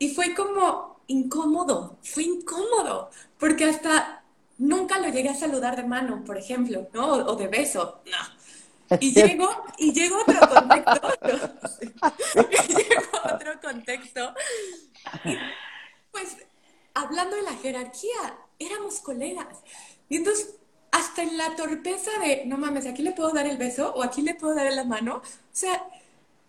Y 0.00 0.08
fue 0.08 0.34
como 0.34 0.96
incómodo, 1.06 1.98
fue 2.02 2.24
incómodo, 2.24 3.10
porque 3.38 3.64
hasta 3.64 4.21
nunca 4.62 4.98
lo 4.98 5.08
llegué 5.08 5.28
a 5.28 5.34
saludar 5.34 5.76
de 5.76 5.82
mano, 5.82 6.22
por 6.24 6.38
ejemplo, 6.38 6.88
¿no? 6.92 7.12
O, 7.12 7.36
de 7.36 7.48
beso, 7.48 8.00
no. 8.06 8.96
Y 9.00 9.12
llego, 9.12 9.48
y 9.78 9.92
llego 9.92 10.16
a 10.16 10.22
otro 10.22 10.48
contexto, 10.50 11.08
y 12.68 12.72
llego 12.74 13.16
a 13.22 13.34
otro 13.34 13.60
contexto, 13.60 14.34
pues 16.10 16.36
hablando 16.94 17.36
de 17.36 17.42
la 17.42 17.54
jerarquía, 17.54 18.38
éramos 18.58 19.00
colegas. 19.00 19.58
Y 20.08 20.16
entonces, 20.16 20.56
hasta 20.90 21.22
en 21.22 21.38
la 21.38 21.56
torpeza 21.56 22.10
de, 22.20 22.44
no 22.44 22.58
mames, 22.58 22.86
aquí 22.86 23.02
le 23.02 23.12
puedo 23.12 23.30
dar 23.30 23.46
el 23.46 23.56
beso 23.56 23.94
o 23.94 24.02
aquí 24.02 24.20
le 24.20 24.34
puedo 24.34 24.54
dar 24.54 24.70
la 24.72 24.84
mano, 24.84 25.16
o 25.16 25.22
sea, 25.50 25.88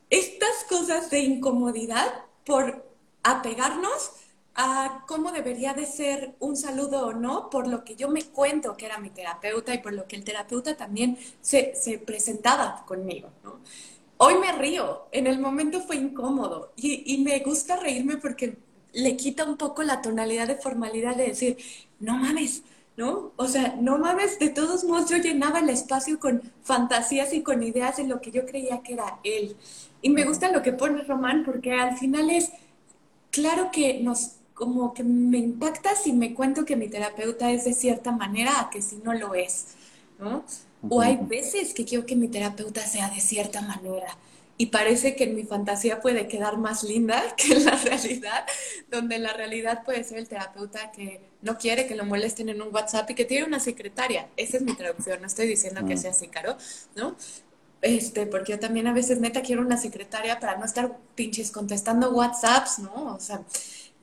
estas 0.09 0.65
cosas 0.67 1.09
de 1.09 1.19
incomodidad 1.19 2.25
por 2.45 2.85
apegarnos 3.23 4.11
a 4.55 5.03
cómo 5.07 5.31
debería 5.31 5.73
de 5.73 5.85
ser 5.85 6.35
un 6.39 6.55
saludo 6.55 7.07
o 7.07 7.13
no, 7.13 7.49
por 7.49 7.67
lo 7.67 7.83
que 7.83 7.95
yo 7.95 8.09
me 8.09 8.23
cuento 8.23 8.77
que 8.77 8.85
era 8.85 8.99
mi 8.99 9.09
terapeuta 9.09 9.73
y 9.73 9.79
por 9.79 9.93
lo 9.93 10.07
que 10.07 10.15
el 10.15 10.23
terapeuta 10.23 10.77
también 10.77 11.17
se, 11.41 11.73
se 11.75 11.97
presentaba 11.97 12.83
conmigo, 12.85 13.29
¿no? 13.43 13.59
Hoy 14.17 14.35
me 14.35 14.51
río, 14.53 15.07
en 15.11 15.27
el 15.27 15.39
momento 15.39 15.81
fue 15.81 15.97
incómodo 15.97 16.71
y, 16.75 17.03
y 17.13 17.23
me 17.23 17.39
gusta 17.39 17.77
reírme 17.77 18.17
porque 18.17 18.57
le 18.93 19.17
quita 19.17 19.43
un 19.43 19.57
poco 19.57 19.83
la 19.83 20.01
tonalidad 20.01 20.47
de 20.47 20.55
formalidad 20.55 21.15
de 21.15 21.27
decir, 21.27 21.57
no 21.99 22.15
mames, 22.17 22.63
¿no? 22.95 23.31
O 23.37 23.47
sea, 23.47 23.75
no 23.81 23.97
mames, 23.97 24.37
de 24.39 24.49
todos 24.49 24.83
modos 24.83 25.09
yo 25.09 25.17
llenaba 25.17 25.59
el 25.59 25.69
espacio 25.69 26.19
con 26.19 26.41
fantasías 26.63 27.33
y 27.33 27.41
con 27.41 27.63
ideas 27.63 27.97
de 27.97 28.05
lo 28.05 28.21
que 28.21 28.31
yo 28.31 28.45
creía 28.45 28.81
que 28.83 28.93
era 28.93 29.19
él. 29.23 29.57
Y 30.01 30.09
me 30.09 30.25
gusta 30.25 30.51
lo 30.51 30.61
que 30.61 30.73
pone 30.73 31.03
Román 31.03 31.43
porque 31.43 31.73
al 31.73 31.97
final 31.97 32.29
es, 32.29 32.51
claro 33.31 33.71
que 33.71 33.99
nos 34.01 34.33
como 34.53 34.93
que 34.93 35.03
me 35.03 35.37
impacta 35.37 35.95
si 35.95 36.13
me 36.13 36.33
cuento 36.33 36.65
que 36.65 36.75
mi 36.75 36.87
terapeuta 36.87 37.51
es 37.51 37.65
de 37.65 37.73
cierta 37.73 38.11
manera 38.11 38.59
a 38.59 38.69
que 38.69 38.81
si 38.81 38.97
no 38.97 39.13
lo 39.13 39.35
es, 39.35 39.67
¿no? 40.19 40.45
O 40.89 41.01
hay 41.01 41.17
veces 41.21 41.73
que 41.73 41.85
quiero 41.85 42.05
que 42.05 42.15
mi 42.15 42.27
terapeuta 42.27 42.85
sea 42.85 43.09
de 43.09 43.21
cierta 43.21 43.61
manera 43.61 44.17
y 44.57 44.67
parece 44.67 45.15
que 45.15 45.25
en 45.25 45.35
mi 45.35 45.43
fantasía 45.43 45.99
puede 45.99 46.27
quedar 46.27 46.57
más 46.57 46.83
linda 46.83 47.21
que 47.37 47.53
en 47.53 47.65
la 47.65 47.75
realidad, 47.75 48.45
donde 48.89 49.15
en 49.15 49.23
la 49.23 49.33
realidad 49.33 49.83
puede 49.83 50.03
ser 50.03 50.19
el 50.19 50.27
terapeuta 50.27 50.91
que 50.91 51.21
no 51.41 51.57
quiere 51.57 51.87
que 51.87 51.95
lo 51.95 52.05
molesten 52.05 52.49
en 52.49 52.61
un 52.61 52.73
WhatsApp 52.73 53.09
y 53.09 53.15
que 53.15 53.25
tiene 53.25 53.45
una 53.45 53.59
secretaria. 53.59 54.27
Esa 54.37 54.57
es 54.57 54.63
mi 54.63 54.75
traducción, 54.75 55.21
no 55.21 55.27
estoy 55.27 55.47
diciendo 55.47 55.85
que 55.85 55.97
sea 55.97 56.11
así, 56.11 56.27
Caro, 56.27 56.57
¿no? 56.95 57.15
Este, 57.81 58.25
porque 58.27 58.53
yo 58.53 58.59
también 58.59 58.87
a 58.87 58.93
veces 58.93 59.19
neta 59.19 59.41
quiero 59.41 59.61
una 59.61 59.77
secretaria 59.77 60.39
para 60.39 60.55
no 60.57 60.63
estar 60.63 60.97
pinches 61.15 61.51
contestando 61.51 62.11
WhatsApps, 62.11 62.79
¿no? 62.79 63.15
O 63.15 63.19
sea, 63.19 63.41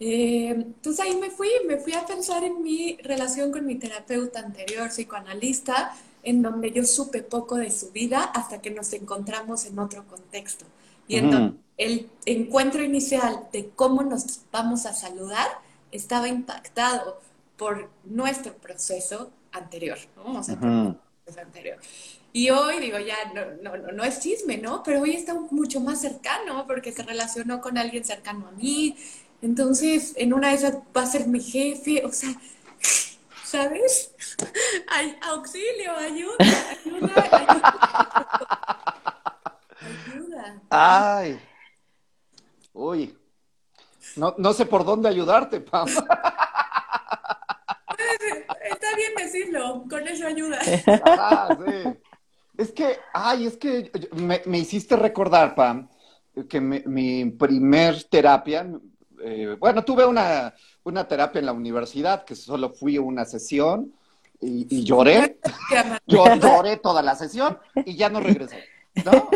eh, 0.00 0.48
entonces 0.48 1.04
ahí 1.04 1.14
me 1.16 1.30
fui, 1.30 1.50
me 1.66 1.76
fui 1.76 1.92
a 1.92 2.06
pensar 2.06 2.42
en 2.42 2.62
mi 2.62 2.96
relación 3.02 3.52
con 3.52 3.66
mi 3.66 3.76
terapeuta 3.76 4.40
anterior, 4.40 4.88
psicoanalista, 4.88 5.94
en 6.22 6.40
donde 6.42 6.72
yo 6.72 6.84
supe 6.84 7.22
poco 7.22 7.56
de 7.56 7.70
su 7.70 7.90
vida 7.90 8.22
hasta 8.22 8.62
que 8.62 8.70
nos 8.70 8.92
encontramos 8.94 9.66
en 9.66 9.78
otro 9.78 10.06
contexto. 10.06 10.64
Y 11.06 11.16
entonces 11.16 11.60
el 11.76 12.08
encuentro 12.24 12.82
inicial 12.82 13.48
de 13.52 13.70
cómo 13.70 14.02
nos 14.02 14.40
vamos 14.50 14.86
a 14.86 14.94
saludar 14.94 15.48
estaba 15.92 16.28
impactado 16.28 17.20
por 17.56 17.90
nuestro 18.04 18.54
proceso 18.54 19.30
anterior, 19.52 19.98
¿no? 20.16 20.38
O 20.38 20.42
sea, 20.42 20.58
proceso 20.58 21.40
anterior. 21.40 21.78
Y 22.32 22.50
hoy 22.50 22.80
digo, 22.80 22.98
ya 22.98 23.16
no, 23.34 23.76
no, 23.76 23.92
no 23.92 24.04
es 24.04 24.20
chisme, 24.20 24.56
¿no? 24.58 24.82
Pero 24.82 25.00
hoy 25.00 25.12
está 25.12 25.34
mucho 25.34 25.80
más 25.80 26.00
cercano 26.00 26.66
porque 26.66 26.92
se 26.92 27.02
relacionó 27.02 27.60
con 27.60 27.76
alguien 27.76 28.04
cercano 28.04 28.48
a 28.48 28.52
mí, 28.52 28.96
entonces, 29.42 30.12
en 30.16 30.34
una 30.34 30.48
de 30.48 30.54
esas 30.54 30.78
va 30.96 31.02
a 31.02 31.06
ser 31.06 31.26
mi 31.26 31.40
jefe, 31.40 32.04
o 32.04 32.12
sea, 32.12 32.30
¿sabes? 33.44 34.14
Ay, 34.88 35.16
auxilio, 35.22 35.96
ayuda, 35.96 36.36
ayuda, 36.84 37.28
ayuda. 37.32 38.70
Ay. 40.70 41.40
Uy. 42.72 43.16
No, 44.16 44.34
no 44.38 44.52
sé 44.52 44.66
por 44.66 44.84
dónde 44.84 45.08
ayudarte, 45.08 45.60
Pam. 45.60 45.88
Está 48.68 48.96
bien 48.96 49.14
decirlo, 49.16 49.84
con 49.88 50.06
eso 50.06 50.26
ayuda. 50.26 50.58
Ah, 51.04 51.56
sí. 51.64 51.96
Es 52.58 52.72
que, 52.72 52.98
ay, 53.14 53.46
es 53.46 53.56
que 53.56 53.90
me, 54.12 54.42
me 54.44 54.58
hiciste 54.58 54.96
recordar, 54.96 55.54
Pam, 55.54 55.88
que 56.48 56.60
mi 56.60 57.24
primer 57.30 58.02
terapia, 58.04 58.66
eh, 59.22 59.56
bueno, 59.58 59.84
tuve 59.84 60.04
una, 60.04 60.54
terapia 61.08 61.38
en 61.38 61.46
la 61.46 61.52
universidad 61.52 62.24
que 62.24 62.34
solo 62.34 62.70
fui 62.70 62.96
a 62.96 63.00
una 63.00 63.24
sesión 63.24 63.92
y, 64.40 64.84
lloré. 64.84 65.38
Yo 66.06 66.24
lloré 66.36 66.76
toda 66.78 67.02
la 67.02 67.14
sesión 67.14 67.58
y 67.84 67.96
ya 67.96 68.08
no 68.08 68.20
regresé. 68.20 68.64
¿no? 69.04 69.28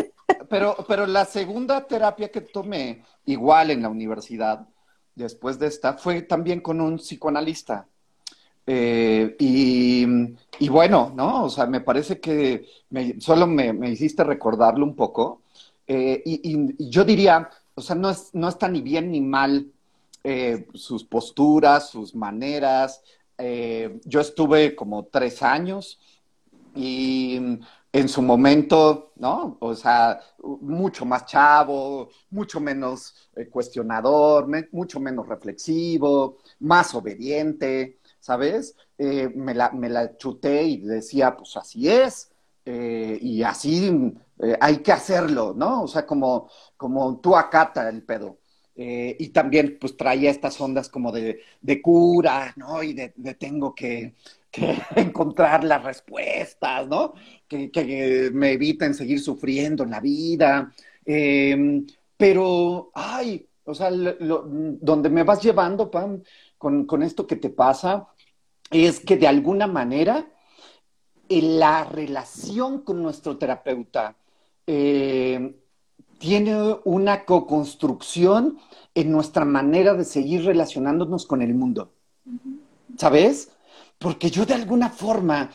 Pero, 0.49 0.75
pero 0.87 1.05
la 1.05 1.25
segunda 1.25 1.85
terapia 1.87 2.29
que 2.29 2.41
tomé, 2.41 3.03
igual 3.25 3.71
en 3.71 3.81
la 3.81 3.89
universidad, 3.89 4.67
después 5.15 5.57
de 5.59 5.67
esta, 5.67 5.93
fue 5.93 6.21
también 6.23 6.61
con 6.61 6.81
un 6.81 6.97
psicoanalista. 6.97 7.87
Eh, 8.67 9.35
y, 9.39 10.69
bueno, 10.69 11.11
¿no? 11.15 11.45
O 11.45 11.49
sea, 11.49 11.65
me 11.67 11.81
parece 11.81 12.19
que 12.19 12.65
solo 13.19 13.47
me, 13.47 13.89
hiciste 13.89 14.23
recordarlo 14.23 14.85
un 14.85 14.95
poco. 14.95 15.41
Eh, 15.87 16.21
y, 16.25 16.89
yo 16.89 17.03
diría, 17.05 17.49
o 17.75 17.81
sea, 17.81 17.95
no, 17.95 18.09
es, 18.09 18.29
no 18.33 18.49
está 18.49 18.67
ni 18.67 18.81
bien 18.81 19.11
ni 19.11 19.21
mal 19.21 19.71
eh, 20.27 20.65
sus 20.73 21.03
posturas, 21.03 21.91
sus 21.91 22.15
maneras. 22.15 23.03
Eh, 23.37 23.99
yo 24.05 24.21
estuve 24.21 24.75
como 24.75 25.05
tres 25.05 25.43
años 25.43 25.99
y 26.73 27.35
en 27.93 28.09
su 28.09 28.23
momento, 28.23 29.11
¿no? 29.17 29.57
O 29.59 29.75
sea, 29.75 30.19
mucho 30.61 31.05
más 31.05 31.27
chavo, 31.27 32.09
mucho 32.31 32.59
menos 32.59 33.29
eh, 33.35 33.47
cuestionador, 33.47 34.47
mucho 34.71 34.99
menos 34.99 35.27
reflexivo, 35.27 36.37
más 36.59 36.95
obediente, 36.95 37.99
¿sabes? 38.19 38.75
me, 38.97 39.53
la, 39.53 39.69
me 39.71 40.17
chuté 40.17 40.63
y 40.63 40.77
decía, 40.77 41.37
pues 41.37 41.55
así 41.55 41.87
es, 41.87 42.31
y 42.65 43.43
así 43.43 44.15
hay 44.59 44.77
que 44.77 44.91
hacerlo, 44.91 45.53
¿no? 45.55 45.83
O 45.83 45.87
sea, 45.87 46.03
como, 46.07 46.49
como 46.77 47.19
tú 47.19 47.35
acata 47.35 47.87
el 47.89 48.01
pedo. 48.03 48.39
Eh, 48.77 49.15
y 49.19 49.29
también 49.29 49.77
pues 49.79 49.95
traía 49.95 50.29
estas 50.29 50.59
ondas 50.59 50.89
como 50.89 51.11
de, 51.11 51.41
cura, 51.81 52.53
¿no? 52.57 52.83
Y 52.83 52.93
de, 52.93 53.09
tengo 53.39 53.73
que, 53.73 54.13
encontrar 54.95 55.63
las 55.63 55.83
respuestas, 55.83 56.87
¿no? 56.87 57.13
Que, 57.47 58.31
me 58.33 58.53
eviten 58.53 58.93
seguir 58.93 59.21
sufriendo 59.21 59.83
en 59.83 59.91
la 59.91 59.99
vida. 60.01 60.73
Em, 61.05 61.85
pero, 62.17 62.91
ay, 62.93 63.47
o 63.65 63.73
sea, 63.73 63.89
donde 63.91 65.09
me 65.09 65.23
vas 65.23 65.41
llevando, 65.41 65.89
Pam, 65.89 66.21
con, 66.57 67.03
esto 67.03 67.27
que 67.27 67.35
te 67.37 67.49
pasa, 67.49 68.07
es 68.71 68.99
que 68.99 69.17
de 69.17 69.27
alguna 69.27 69.67
manera 69.67 70.27
la 71.29 71.83
relación 71.85 72.81
con 72.81 73.01
nuestro 73.01 73.37
terapeuta 73.37 74.15
eh, 74.67 75.55
tiene 76.19 76.77
una 76.83 77.25
co-construcción 77.25 78.57
en 78.93 79.11
nuestra 79.11 79.45
manera 79.45 79.93
de 79.93 80.05
seguir 80.05 80.45
relacionándonos 80.45 81.25
con 81.25 81.41
el 81.41 81.53
mundo. 81.53 81.91
¿Sabes? 82.97 83.51
Porque 83.99 84.29
yo 84.31 84.45
de 84.45 84.53
alguna 84.53 84.89
forma, 84.89 85.51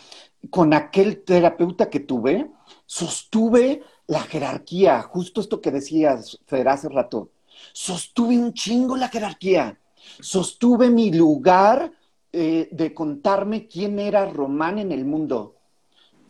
con 0.51 0.73
aquel 0.75 1.23
terapeuta 1.25 1.89
que 1.89 2.01
tuve, 2.01 2.51
sostuve 2.87 3.83
la 4.07 4.21
jerarquía, 4.21 5.03
justo 5.03 5.41
esto 5.41 5.61
que 5.61 5.71
decías, 5.71 6.39
Fer, 6.47 6.69
hace 6.69 6.89
rato. 6.89 7.31
Sostuve 7.73 8.39
un 8.39 8.53
chingo 8.53 8.97
la 8.97 9.09
jerarquía. 9.09 9.79
Sostuve 10.21 10.91
mi 10.91 11.13
lugar 11.13 11.93
eh, 12.33 12.69
de 12.73 12.95
contarme 12.95 13.69
quién 13.69 13.99
era 13.99 14.27
Román 14.27 14.79
en 14.79 14.93
el 14.93 15.05
mundo. 15.05 15.57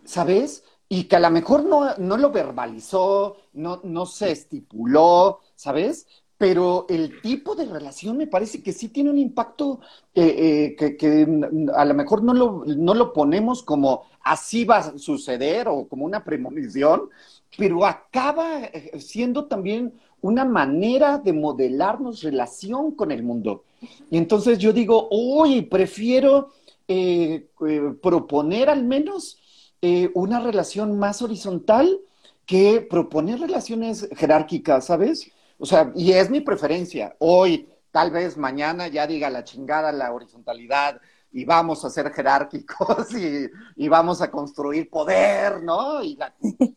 ¿Sabes? 0.04 0.64
Y 0.92 1.04
que 1.04 1.14
a 1.14 1.20
lo 1.20 1.30
mejor 1.30 1.64
no, 1.64 1.96
no 1.98 2.16
lo 2.16 2.32
verbalizó, 2.32 3.36
no, 3.52 3.80
no 3.84 4.06
se 4.06 4.32
estipuló, 4.32 5.38
¿sabes? 5.54 6.08
Pero 6.36 6.86
el 6.88 7.20
tipo 7.22 7.54
de 7.54 7.66
relación 7.66 8.16
me 8.16 8.26
parece 8.26 8.60
que 8.60 8.72
sí 8.72 8.88
tiene 8.88 9.10
un 9.10 9.18
impacto 9.18 9.78
eh, 10.14 10.74
que, 10.76 10.96
que, 10.96 11.28
a 11.76 11.84
lo 11.84 11.94
mejor 11.94 12.24
no 12.24 12.34
lo, 12.34 12.64
no 12.66 12.94
lo 12.94 13.12
ponemos 13.12 13.62
como 13.62 14.02
así 14.22 14.64
va 14.64 14.78
a 14.78 14.98
suceder 14.98 15.68
o 15.68 15.86
como 15.86 16.04
una 16.04 16.24
premonición, 16.24 17.08
pero 17.56 17.86
acaba 17.86 18.64
eh, 18.64 18.98
siendo 18.98 19.44
también 19.44 19.94
una 20.22 20.44
manera 20.44 21.18
de 21.18 21.32
modelarnos 21.32 22.24
relación 22.24 22.96
con 22.96 23.12
el 23.12 23.22
mundo. 23.22 23.62
Y 24.10 24.18
entonces 24.18 24.58
yo 24.58 24.72
digo, 24.72 25.08
uy, 25.12 25.62
prefiero 25.62 26.50
eh, 26.92 27.46
eh, 27.68 27.94
proponer 28.02 28.68
al 28.68 28.84
menos 28.84 29.39
eh, 29.82 30.10
una 30.14 30.40
relación 30.40 30.98
más 30.98 31.22
horizontal 31.22 32.00
que 32.46 32.86
proponer 32.88 33.40
relaciones 33.40 34.08
jerárquicas, 34.16 34.86
¿sabes? 34.86 35.30
O 35.58 35.66
sea, 35.66 35.92
y 35.94 36.12
es 36.12 36.30
mi 36.30 36.40
preferencia. 36.40 37.16
Hoy, 37.18 37.68
tal 37.90 38.10
vez 38.10 38.36
mañana 38.36 38.88
ya 38.88 39.06
diga 39.06 39.30
la 39.30 39.44
chingada 39.44 39.92
la 39.92 40.12
horizontalidad 40.12 41.00
y 41.32 41.44
vamos 41.44 41.84
a 41.84 41.90
ser 41.90 42.12
jerárquicos 42.12 43.08
y, 43.76 43.88
vamos 43.88 44.20
a 44.20 44.30
construir 44.30 44.90
poder, 44.90 45.62
¿no? 45.62 46.02
Y 46.02 46.18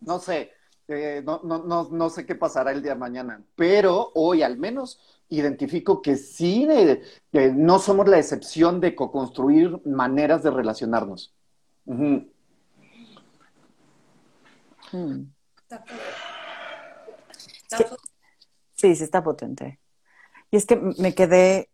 no 0.02 0.20
sé, 0.20 0.52
no, 1.24 1.42
no, 1.44 1.90
no, 1.90 2.10
sé 2.10 2.26
qué 2.26 2.36
pasará 2.36 2.72
el 2.72 2.82
día 2.82 2.94
de 2.94 3.00
mañana, 3.00 3.44
pero 3.56 4.12
hoy 4.16 4.44
al 4.44 4.58
menos 4.58 5.00
identifico 5.30 6.02
que 6.02 6.16
sí, 6.16 6.68
no 7.32 7.80
somos 7.80 8.08
la 8.08 8.20
excepción 8.20 8.80
de 8.80 8.96
co-construir 8.96 9.82
maneras 9.86 10.44
de 10.44 10.52
relacionarnos. 10.52 11.34
Hmm. 14.94 15.34
Sí, 18.76 18.96
sí, 18.96 19.04
está 19.04 19.24
potente. 19.24 19.80
Y 20.52 20.58
es 20.58 20.66
que 20.66 20.76
me 20.76 21.16
quedé, 21.16 21.70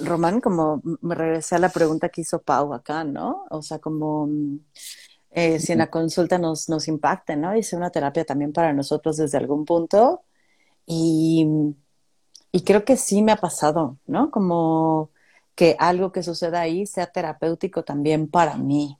Román, 0.00 0.40
como 0.40 0.82
me 1.00 1.14
regresé 1.14 1.56
a 1.56 1.58
la 1.58 1.70
pregunta 1.70 2.10
que 2.10 2.20
hizo 2.20 2.42
Pau 2.42 2.74
acá, 2.74 3.04
¿no? 3.04 3.46
O 3.50 3.62
sea, 3.62 3.78
como 3.78 4.28
eh, 5.30 5.58
si 5.58 5.72
en 5.72 5.78
la 5.78 5.90
consulta 5.90 6.38
nos, 6.38 6.68
nos 6.68 6.88
impacta, 6.88 7.36
¿no? 7.36 7.56
Hice 7.56 7.76
una 7.76 7.90
terapia 7.90 8.24
también 8.24 8.52
para 8.52 8.72
nosotros 8.72 9.16
desde 9.16 9.38
algún 9.38 9.64
punto. 9.64 10.22
Y 10.86 11.74
y 12.56 12.62
creo 12.62 12.86
que 12.86 12.96
sí 12.96 13.22
me 13.22 13.32
ha 13.32 13.36
pasado, 13.36 13.98
¿no? 14.06 14.30
Como 14.30 15.10
que 15.54 15.76
algo 15.78 16.10
que 16.10 16.22
suceda 16.22 16.60
ahí 16.60 16.86
sea 16.86 17.06
terapéutico 17.06 17.84
también 17.84 18.28
para 18.28 18.56
mí. 18.56 18.98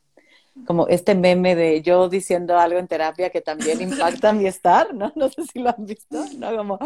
Como 0.64 0.88
este 0.88 1.14
meme 1.14 1.54
de 1.54 1.82
yo 1.82 2.08
diciendo 2.08 2.58
algo 2.58 2.78
en 2.78 2.88
terapia 2.88 3.30
que 3.30 3.40
también 3.40 3.80
impacta 3.82 4.32
mi 4.32 4.46
estar, 4.46 4.94
¿no? 4.94 5.12
No 5.14 5.28
sé 5.28 5.44
si 5.44 5.58
lo 5.58 5.70
han 5.70 5.84
visto, 5.84 6.24
¿no? 6.38 6.56
Como 6.56 6.78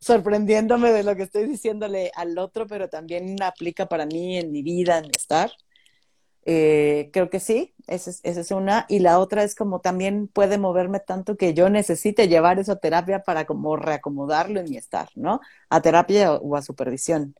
sorprendiéndome 0.00 0.92
de 0.92 1.02
lo 1.02 1.14
que 1.14 1.22
estoy 1.22 1.46
diciéndole 1.46 2.10
al 2.16 2.36
otro, 2.38 2.66
pero 2.66 2.88
también 2.88 3.40
aplica 3.42 3.86
para 3.86 4.06
mí 4.06 4.38
en 4.38 4.50
mi 4.50 4.62
vida, 4.62 4.98
en 4.98 5.04
mi 5.04 5.12
estar. 5.16 5.50
Eh, 6.44 7.10
creo 7.12 7.30
que 7.30 7.38
sí, 7.40 7.74
esa 7.86 8.10
es, 8.22 8.50
una. 8.50 8.86
Y 8.88 8.98
la 8.98 9.18
otra 9.18 9.44
es 9.44 9.54
como 9.54 9.80
también 9.80 10.28
puede 10.28 10.58
moverme 10.58 11.00
tanto 11.00 11.36
que 11.36 11.54
yo 11.54 11.70
necesite 11.70 12.28
llevar 12.28 12.58
esa 12.58 12.76
terapia 12.76 13.22
para 13.22 13.44
como 13.46 13.76
reacomodarlo 13.76 14.60
en 14.60 14.70
mi 14.70 14.76
estar, 14.76 15.08
¿no? 15.14 15.40
A 15.70 15.80
terapia 15.82 16.32
o 16.34 16.56
a 16.56 16.62
supervisión. 16.62 17.34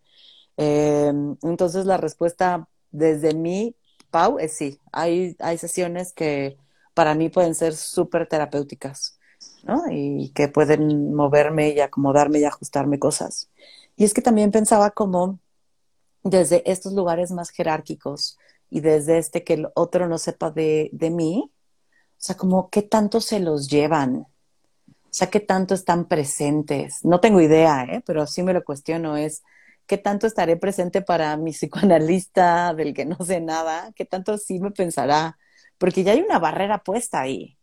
Eh, 0.57 1.13
entonces 1.43 1.87
la 1.87 1.97
respuesta 1.97 2.69
desde 2.91 3.35
mí, 3.35 3.77
Pau, 4.13 4.39
es 4.39 4.57
sí. 4.57 4.79
Hay, 4.93 5.37
hay 5.41 5.59
sesiones 5.59 6.13
que 6.13 6.57
para 6.95 7.17
mí 7.17 7.29
pueden 7.31 7.57
ser 7.57 7.75
súper 7.75 8.29
terapéuticas, 8.29 9.19
¿no? 9.65 9.83
Y 9.91 10.31
que 10.37 10.47
pueden 10.47 11.13
moverme 11.15 11.71
y 11.71 11.81
acomodarme 11.81 12.39
y 12.39 12.45
ajustarme 12.45 13.01
cosas. 13.01 13.51
Y 13.97 14.05
es 14.05 14.15
que 14.15 14.23
también 14.23 14.53
pensaba 14.53 14.93
como 14.93 15.41
desde 16.23 16.63
estos 16.71 16.93
lugares 16.93 17.33
más 17.33 17.51
jerárquicos, 17.51 18.39
y 18.73 18.81
desde 18.81 19.19
este 19.19 19.45
que 19.45 19.53
el 19.53 19.69
otro 19.75 20.09
no 20.09 20.17
sepa 20.17 20.51
de, 20.51 20.89
de 20.95 21.11
mí, 21.11 21.45
o 21.47 22.17
sea, 22.17 22.39
como 22.39 22.71
qué 22.71 22.81
tanto 22.81 23.21
se 23.21 23.39
los 23.39 23.69
llevan, 23.69 24.17
o 24.17 24.27
sea, 25.11 25.29
qué 25.29 25.41
tanto 25.41 25.75
están 25.75 26.07
presentes. 26.07 27.05
No 27.05 27.21
tengo 27.21 27.43
idea, 27.43 27.85
¿eh? 27.85 28.03
pero 28.07 28.27
sí 28.27 28.43
me 28.43 28.55
lo 28.55 28.65
cuestiono, 28.65 29.19
es 29.19 29.43
qué 29.87 29.99
tanto 29.99 30.27
estaré 30.27 30.57
presente 30.57 31.03
para 31.03 31.37
mi 31.37 31.53
psicoanalista 31.53 32.75
del 32.75 32.95
que 32.95 33.05
no 33.05 33.17
sé 33.25 33.41
nada, 33.41 33.93
qué 33.95 34.05
tanto 34.05 34.39
sí 34.39 34.61
me 34.61 34.71
pensará, 34.71 35.39
porque 35.79 36.05
ya 36.05 36.13
hay 36.13 36.21
una 36.21 36.39
barrera 36.39 36.79
puesta 36.83 37.21
ahí. 37.21 37.59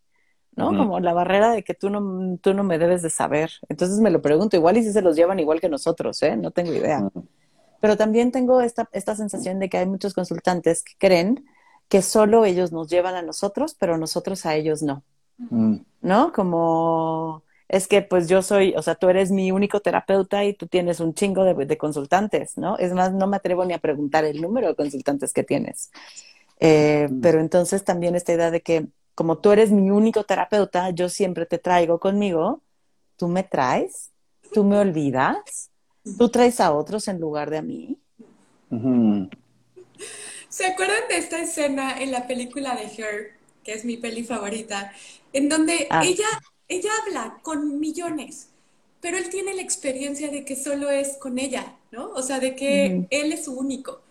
¿no? 0.56 0.76
Como 0.76 1.00
la 1.00 1.14
barrera 1.14 1.52
de 1.52 1.64
que 1.64 1.74
tú 1.74 1.90
no, 1.90 2.38
tú 2.42 2.54
no 2.54 2.64
me 2.64 2.78
debes 2.78 3.02
de 3.02 3.10
saber. 3.10 3.50
Entonces 3.70 4.00
me 4.00 4.10
lo 4.10 4.22
pregunto, 4.22 4.58
igual 4.58 4.76
y 4.76 4.84
si 4.84 4.92
se 4.92 5.02
los 5.02 5.16
llevan 5.16 5.40
igual 5.40 5.62
que 5.62 5.70
nosotros, 5.70 6.22
¿eh? 6.22 6.36
No 6.36 6.52
tengo 6.52 6.74
idea. 6.74 7.08
Pero 7.80 7.96
también 7.96 8.34
tengo 8.34 8.60
esta, 8.60 8.90
esta 8.92 9.16
sensación 9.16 9.60
de 9.60 9.70
que 9.70 9.78
hay 9.78 9.86
muchos 9.86 10.14
consultantes 10.14 10.84
que 10.84 10.94
creen 10.98 11.46
que 11.88 12.02
solo 12.02 12.44
ellos 12.46 12.72
nos 12.72 12.90
llevan 12.90 13.16
a 13.16 13.22
nosotros, 13.22 13.76
pero 13.80 13.98
nosotros 13.98 14.46
a 14.46 14.56
ellos 14.56 14.84
no. 14.84 15.04
¿No? 16.02 16.34
Como 16.34 17.44
es 17.70 17.88
que 17.88 18.02
pues 18.02 18.28
yo 18.28 18.42
soy, 18.42 18.74
o 18.76 18.82
sea, 18.82 18.96
tú 18.96 19.08
eres 19.08 19.32
mi 19.32 19.52
único 19.52 19.80
terapeuta 19.80 20.44
y 20.44 20.54
tú 20.54 20.68
tienes 20.68 21.00
un 21.00 21.14
chingo 21.14 21.46
de, 21.46 21.78
consultantes, 21.78 22.58
¿no? 22.58 22.78
Es 22.78 22.94
más, 22.94 23.14
no 23.14 23.28
me 23.28 23.38
atrevo 23.38 23.64
ni 23.64 23.74
a 23.74 23.80
preguntar 23.80 24.26
el 24.26 24.42
número 24.42 24.68
de 24.68 24.76
consultantes 24.76 25.32
que 25.32 25.44
tienes. 25.44 25.92
Eh, 26.60 27.08
mm. 27.10 27.22
Pero 27.22 27.40
entonces 27.40 27.86
también 27.86 28.16
esta 28.16 28.34
idea 28.34 28.52
de 28.52 28.62
que 28.62 28.88
como 29.16 29.38
tú 29.38 29.52
eres 29.52 29.72
mi 29.72 29.92
único 29.92 30.24
terapeuta, 30.26 30.90
yo 30.90 31.08
siempre 31.08 31.46
te 31.46 31.58
traigo 31.58 32.00
conmigo, 32.00 32.62
tú 33.16 33.28
me 33.28 33.44
traes, 33.44 34.12
tú 34.54 34.64
me 34.64 34.78
olvidas, 34.78 35.70
¿Tú 36.18 36.30
traes 36.30 36.60
a 36.60 36.74
otros 36.74 37.08
en 37.08 37.20
lugar 37.20 37.50
de 37.50 37.58
a 37.58 37.62
mí? 37.62 37.98
¿Se 40.48 40.66
acuerdan 40.66 41.08
de 41.10 41.18
esta 41.18 41.40
escena 41.40 42.02
en 42.02 42.12
la 42.12 42.28
película 42.28 42.76
de 42.76 42.86
Her, 42.86 43.34
que 43.64 43.74
es 43.74 43.86
mi 43.86 43.98
peli 43.98 44.24
favorita, 44.24 44.92
en 45.34 45.50
donde 45.50 45.88
ah. 45.90 46.04
ella, 46.06 46.28
ella 46.70 46.92
habla 47.02 47.40
con 47.42 47.80
millones, 47.80 48.50
pero 49.02 49.18
él 49.18 49.30
tiene 49.30 49.54
la 49.56 49.62
experiencia 49.62 50.30
de 50.30 50.46
que 50.46 50.56
solo 50.56 50.90
es 50.90 51.18
con 51.18 51.40
ella, 51.40 51.76
¿no? 51.92 52.12
O 52.12 52.22
sea, 52.22 52.40
de 52.40 52.56
que 52.56 53.08
él 53.10 53.34
es 53.34 53.46
su 53.46 53.54
único. 53.54 54.02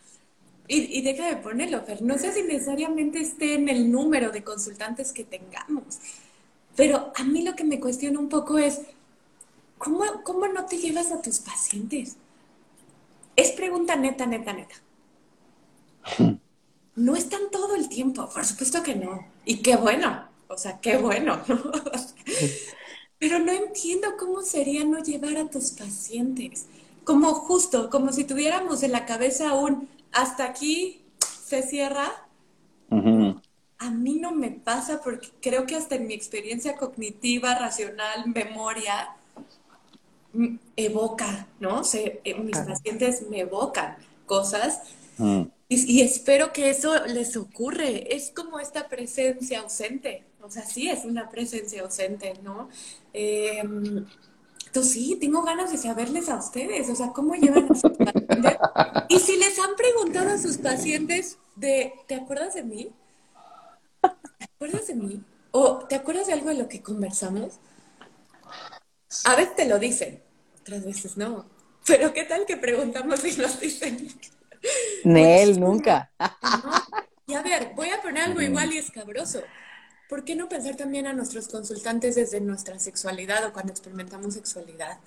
Y, 0.67 0.99
y, 0.99 1.01
deja 1.01 1.27
de 1.27 1.37
ponerlo, 1.37 1.83
pero 1.87 2.05
no 2.05 2.19
sé 2.19 2.31
si 2.35 2.43
necesariamente 2.43 3.21
esté 3.21 3.55
en 3.55 3.71
el 3.71 3.91
número 3.91 4.31
de 4.31 4.45
consultantes 4.45 5.13
que 5.13 5.25
tengamos. 5.25 5.99
Pero 6.77 7.11
a 7.17 7.25
mí 7.25 7.43
lo 7.43 7.57
que 7.57 7.65
me 7.65 7.81
cuestiona 7.81 8.19
un 8.19 8.29
poco 8.29 8.59
es, 8.59 8.83
¿cómo, 9.79 10.05
¿cómo 10.25 10.47
no 10.47 10.67
te 10.67 10.77
llevas 10.77 11.11
a 11.11 11.23
tus 11.23 11.39
pacientes? 11.39 12.17
Es 13.35 13.53
pregunta 13.53 13.97
neta, 13.97 14.27
neta, 14.27 14.53
neta. 14.53 14.75
No 16.99 17.15
están 17.15 17.43
todo 17.53 17.77
el 17.77 17.89
tiempo, 17.89 18.29
por 18.29 18.45
supuesto 18.45 18.83
que 18.83 18.97
no. 18.97 19.25
Y 19.45 19.63
qué 19.63 19.77
bueno, 19.77 20.28
o 20.49 20.57
sea, 20.57 20.81
qué 20.81 20.97
bueno. 20.97 21.41
Pero 23.19 23.39
no 23.39 23.53
entiendo 23.53 24.09
cómo 24.19 24.43
sería 24.43 24.85
no 24.85 25.03
llevar 25.03 25.37
a 25.37 25.51
tus 25.51 25.71
pacientes. 25.73 26.67
Como 27.05 27.35
justo, 27.35 27.91
como 27.91 28.13
si 28.13 28.25
tuviéramos 28.25 28.83
en 28.83 28.93
la 28.93 29.07
cabeza 29.07 29.55
un 29.55 29.89
hasta 30.13 30.45
aquí 30.45 31.01
se 31.21 31.63
cierra. 31.63 32.11
A 33.81 33.91
mí 33.91 34.15
no 34.17 34.33
me 34.33 34.51
pasa 34.51 35.01
porque 35.03 35.29
creo 35.41 35.67
que 35.67 35.77
hasta 35.77 35.95
en 35.95 36.07
mi 36.07 36.15
experiencia 36.15 36.77
cognitiva, 36.77 37.55
racional, 37.55 38.27
memoria, 38.27 39.15
evoca, 40.77 41.47
¿no? 41.61 41.85
Se, 41.85 42.21
eh, 42.25 42.35
mis 42.35 42.59
pacientes 42.59 43.29
me 43.29 43.41
evocan 43.41 43.97
cosas 44.27 44.81
mm. 45.19 45.43
y, 45.69 46.01
espero 46.03 46.53
que 46.53 46.71
eso 46.71 47.07
les 47.07 47.37
ocurre. 47.37 48.15
Es 48.15 48.31
como 48.31 48.61
esta 48.61 48.89
presencia 48.89 49.61
ausente, 49.61 50.25
o 50.49 50.51
sea, 50.51 50.65
sí 50.65 50.89
es 50.89 51.05
una 51.05 51.29
presencia 51.29 51.83
ausente, 51.83 52.35
¿no? 52.43 52.69
entonces 53.13 54.07
pues 54.73 54.91
sí, 54.91 55.17
tengo 55.21 55.43
ganas 55.43 55.71
de 55.71 55.79
saberles 55.79 56.29
a 56.29 56.37
ustedes, 56.37 56.89
o 56.89 56.95
sea, 56.95 57.09
cómo 57.09 57.35
llevan 57.35 57.71
a 57.71 57.75
sus 57.75 57.93
pacientes. 57.93 58.57
Y 59.09 59.19
si 59.19 59.37
les 59.37 59.59
han 59.59 59.77
preguntado 59.77 60.31
a 60.31 60.39
sus 60.39 60.59
pacientes 60.59 61.39
de, 61.57 61.93
¿te 62.07 62.15
acuerdas 62.15 62.55
de 62.55 62.63
mí? 62.63 62.93
¿Te 64.01 64.45
acuerdas 64.45 64.87
de 64.87 64.95
mí? 64.95 65.23
¿O 65.51 65.79
te 65.87 65.95
acuerdas 65.95 66.27
de 66.27 66.35
algo 66.35 66.49
de 66.49 66.57
lo 66.57 66.69
que 66.69 66.83
conversamos? 66.83 67.59
A 69.25 69.37
veces 69.37 69.57
te 69.57 69.67
lo 69.67 69.79
dicen, 69.79 70.23
otras 70.61 70.85
veces 70.85 71.17
no. 71.17 71.47
Pero 71.87 72.13
¿qué 72.13 72.25
tal 72.25 72.45
que 72.47 72.57
preguntamos 72.57 73.25
y 73.25 73.37
nos 73.37 73.59
dicen? 73.59 74.09
Nel, 75.05 75.59
nunca. 75.59 76.11
Y 77.29 77.35
a 77.35 77.43
ver, 77.43 77.73
voy 77.77 77.91
a 77.91 78.01
poner 78.01 78.23
algo 78.23 78.41
igual 78.41 78.73
y 78.73 78.79
escabroso. 78.79 79.43
¿Por 80.09 80.25
qué 80.25 80.35
no 80.35 80.49
pensar 80.49 80.77
también 80.77 81.07
a 81.07 81.13
nuestros 81.13 81.49
consultantes 81.49 82.15
desde 82.15 82.41
nuestra 82.41 82.79
sexualidad 82.79 83.45
o 83.45 83.53
cuando 83.53 83.73
experimentamos 83.73 84.35
sexualidad? 84.35 84.99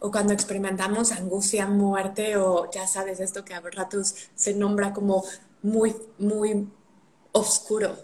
O 0.00 0.10
cuando 0.10 0.34
experimentamos 0.34 1.12
angustia, 1.12 1.66
muerte 1.66 2.36
o 2.36 2.70
ya 2.70 2.86
sabes 2.86 3.20
esto 3.20 3.44
que 3.44 3.54
a 3.54 3.60
ratos 3.60 4.14
se 4.34 4.52
nombra 4.52 4.92
como 4.92 5.24
muy, 5.62 5.96
muy 6.18 6.68
oscuro. 7.32 7.96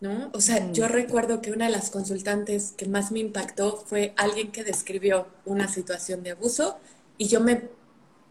¿no? 0.00 0.30
O 0.32 0.40
sea, 0.40 0.72
yo 0.72 0.88
recuerdo 0.88 1.40
que 1.40 1.52
una 1.52 1.66
de 1.66 1.72
las 1.72 1.90
consultantes 1.90 2.72
que 2.76 2.86
más 2.86 3.12
me 3.12 3.20
impactó 3.20 3.76
fue 3.76 4.14
alguien 4.16 4.50
que 4.50 4.64
describió 4.64 5.28
una 5.44 5.68
situación 5.68 6.22
de 6.22 6.32
abuso 6.32 6.78
y 7.18 7.28
yo 7.28 7.40
me 7.40 7.68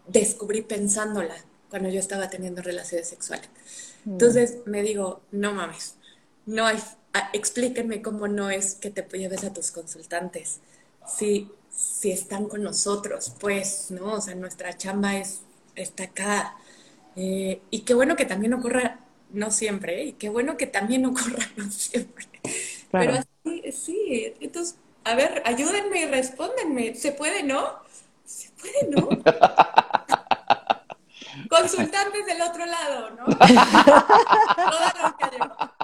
descubrí 0.08 0.62
pensándola 0.62 1.36
cuando 1.70 1.90
yo 1.90 2.00
estaba 2.00 2.30
teniendo 2.30 2.62
relaciones 2.62 3.08
sexuales. 3.10 3.50
Mm. 4.06 4.12
Entonces 4.12 4.58
me 4.66 4.82
digo, 4.82 5.22
no 5.32 5.54
mames, 5.54 5.96
no 6.46 6.66
hay, 6.66 6.78
explíquenme 7.34 8.02
cómo 8.02 8.28
no 8.28 8.50
es 8.50 8.76
que 8.76 8.90
te 8.90 9.04
lleves 9.18 9.44
a 9.44 9.54
tus 9.54 9.72
consultantes. 9.72 10.62
Si, 11.08 11.52
si 11.70 12.12
están 12.12 12.48
con 12.48 12.64
nosotros, 12.64 13.34
pues, 13.40 13.92
¿no? 13.92 14.14
O 14.14 14.22
sea, 14.22 14.36
nuestra 14.36 14.78
chamba 14.78 15.18
es, 15.18 15.42
está 15.76 16.06
acá. 16.06 16.56
Eh, 17.16 17.62
y 17.72 17.82
qué 17.82 17.94
bueno 17.94 18.16
que 18.16 18.26
también 18.26 18.54
ocurra, 18.54 19.00
no 19.32 19.52
siempre, 19.52 20.02
¿eh? 20.02 20.06
y 20.06 20.14
qué 20.14 20.30
bueno 20.30 20.58
que 20.58 20.68
también 20.68 21.06
ocurra, 21.06 21.46
no 21.56 21.70
siempre. 21.72 22.26
Pero 22.92 23.14
así, 23.14 23.72
sí, 23.72 24.34
entonces, 24.40 24.78
a 25.04 25.16
ver, 25.16 25.42
ayúdenme 25.46 26.02
y 26.02 26.06
respóndenme. 26.06 26.96
¿Se 26.96 27.12
puede, 27.12 27.44
no? 27.44 27.80
¿Se 28.26 28.50
puede, 28.52 28.88
no? 28.90 29.10
Consultantes 31.50 32.26
del 32.26 32.42
otro 32.42 32.66
lado, 32.66 33.12
¿no? 33.12 33.26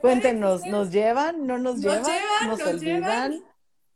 Cuéntenos, 0.00 0.66
¿nos 0.66 0.90
llevan? 0.90 1.46
¿No 1.46 1.58
nos, 1.58 1.80
llevan? 1.80 2.02
¿Nos, 2.46 2.58
nos 2.58 2.80
Llevan. 2.80 3.42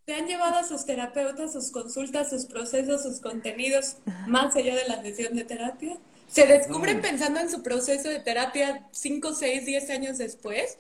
¿Te 0.05 0.15
han 0.15 0.27
llevado 0.27 0.57
a 0.57 0.65
sus 0.65 0.85
terapeutas, 0.85 1.53
sus 1.53 1.71
consultas, 1.71 2.29
sus 2.29 2.45
procesos, 2.45 3.03
sus 3.03 3.21
contenidos 3.21 3.97
más 4.27 4.55
allá 4.55 4.77
de 4.77 4.87
la 4.87 5.01
sesión 5.03 5.35
de 5.35 5.45
terapia? 5.45 5.97
¿Se 6.29 6.47
descubren 6.47 7.01
pensando 7.01 7.41
en 7.41 7.49
su 7.49 7.63
proceso 7.63 8.09
de 8.09 8.21
terapia 8.21 8.87
5, 8.91 9.35
6, 9.35 9.67
10 9.67 9.91
años 9.91 10.19
después? 10.19 10.77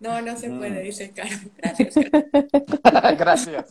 No, 0.00 0.20
no 0.22 0.36
se 0.36 0.50
puede, 0.50 0.82
dice 0.82 1.12
Caro. 1.12 1.36
Gracias. 1.58 1.94
Gracias. 3.18 3.70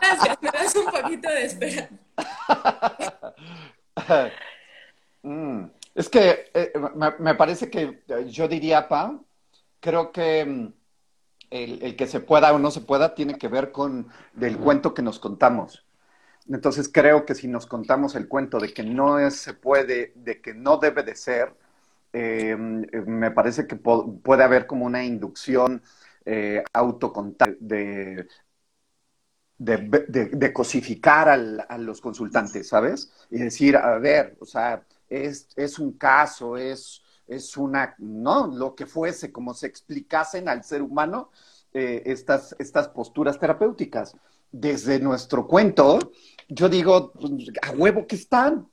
Gracias, 0.00 0.38
me 0.40 0.50
das 0.50 0.74
un 0.76 0.86
poquito 0.86 1.28
de 1.28 1.44
esperanza. 1.44 1.90
Mm. 5.22 5.70
Es 5.96 6.10
que 6.10 6.50
eh, 6.52 6.72
me, 7.18 7.34
parece 7.36 7.70
que 7.70 8.02
eh, 8.06 8.26
yo 8.28 8.46
diría, 8.48 8.86
Pa, 8.86 9.18
creo 9.80 10.12
que 10.12 10.44
mm, 10.44 10.74
el, 11.50 11.96
que 11.96 12.06
se 12.06 12.20
pueda 12.20 12.52
o 12.52 12.58
no 12.58 12.70
se 12.70 12.82
pueda 12.82 13.14
tiene 13.14 13.38
que 13.38 13.48
ver 13.48 13.72
con 13.72 14.06
el 14.38 14.58
cuento 14.58 14.92
que 14.92 15.00
nos 15.00 15.18
contamos. 15.18 15.86
Entonces 16.48 16.90
creo 16.92 17.24
que 17.24 17.34
si 17.34 17.48
nos 17.48 17.66
contamos 17.66 18.14
el 18.14 18.28
cuento 18.28 18.58
de 18.58 18.74
que 18.74 18.82
no 18.82 19.30
se 19.30 19.54
puede, 19.54 20.12
de 20.16 20.42
que 20.42 20.52
no 20.52 20.76
debe 20.76 21.02
de 21.02 21.16
ser, 21.16 21.54
eh, 22.12 22.54
me 22.56 23.30
parece 23.30 23.66
que 23.66 23.76
puede 23.76 24.44
haber 24.44 24.66
como 24.66 24.84
una 24.84 25.02
inducción 25.02 25.82
eh, 26.26 26.62
de, 27.58 28.26
de, 29.58 30.52
cosificar 30.52 31.28
a 31.30 31.78
los 31.78 32.02
consultantes, 32.02 32.68
¿sabes? 32.68 33.10
Y 33.30 33.38
decir, 33.38 33.76
a 33.76 33.98
ver, 33.98 34.36
o 34.40 34.44
sea, 34.44 34.84
es, 35.08 35.48
es 35.56 35.78
un 35.78 35.92
caso, 35.92 36.56
es, 36.56 37.02
es 37.26 37.56
una, 37.56 37.94
¿no? 37.98 38.46
Lo 38.46 38.74
que 38.74 38.86
fuese, 38.86 39.32
como 39.32 39.54
se 39.54 39.66
explicasen 39.66 40.48
al 40.48 40.64
ser 40.64 40.82
humano 40.82 41.30
eh, 41.72 42.02
estas, 42.06 42.54
estas 42.58 42.88
posturas 42.88 43.38
terapéuticas. 43.38 44.16
Desde 44.52 45.00
nuestro 45.00 45.46
cuento, 45.46 45.98
yo 46.48 46.68
digo, 46.68 47.12
a 47.62 47.70
huevo 47.72 48.06
que 48.06 48.16
están. 48.16 48.68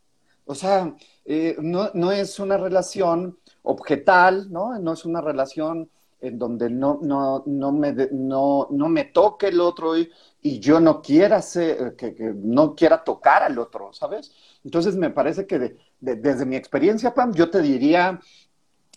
O 0.45 0.55
sea, 0.55 0.95
eh, 1.25 1.55
no, 1.59 1.89
no 1.93 2.11
es 2.11 2.39
una 2.39 2.57
relación 2.57 3.37
objetal, 3.63 4.51
¿no? 4.51 4.77
No 4.79 4.93
es 4.93 5.05
una 5.05 5.21
relación 5.21 5.89
en 6.23 6.39
donde 6.39 6.69
no, 6.69 6.99
no, 7.01 7.43
no, 7.45 7.71
me, 7.73 7.93
no, 8.11 8.67
no 8.71 8.89
me 8.89 9.03
toque 9.03 9.47
el 9.47 9.59
otro 9.59 9.97
y, 9.97 10.09
y 10.41 10.59
yo 10.59 10.79
no 10.79 11.01
quiera 11.01 11.41
ser, 11.41 11.95
que, 11.97 12.15
que, 12.15 12.33
no 12.33 12.75
quiera 12.75 13.03
tocar 13.03 13.43
al 13.43 13.59
otro, 13.59 13.91
¿sabes? 13.91 14.31
Entonces 14.63 14.95
me 14.95 15.09
parece 15.09 15.45
que 15.45 15.75
desde 15.99 16.45
mi 16.45 16.55
experiencia, 16.55 17.13
Pam, 17.13 17.33
yo 17.33 17.49
te 17.49 17.61
diría, 17.61 18.21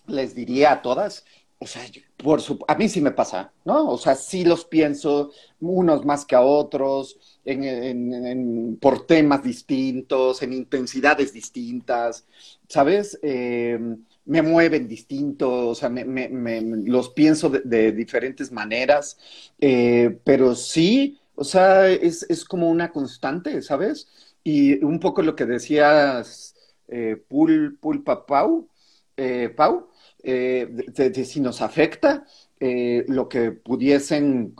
les 0.07 0.33
diría 0.35 0.71
a 0.71 0.81
todas, 0.81 1.25
o 1.59 1.67
sea, 1.67 1.81
por 2.15 2.39
a 2.67 2.75
mí 2.75 2.87
sí 2.87 3.01
me 3.01 3.11
pasa, 3.11 3.51
¿no? 3.65 3.89
O 3.89 3.97
sea, 3.97 4.15
sí 4.15 4.45
los 4.45 4.63
pienso, 4.63 5.31
unos 5.59 6.05
más 6.05 6.23
que 6.23 6.35
a 6.35 6.41
otros, 6.41 7.19
en, 7.43 8.77
por 8.79 9.05
temas 9.05 9.43
distintos, 9.43 10.41
en 10.43 10.53
intensidades 10.53 11.33
distintas, 11.33 12.25
¿sabes? 12.69 13.19
Eh, 13.21 13.79
me 14.27 14.41
mueven 14.41 14.87
distinto, 14.87 15.69
o 15.69 15.75
sea, 15.75 15.89
me, 15.89 16.05
me, 16.05 16.61
los 16.85 17.09
pienso 17.09 17.49
de, 17.49 17.91
diferentes 17.91 18.51
maneras, 18.51 19.17
eh, 19.59 20.19
pero 20.23 20.55
sí, 20.55 21.19
o 21.35 21.43
sea, 21.43 21.89
es, 21.89 22.25
es, 22.29 22.45
como 22.45 22.69
una 22.69 22.91
constante, 22.91 23.61
¿sabes? 23.61 24.07
Y 24.43 24.83
un 24.83 24.99
poco 24.99 25.21
lo 25.21 25.35
que 25.35 25.45
decías, 25.45 26.55
eh, 26.87 27.17
Pul, 27.27 27.77
Pulpa 27.79 28.25
Pau, 28.25 28.69
eh, 29.17 29.49
Pau 29.49 29.89
eh, 30.23 30.67
de, 30.69 31.25
si 31.25 31.39
nos 31.39 31.61
afecta 31.61 32.25
eh, 32.59 33.03
lo 33.07 33.27
que 33.27 33.51
pudiesen 33.51 34.55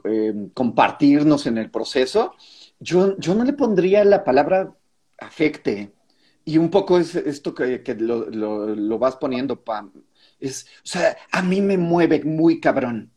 compartirnos 0.54 1.46
en 1.46 1.58
el 1.60 1.70
proceso, 1.70 2.34
yo, 2.80 3.18
yo 3.20 3.36
no 3.36 3.44
le 3.44 3.54
pondría 3.54 4.04
la 4.04 4.24
palabra 4.24 4.76
afecte, 5.20 5.94
y 6.48 6.58
un 6.58 6.70
poco 6.70 6.98
es 6.98 7.14
esto 7.14 7.54
que, 7.54 7.84
lo, 8.00 9.00
vas 9.00 9.18
poniendo, 9.18 9.62
Pam. 9.66 9.92
Es, 10.40 10.66
o 10.82 10.88
sea, 10.88 11.18
a 11.30 11.42
mí 11.42 11.60
me 11.60 11.78
mueve 11.78 12.24
muy 12.24 12.62
cabrón, 12.62 13.12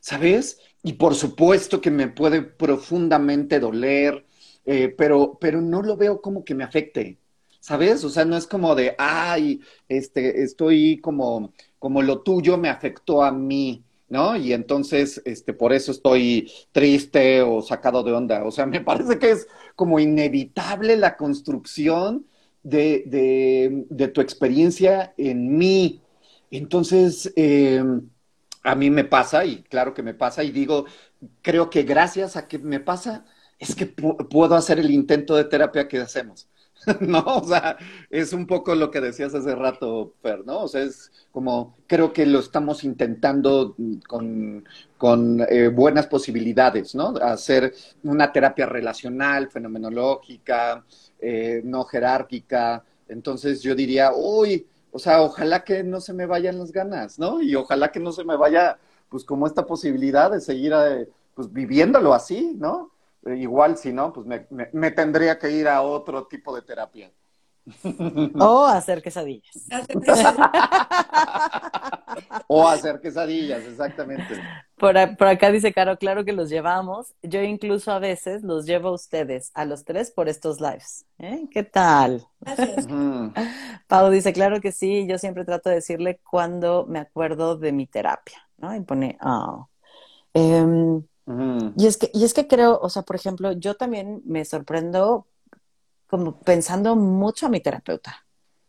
¿sabes? 0.00 0.58
Y 0.82 0.94
por 0.94 1.14
supuesto 1.14 1.82
que 1.82 1.90
me 1.90 2.08
puede 2.08 2.40
profundamente 2.40 3.60
doler, 3.60 4.24
eh, 4.64 4.94
pero, 4.96 5.36
pero 5.38 5.60
no 5.60 5.82
lo 5.82 5.98
veo 5.98 6.22
como 6.22 6.42
que 6.42 6.54
me 6.54 6.64
afecte, 6.64 7.18
¿sabes? 7.60 8.02
O 8.02 8.08
sea, 8.08 8.24
no 8.24 8.34
es 8.34 8.46
como 8.46 8.74
de, 8.74 8.94
ay, 8.96 9.60
este, 9.86 10.42
estoy 10.42 11.02
como, 11.02 11.52
como 11.78 12.00
lo 12.00 12.22
tuyo 12.22 12.56
me 12.56 12.70
afectó 12.70 13.22
a 13.22 13.30
mí, 13.30 13.84
¿no? 14.08 14.36
Y 14.36 14.54
entonces, 14.54 15.20
este, 15.26 15.52
por 15.52 15.74
eso 15.74 15.92
estoy 15.92 16.50
triste 16.72 17.42
o 17.42 17.60
sacado 17.60 18.02
de 18.02 18.12
onda. 18.14 18.42
O 18.44 18.50
sea, 18.50 18.64
me 18.64 18.80
parece 18.80 19.18
que 19.18 19.32
es 19.32 19.46
como 19.76 20.00
inevitable 20.00 20.96
la 20.96 21.18
construcción 21.18 22.24
de, 22.62 23.86
de, 23.88 24.08
tu 24.08 24.20
experiencia 24.20 25.14
en 25.16 25.56
mí. 25.56 26.02
Entonces, 26.50 27.32
eh, 27.36 27.82
a 28.62 28.74
mí 28.74 28.90
me 28.90 29.04
pasa, 29.04 29.44
y 29.44 29.62
claro 29.62 29.94
que 29.94 30.02
me 30.02 30.14
pasa, 30.14 30.44
y 30.44 30.50
digo, 30.50 30.86
creo 31.42 31.70
que 31.70 31.82
gracias 31.82 32.36
a 32.36 32.48
que 32.48 32.58
me 32.58 32.80
pasa, 32.80 33.24
es 33.58 33.74
que 33.74 33.86
puedo 33.86 34.54
hacer 34.54 34.78
el 34.78 34.90
intento 34.90 35.36
de 35.36 35.44
terapia 35.44 35.88
que 35.88 35.98
hacemos. 35.98 36.48
¿No? 37.00 37.22
O 37.26 37.44
sea, 37.44 37.76
es 38.08 38.32
un 38.32 38.46
poco 38.46 38.74
lo 38.74 38.90
que 38.90 39.00
decías 39.00 39.34
hace 39.34 39.54
rato, 39.54 40.14
Fer, 40.22 40.46
¿no? 40.46 40.62
O 40.62 40.68
sea, 40.68 40.82
es 40.82 41.12
como, 41.30 41.76
creo 41.86 42.12
que 42.12 42.24
lo 42.26 42.38
estamos 42.38 42.84
intentando 42.84 43.76
con, 44.08 44.64
con 44.96 45.40
eh, 45.48 45.68
buenas 45.68 46.06
posibilidades, 46.06 46.94
¿no? 46.94 47.14
Hacer 47.20 47.74
una 48.02 48.32
terapia 48.32 48.66
relacional, 48.66 49.50
fenomenológica, 49.50 50.84
eh, 51.20 51.60
no 51.64 51.84
jerárquica. 51.84 52.84
Entonces 53.08 53.62
yo 53.62 53.74
diría, 53.74 54.12
uy, 54.14 54.66
o 54.92 54.98
sea, 54.98 55.22
ojalá 55.22 55.64
que 55.64 55.82
no 55.82 56.00
se 56.00 56.12
me 56.14 56.26
vayan 56.26 56.58
las 56.58 56.72
ganas, 56.72 57.18
¿no? 57.18 57.42
Y 57.42 57.54
ojalá 57.54 57.92
que 57.92 58.00
no 58.00 58.12
se 58.12 58.24
me 58.24 58.36
vaya, 58.36 58.78
pues 59.08 59.24
como 59.24 59.46
esta 59.46 59.66
posibilidad 59.66 60.30
de 60.30 60.40
seguir, 60.40 60.72
eh, 60.74 61.08
pues 61.34 61.52
viviéndolo 61.52 62.14
así, 62.14 62.54
¿no? 62.58 62.90
Igual 63.26 63.76
si 63.76 63.92
no, 63.92 64.12
pues 64.12 64.26
me, 64.26 64.46
me, 64.72 64.90
tendría 64.90 65.38
que 65.38 65.50
ir 65.50 65.68
a 65.68 65.82
otro 65.82 66.26
tipo 66.26 66.54
de 66.54 66.62
terapia. 66.62 67.12
O 68.40 68.66
hacer 68.66 69.02
quesadillas. 69.02 69.68
o 72.46 72.66
hacer 72.66 73.00
quesadillas, 73.00 73.62
exactamente. 73.64 74.40
Por, 74.76 74.96
acá 74.96 75.52
dice 75.52 75.72
Caro, 75.72 75.98
claro 75.98 76.24
que 76.24 76.32
los 76.32 76.48
llevamos. 76.48 77.14
Yo 77.22 77.42
incluso 77.42 77.92
a 77.92 77.98
veces 77.98 78.42
los 78.42 78.64
llevo 78.64 78.88
a 78.88 78.92
ustedes, 78.92 79.50
a 79.54 79.66
los 79.66 79.84
tres, 79.84 80.10
por 80.10 80.28
estos 80.28 80.60
lives. 80.60 81.04
¿Eh? 81.18 81.46
¿Qué 81.50 81.62
tal? 81.62 82.26
Gracias. 82.40 82.88
Pau 83.86 84.10
dice, 84.10 84.32
claro 84.32 84.60
que 84.60 84.72
sí, 84.72 85.06
yo 85.06 85.18
siempre 85.18 85.44
trato 85.44 85.68
de 85.68 85.76
decirle 85.76 86.20
cuando 86.28 86.86
me 86.86 86.98
acuerdo 86.98 87.56
de 87.56 87.72
mi 87.72 87.86
terapia, 87.86 88.38
¿no? 88.56 88.74
Y 88.74 88.80
pone, 88.80 89.18
oh. 89.22 89.68
Y 91.76 91.86
es 91.86 91.96
que, 91.96 92.10
y 92.12 92.24
es 92.24 92.34
que 92.34 92.46
creo, 92.46 92.78
o 92.80 92.88
sea, 92.88 93.02
por 93.02 93.16
ejemplo, 93.16 93.52
yo 93.52 93.76
también 93.76 94.22
me 94.24 94.44
sorprendo 94.44 95.26
como 96.08 96.40
pensando 96.40 96.96
mucho 96.96 97.46
a 97.46 97.48
mi 97.48 97.60
terapeuta, 97.60 98.26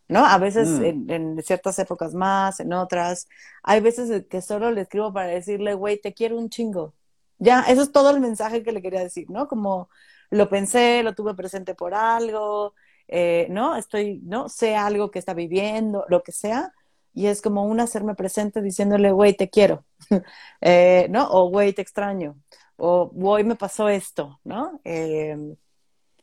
¿no? 0.08 0.24
A 0.24 0.38
veces 0.38 0.68
mm. 0.68 1.10
en, 1.10 1.42
ciertas 1.42 1.78
épocas 1.78 2.14
más, 2.14 2.60
en 2.60 2.72
otras. 2.72 3.28
Hay 3.62 3.80
veces 3.80 4.26
que 4.28 4.40
solo 4.42 4.70
le 4.70 4.82
escribo 4.82 5.12
para 5.12 5.28
decirle, 5.28 5.74
güey, 5.74 6.00
te 6.00 6.14
quiero 6.14 6.38
un 6.38 6.50
chingo. 6.50 6.94
Ya, 7.38 7.62
eso 7.62 7.82
es 7.82 7.90
todo 7.90 8.10
el 8.10 8.20
mensaje 8.20 8.62
que 8.62 8.72
le 8.72 8.82
quería 8.82 9.00
decir, 9.00 9.28
¿no? 9.28 9.48
Como 9.48 9.90
lo 10.30 10.48
pensé, 10.48 11.02
lo 11.02 11.14
tuve 11.14 11.34
presente 11.34 11.74
por 11.74 11.94
algo, 11.94 12.74
eh, 13.08 13.48
¿no? 13.50 13.76
Estoy, 13.76 14.20
¿no? 14.24 14.48
Sé 14.48 14.76
algo 14.76 15.10
que 15.10 15.18
está 15.18 15.34
viviendo, 15.34 16.04
lo 16.08 16.22
que 16.22 16.32
sea, 16.32 16.72
y 17.14 17.26
es 17.26 17.42
como 17.42 17.64
un 17.64 17.80
hacerme 17.80 18.14
presente 18.14 18.62
diciéndole, 18.62 19.12
güey, 19.12 19.36
te 19.36 19.50
quiero, 19.50 19.84
eh, 20.60 21.06
¿no? 21.10 21.28
O 21.30 21.48
güey, 21.50 21.72
te 21.72 21.82
extraño, 21.82 22.36
o 22.76 23.08
güey, 23.12 23.44
me 23.44 23.56
pasó 23.56 23.88
esto, 23.88 24.40
¿no? 24.44 24.80
Eh, 24.84 25.36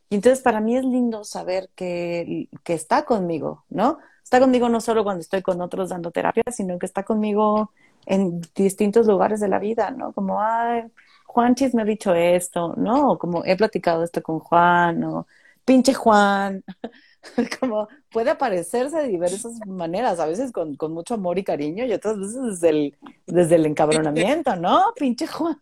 y 0.10 0.16
entonces 0.16 0.42
para 0.42 0.60
mí 0.62 0.76
es 0.76 0.84
lindo 0.84 1.24
saber 1.24 1.70
que, 1.76 2.50
que 2.64 2.74
está 2.74 3.06
conmigo, 3.06 3.66
¿no? 3.70 4.00
Está 4.24 4.40
conmigo 4.40 4.70
no 4.70 4.82
solo 4.82 5.04
cuando 5.04 5.22
estoy 5.22 5.42
con 5.42 5.62
otros 5.62 5.90
dando 5.90 6.12
terapia, 6.12 6.44
sino 6.52 6.80
que 6.80 6.86
está 6.86 7.04
conmigo 7.04 7.72
en 8.06 8.42
distintos 8.56 9.08
lugares 9.08 9.40
de 9.40 9.48
la 9.48 9.60
vida, 9.60 9.92
¿no? 9.92 10.14
Como, 10.14 10.42
ay, 10.42 10.84
Juanchis 11.26 11.74
me 11.76 11.84
ha 11.84 11.86
dicho 11.86 12.14
esto, 12.14 12.74
¿no? 12.78 13.18
Como 13.20 13.44
he 13.46 13.56
platicado 13.56 14.04
esto 14.04 14.22
con 14.24 14.40
Juan, 14.40 15.04
o 15.04 15.28
pinche 15.66 15.94
Juan, 15.94 16.64
como 17.60 17.88
puede 18.12 18.32
aparecerse 18.32 18.98
de 18.98 19.08
diversas 19.08 19.66
maneras, 19.68 20.20
a 20.20 20.26
veces 20.26 20.52
con, 20.52 20.76
con, 20.76 20.94
mucho 20.94 21.14
amor 21.14 21.38
y 21.38 21.44
cariño 21.44 21.86
y 21.86 21.94
otras 21.94 22.18
veces 22.20 22.42
desde 22.42 22.70
el, 22.70 22.98
desde 23.28 23.56
el 23.56 23.66
encabronamiento, 23.66 24.56
¿no? 24.56 24.94
Pinche 24.96 25.28
Juan. 25.28 25.60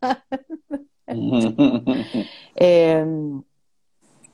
eh, 2.56 3.06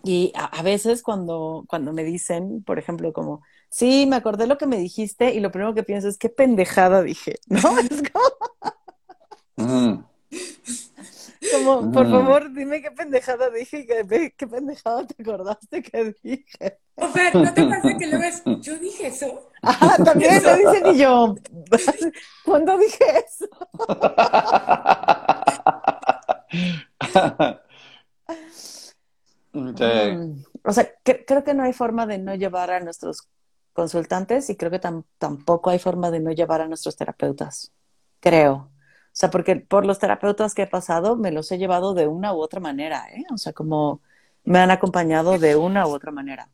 y 0.03 0.33
a, 0.35 0.45
a, 0.45 0.61
veces 0.63 1.01
cuando, 1.01 1.65
cuando 1.67 1.93
me 1.93 2.03
dicen, 2.03 2.63
por 2.63 2.77
ejemplo, 2.77 3.13
como, 3.13 3.41
sí, 3.69 4.05
me 4.05 4.17
acordé 4.17 4.47
lo 4.47 4.57
que 4.57 4.67
me 4.67 4.77
dijiste 4.77 5.33
y 5.33 5.39
lo 5.39 5.51
primero 5.51 5.73
que 5.73 5.83
pienso 5.83 6.07
es, 6.07 6.17
qué 6.17 6.29
pendejada 6.29 7.01
dije, 7.01 7.39
¿no? 7.47 7.59
Es 7.79 8.03
como... 9.55 10.09
Como, 11.51 11.91
por 11.91 12.09
favor, 12.09 12.53
dime 12.53 12.81
qué 12.81 12.91
pendejada 12.91 13.49
dije, 13.49 13.85
qué, 13.85 14.33
qué 14.37 14.47
pendejada 14.47 15.05
te 15.05 15.21
acordaste 15.21 15.81
que 15.81 16.15
dije. 16.23 16.79
O 16.95 17.11
sea, 17.11 17.31
¿no 17.33 17.53
te 17.53 17.65
pasa 17.65 17.97
que 17.97 18.07
luego 18.07 18.23
es, 18.23 18.41
yo 18.61 18.77
dije 18.77 19.07
eso? 19.07 19.49
Ah, 19.65 19.95
también 20.03 20.43
lo 20.43 20.57
dicen 20.57 20.87
y 20.87 20.97
yo, 20.97 21.35
¿cuándo 22.45 22.77
dije 22.77 23.05
eso? 23.25 23.47
Sí. 29.53 30.43
O 30.63 30.71
sea, 30.71 30.89
que, 31.03 31.25
creo 31.25 31.43
que 31.43 31.53
no 31.53 31.63
hay 31.63 31.73
forma 31.73 32.07
de 32.07 32.17
no 32.17 32.33
llevar 32.33 32.71
a 32.71 32.79
nuestros 32.79 33.27
consultantes 33.73 34.49
y 34.49 34.55
creo 34.55 34.71
que 34.71 34.79
tam, 34.79 35.03
tampoco 35.19 35.69
hay 35.69 35.77
forma 35.77 36.09
de 36.09 36.19
no 36.19 36.31
llevar 36.31 36.61
a 36.61 36.67
nuestros 36.67 36.95
terapeutas. 36.95 37.71
Creo. 38.19 38.72
O 39.13 39.15
sea, 39.15 39.29
porque 39.29 39.57
por 39.57 39.85
los 39.85 39.99
terapeutas 39.99 40.55
que 40.55 40.63
he 40.63 40.67
pasado 40.67 41.15
me 41.15 41.31
los 41.31 41.51
he 41.51 41.59
llevado 41.59 41.93
de 41.93 42.07
una 42.07 42.33
u 42.33 42.41
otra 42.41 42.59
manera, 42.59 43.05
¿eh? 43.11 43.23
O 43.31 43.37
sea, 43.37 43.53
como 43.53 44.01
me 44.43 44.57
han 44.57 44.71
acompañado 44.71 45.37
de 45.37 45.55
una 45.55 45.85
u 45.85 45.91
otra 45.91 46.11
manera. 46.11 46.49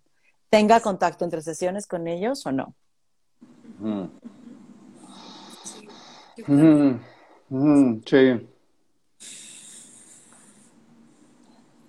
Tenga 0.49 0.81
contacto 0.81 1.23
entre 1.23 1.41
sesiones 1.41 1.87
con 1.87 2.05
ellos 2.07 2.45
o 2.45 2.51
no. 2.51 2.75
Mm. 3.79 4.03
Mm. 6.47 6.99
Mm. 7.49 8.01
Sí. 8.05 8.49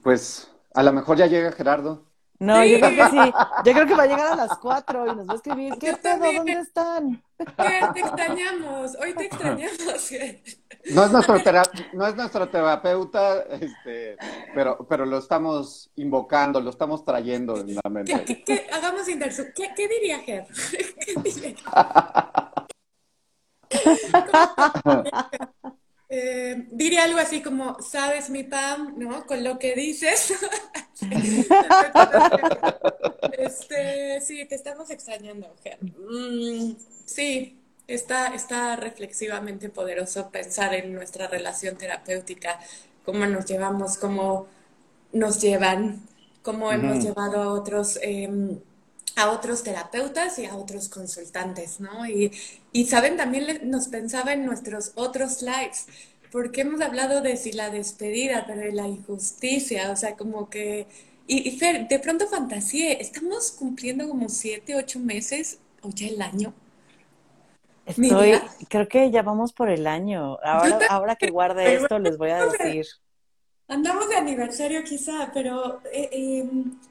Pues 0.04 0.52
a 0.72 0.84
lo 0.84 0.92
mejor 0.92 1.16
ya 1.16 1.26
llega 1.26 1.50
Gerardo. 1.50 2.06
No, 2.40 2.64
yo 2.64 2.80
creo 2.80 2.96
que 2.96 3.10
sí. 3.10 3.18
Yo 3.66 3.72
creo 3.74 3.86
que 3.86 3.94
va 3.94 4.04
a 4.04 4.06
llegar 4.06 4.32
a 4.32 4.34
las 4.34 4.56
cuatro 4.56 5.06
y 5.06 5.14
nos 5.14 5.28
va 5.28 5.34
a 5.34 5.36
escribir. 5.36 5.74
¿Qué 5.78 5.92
pedo? 5.92 6.32
¿Dónde 6.32 6.52
están? 6.52 7.22
te 7.36 8.00
extrañamos. 8.00 8.96
Hoy 8.96 9.14
te 9.14 9.26
extrañamos. 9.26 10.10
No 10.94 11.04
es 11.04 11.12
nuestro, 11.12 11.36
no 11.92 12.06
es 12.06 12.16
nuestro 12.16 12.48
terapeuta, 12.48 13.42
este, 13.50 14.16
pero, 14.54 14.78
pero 14.88 15.04
lo 15.04 15.18
estamos 15.18 15.90
invocando, 15.96 16.58
lo 16.58 16.70
estamos 16.70 17.04
trayendo 17.04 17.58
en 17.58 17.74
la 17.74 17.90
mente. 17.90 18.24
¿Qué, 18.24 18.42
qué, 18.42 18.66
hagamos 18.72 19.06
inverso. 19.06 19.42
¿Qué, 19.54 19.72
¿Qué, 19.76 19.88
diría 19.88 20.20
Ger? 20.20 20.46
¿Qué 21.04 21.14
diría? 21.22 21.54
Eh, 26.12 26.66
diría 26.72 27.04
algo 27.04 27.20
así 27.20 27.40
como, 27.40 27.80
sabes 27.80 28.30
mi 28.30 28.42
Pam, 28.42 28.94
¿no? 28.96 29.24
Con 29.26 29.44
lo 29.44 29.60
que 29.60 29.76
dices. 29.76 30.34
este, 33.38 34.20
sí, 34.20 34.44
te 34.44 34.54
estamos 34.54 34.90
extrañando, 34.90 35.54
Ger. 35.62 35.78
Mm, 35.82 36.76
sí, 37.04 37.58
está, 37.86 38.34
está 38.34 38.76
reflexivamente 38.76 39.68
poderoso 39.68 40.30
pensar 40.30 40.74
en 40.74 40.94
nuestra 40.94 41.26
relación 41.26 41.76
terapéutica, 41.76 42.60
cómo 43.04 43.26
nos 43.26 43.46
llevamos, 43.46 43.98
cómo 43.98 44.46
nos 45.12 45.40
llevan, 45.40 46.02
cómo 46.42 46.72
hemos 46.72 47.02
llevado 47.02 47.42
a 47.42 47.52
otros... 47.52 47.98
Eh, 48.02 48.58
a 49.16 49.30
otros 49.30 49.62
terapeutas 49.62 50.38
y 50.38 50.46
a 50.46 50.56
otros 50.56 50.88
consultantes, 50.88 51.80
¿no? 51.80 52.06
Y, 52.06 52.32
y 52.72 52.86
saben, 52.86 53.16
también 53.16 53.70
nos 53.70 53.88
pensaba 53.88 54.32
en 54.32 54.46
nuestros 54.46 54.92
otros 54.94 55.42
lives, 55.42 55.86
porque 56.30 56.62
hemos 56.62 56.80
hablado 56.80 57.20
de 57.20 57.36
si 57.36 57.52
la 57.52 57.70
despedida, 57.70 58.44
pero 58.46 58.60
de 58.60 58.72
la 58.72 58.86
injusticia, 58.86 59.90
o 59.90 59.96
sea, 59.96 60.16
como 60.16 60.48
que... 60.48 60.86
Y, 61.26 61.48
y 61.48 61.58
Fer, 61.58 61.86
de 61.88 61.98
pronto 61.98 62.26
fantasía, 62.26 62.92
estamos 62.92 63.52
cumpliendo 63.52 64.08
como 64.08 64.28
siete, 64.28 64.74
ocho 64.74 64.98
meses, 64.98 65.58
o 65.82 65.90
ya 65.90 66.08
el 66.08 66.20
año. 66.22 66.52
Estoy, 67.86 68.40
creo 68.68 68.88
que 68.88 69.10
ya 69.10 69.22
vamos 69.22 69.52
por 69.52 69.68
el 69.68 69.86
año. 69.86 70.38
Ahora, 70.42 70.78
ahora 70.88 71.16
que 71.16 71.30
guarde 71.30 71.74
esto, 71.74 71.98
les 71.98 72.16
voy 72.16 72.30
a 72.30 72.46
decir. 72.46 72.86
Andamos 73.68 74.08
de 74.08 74.16
aniversario 74.16 74.82
quizá, 74.84 75.30
pero 75.32 75.80
eh, 75.92 76.10
eh, 76.12 76.48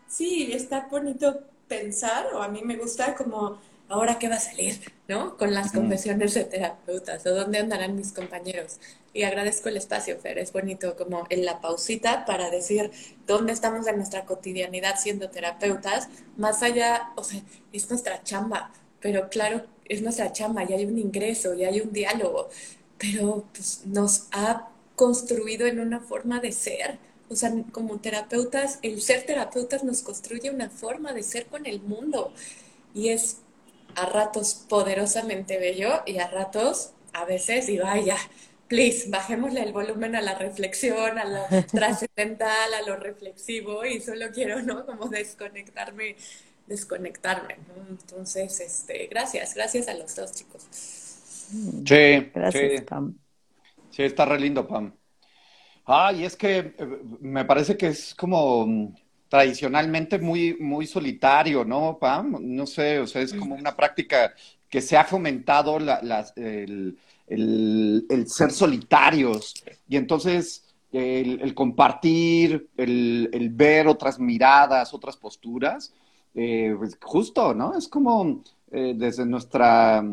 sí, 0.07 0.51
está 0.53 0.87
bonito 0.89 1.41
pensar, 1.67 2.27
o 2.33 2.41
a 2.41 2.47
mí 2.47 2.61
me 2.63 2.77
gusta 2.77 3.15
como, 3.15 3.59
ahora 3.89 4.19
qué 4.19 4.29
va 4.29 4.35
a 4.35 4.39
salir, 4.39 4.79
¿no? 5.07 5.35
Con 5.37 5.53
las 5.53 5.71
confesiones 5.71 6.33
de 6.35 6.45
terapeutas, 6.45 7.25
o 7.25 7.33
dónde 7.33 7.57
andarán 7.57 7.95
mis 7.95 8.13
compañeros. 8.13 8.79
Y 9.13 9.23
agradezco 9.23 9.69
el 9.69 9.77
espacio, 9.77 10.19
Fer, 10.19 10.37
es 10.37 10.53
bonito 10.53 10.95
como 10.95 11.25
en 11.29 11.43
la 11.43 11.59
pausita 11.59 12.25
para 12.25 12.49
decir 12.49 12.91
dónde 13.25 13.53
estamos 13.53 13.87
en 13.87 13.97
nuestra 13.97 14.25
cotidianidad 14.25 14.95
siendo 14.97 15.29
terapeutas, 15.29 16.07
más 16.37 16.63
allá, 16.63 17.09
o 17.15 17.23
sea, 17.23 17.41
es 17.73 17.89
nuestra 17.89 18.23
chamba, 18.23 18.71
pero 19.01 19.29
claro, 19.29 19.65
es 19.85 20.01
nuestra 20.01 20.31
chamba 20.31 20.63
y 20.63 20.73
hay 20.73 20.85
un 20.85 20.97
ingreso 20.97 21.55
y 21.55 21.65
hay 21.65 21.81
un 21.81 21.91
diálogo, 21.91 22.49
pero 22.97 23.45
pues, 23.53 23.81
nos 23.85 24.27
ha 24.31 24.69
construido 24.95 25.65
en 25.65 25.79
una 25.79 25.99
forma 25.99 26.39
de 26.39 26.51
ser 26.51 26.99
o 27.29 27.35
sea, 27.35 27.53
como 27.71 27.99
terapeutas, 27.99 28.79
el 28.81 29.01
ser 29.01 29.23
terapeutas 29.23 29.83
nos 29.83 30.01
construye 30.01 30.49
una 30.49 30.69
forma 30.69 31.13
de 31.13 31.21
ser 31.21 31.45
con 31.45 31.67
el 31.67 31.79
mundo 31.79 32.33
y 32.93 33.09
es 33.09 33.37
a 34.01 34.05
ratos 34.05 34.65
poderosamente 34.69 35.57
bello 35.57 36.01
y 36.05 36.19
a 36.19 36.27
ratos, 36.27 36.93
a 37.13 37.25
veces, 37.25 37.67
digo, 37.67 37.83
ay, 37.85 38.05
ya, 38.05 38.17
please, 38.67 39.09
bajémosle 39.09 39.61
el 39.61 39.73
volumen 39.73 40.15
a 40.15 40.21
la 40.21 40.35
reflexión, 40.35 41.17
a 41.17 41.25
lo 41.25 41.43
trascendental, 41.71 42.73
a 42.73 42.87
lo 42.87 42.95
reflexivo 42.95 43.83
y 43.85 43.99
solo 43.99 44.27
quiero, 44.33 44.61
¿no? 44.61 44.85
Como 44.85 45.07
desconectarme, 45.07 46.15
desconectarme, 46.67 47.57
¿no? 47.67 47.87
Entonces, 47.89 48.59
este, 48.59 49.07
gracias, 49.07 49.55
gracias 49.55 49.87
a 49.87 49.93
los 49.95 50.15
dos 50.15 50.31
chicos. 50.33 50.63
Sí, 50.71 52.31
gracias, 52.33 52.83
Pam. 52.83 53.17
Sí, 53.89 54.03
está 54.03 54.25
re 54.25 54.39
lindo, 54.39 54.67
Pam. 54.67 54.93
Ay, 55.85 56.23
es 56.23 56.35
que 56.35 56.57
eh, 56.57 56.73
me 57.19 57.45
parece 57.45 57.75
que 57.75 57.87
es 57.87 58.13
como 58.13 58.93
tradicionalmente 59.29 60.19
muy, 60.19 60.57
muy 60.59 60.87
solitario, 60.87 61.63
¿no, 61.63 61.97
Pam? 61.99 62.37
No 62.41 62.65
sé, 62.65 62.99
o 62.99 63.07
sea, 63.07 63.21
es 63.21 63.33
como 63.33 63.55
una 63.55 63.75
práctica 63.75 64.33
que 64.67 64.81
se 64.81 64.97
ha 64.97 65.05
fomentado 65.05 65.77
el, 65.77 66.97
ser 68.27 68.51
solitarios 68.51 69.63
y 69.87 69.97
entonces 69.97 70.65
el, 70.91 71.53
compartir, 71.53 72.69
el, 72.75 73.49
ver 73.53 73.87
otras 73.87 74.19
miradas, 74.19 74.93
otras 74.93 75.15
posturas, 75.15 75.93
eh, 76.33 76.75
pues 76.77 76.97
justo, 76.99 77.53
¿no? 77.53 77.77
Es 77.77 77.87
como 77.87 78.43
eh, 78.71 78.93
desde 78.97 79.25
nuestra 79.25 80.03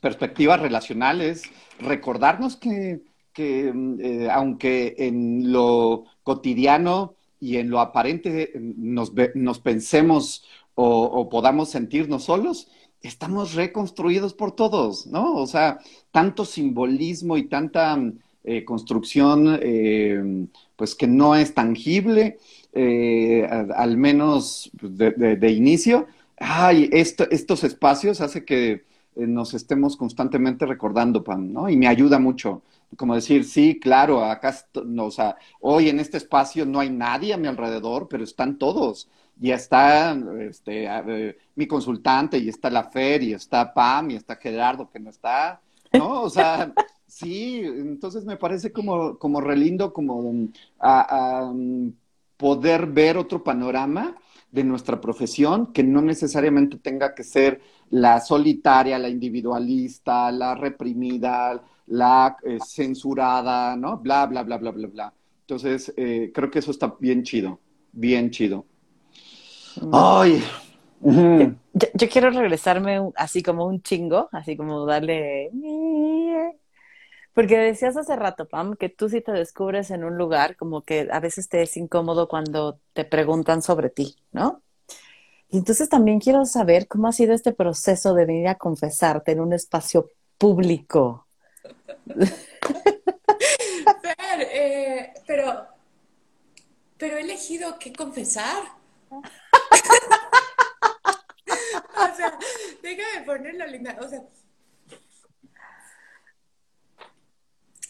perspectiva 0.00 0.56
relacional 0.56 1.20
es 1.20 1.42
recordarnos 1.80 2.56
que 2.56 3.02
que 3.36 3.70
eh, 4.00 4.28
aunque 4.32 4.94
en 4.96 5.52
lo 5.52 6.04
cotidiano 6.22 7.15
y 7.46 7.58
en 7.58 7.70
lo 7.70 7.78
aparente 7.78 8.52
nos, 8.56 9.12
pensemos 9.60 10.44
o, 10.74 11.28
podamos 11.28 11.70
sentirnos 11.70 12.24
solos, 12.24 12.68
estamos 13.02 13.54
reconstruidos 13.54 14.34
por 14.34 14.50
todos, 14.50 15.06
¿no? 15.06 15.36
O 15.36 15.46
sea, 15.46 15.78
tanto 16.10 16.44
simbolismo 16.44 17.36
y 17.36 17.44
tanta 17.44 17.96
eh, 18.42 18.64
construcción, 18.64 19.60
eh, 19.62 20.46
pues 20.74 20.96
que 20.96 21.06
no 21.06 21.36
es 21.36 21.54
tangible, 21.54 22.38
al 22.74 23.96
menos 23.96 24.70
de, 24.82 25.50
inicio. 25.52 26.08
Ay, 26.36 26.90
estos 26.92 27.62
espacios 27.62 28.20
hace 28.20 28.44
que 28.44 28.84
nos 29.14 29.54
estemos 29.54 29.96
constantemente 29.96 30.66
recordando, 30.66 31.22
Pam, 31.22 31.52
¿no? 31.52 31.68
Y 31.70 31.76
me 31.76 31.86
ayuda 31.86 32.18
mucho 32.18 32.62
como 32.96 33.14
decir, 33.14 33.44
sí, 33.44 33.78
claro, 33.80 34.24
acá, 34.24 34.54
no, 34.84 35.06
o 35.06 35.10
sea, 35.10 35.36
hoy 35.60 35.88
en 35.88 36.00
este 36.00 36.16
espacio 36.16 36.64
no 36.66 36.80
hay 36.80 36.90
nadie 36.90 37.34
a 37.34 37.36
mi 37.36 37.48
alrededor, 37.48 38.08
pero 38.08 38.24
están 38.24 38.58
todos. 38.58 39.08
y 39.40 39.50
está 39.50 40.16
este, 40.40 40.86
eh, 40.86 41.36
mi 41.56 41.66
consultante, 41.66 42.38
y 42.38 42.48
está 42.48 42.70
la 42.70 42.84
Fer, 42.84 43.22
y 43.22 43.34
está 43.34 43.72
Pam, 43.74 44.10
y 44.10 44.16
está 44.16 44.36
Gerardo, 44.36 44.90
que 44.90 45.00
no 45.00 45.10
está, 45.10 45.60
¿no? 45.92 46.22
O 46.22 46.30
sea, 46.30 46.72
sí, 47.06 47.60
entonces 47.64 48.24
me 48.24 48.36
parece 48.36 48.72
como, 48.72 49.18
como 49.18 49.40
relindo, 49.40 49.92
como 49.92 50.48
a, 50.80 51.52
poder 52.36 52.86
ver 52.86 53.16
otro 53.16 53.42
panorama 53.42 54.16
de 54.50 54.64
nuestra 54.64 55.00
profesión 55.00 55.72
que 55.72 55.82
no 55.82 56.02
necesariamente 56.02 56.78
tenga 56.78 57.14
que 57.14 57.24
ser 57.24 57.60
la 57.90 58.20
solitaria, 58.20 58.98
la 58.98 59.08
individualista, 59.08 60.30
la 60.32 60.54
reprimida, 60.54 61.62
la 61.86 62.36
eh, 62.42 62.58
censurada, 62.64 63.76
¿no? 63.76 63.98
Bla, 63.98 64.26
bla, 64.26 64.42
bla, 64.42 64.58
bla, 64.58 64.70
bla, 64.70 64.88
bla. 64.88 65.14
Entonces, 65.40 65.92
eh, 65.96 66.32
creo 66.34 66.50
que 66.50 66.58
eso 66.58 66.70
está 66.70 66.94
bien 66.98 67.22
chido, 67.22 67.60
bien 67.92 68.30
chido. 68.30 68.66
Mm. 69.80 69.90
Ay. 69.92 70.42
yo, 71.00 72.08
quiero 72.08 72.30
regresarme 72.30 73.00
así 73.16 73.42
como 73.42 73.66
un 73.66 73.82
chingo, 73.82 74.28
así 74.32 74.56
como 74.56 74.84
darle... 74.86 75.50
Porque 77.36 77.58
decías 77.58 77.94
hace 77.98 78.16
rato, 78.16 78.48
Pam, 78.48 78.76
que 78.76 78.88
tú 78.88 79.10
sí 79.10 79.20
te 79.20 79.30
descubres 79.30 79.90
en 79.90 80.04
un 80.04 80.16
lugar 80.16 80.56
como 80.56 80.80
que 80.80 81.06
a 81.12 81.20
veces 81.20 81.50
te 81.50 81.60
es 81.60 81.76
incómodo 81.76 82.28
cuando 82.28 82.80
te 82.94 83.04
preguntan 83.04 83.60
sobre 83.60 83.90
ti, 83.90 84.16
¿no? 84.32 84.62
Y 85.50 85.58
entonces 85.58 85.90
también 85.90 86.18
quiero 86.18 86.46
saber 86.46 86.88
cómo 86.88 87.08
ha 87.08 87.12
sido 87.12 87.34
este 87.34 87.52
proceso 87.52 88.14
de 88.14 88.24
venir 88.24 88.48
a 88.48 88.54
confesarte 88.54 89.32
en 89.32 89.40
un 89.40 89.52
espacio 89.52 90.08
público. 90.38 91.25
Eh, 94.38 95.14
pero, 95.26 95.66
pero 96.98 97.16
he 97.16 97.20
elegido 97.22 97.78
qué 97.78 97.92
confesar. 97.92 98.62
o 99.10 99.20
sea, 102.16 102.38
déjame 102.82 103.24
ponerlo 103.24 103.66
linda. 103.66 103.96
O 104.00 104.08
sea, 104.08 104.22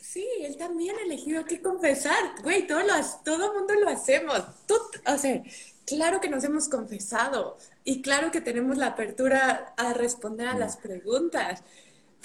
sí, 0.01 0.27
él 0.41 0.57
también 0.57 0.97
ha 0.97 1.03
elegido 1.03 1.45
qué 1.45 1.61
confesar. 1.61 2.41
Güey, 2.43 2.67
todo, 2.67 2.81
lo, 2.81 2.95
todo 3.25 3.55
mundo 3.55 3.75
lo 3.75 3.89
hacemos. 3.89 4.41
o 5.07 5.19
sea, 5.19 5.43
claro 5.87 6.21
que 6.21 6.29
nos 6.29 6.45
hemos 6.45 6.69
confesado 6.69 7.57
y 7.85 8.03
claro 8.03 8.31
que 8.31 8.41
tenemos 8.41 8.77
la 8.77 8.89
apertura 8.89 9.75
a 9.77 9.93
responder 9.95 10.49
a 10.49 10.59
las 10.59 10.77
preguntas. 10.77 11.63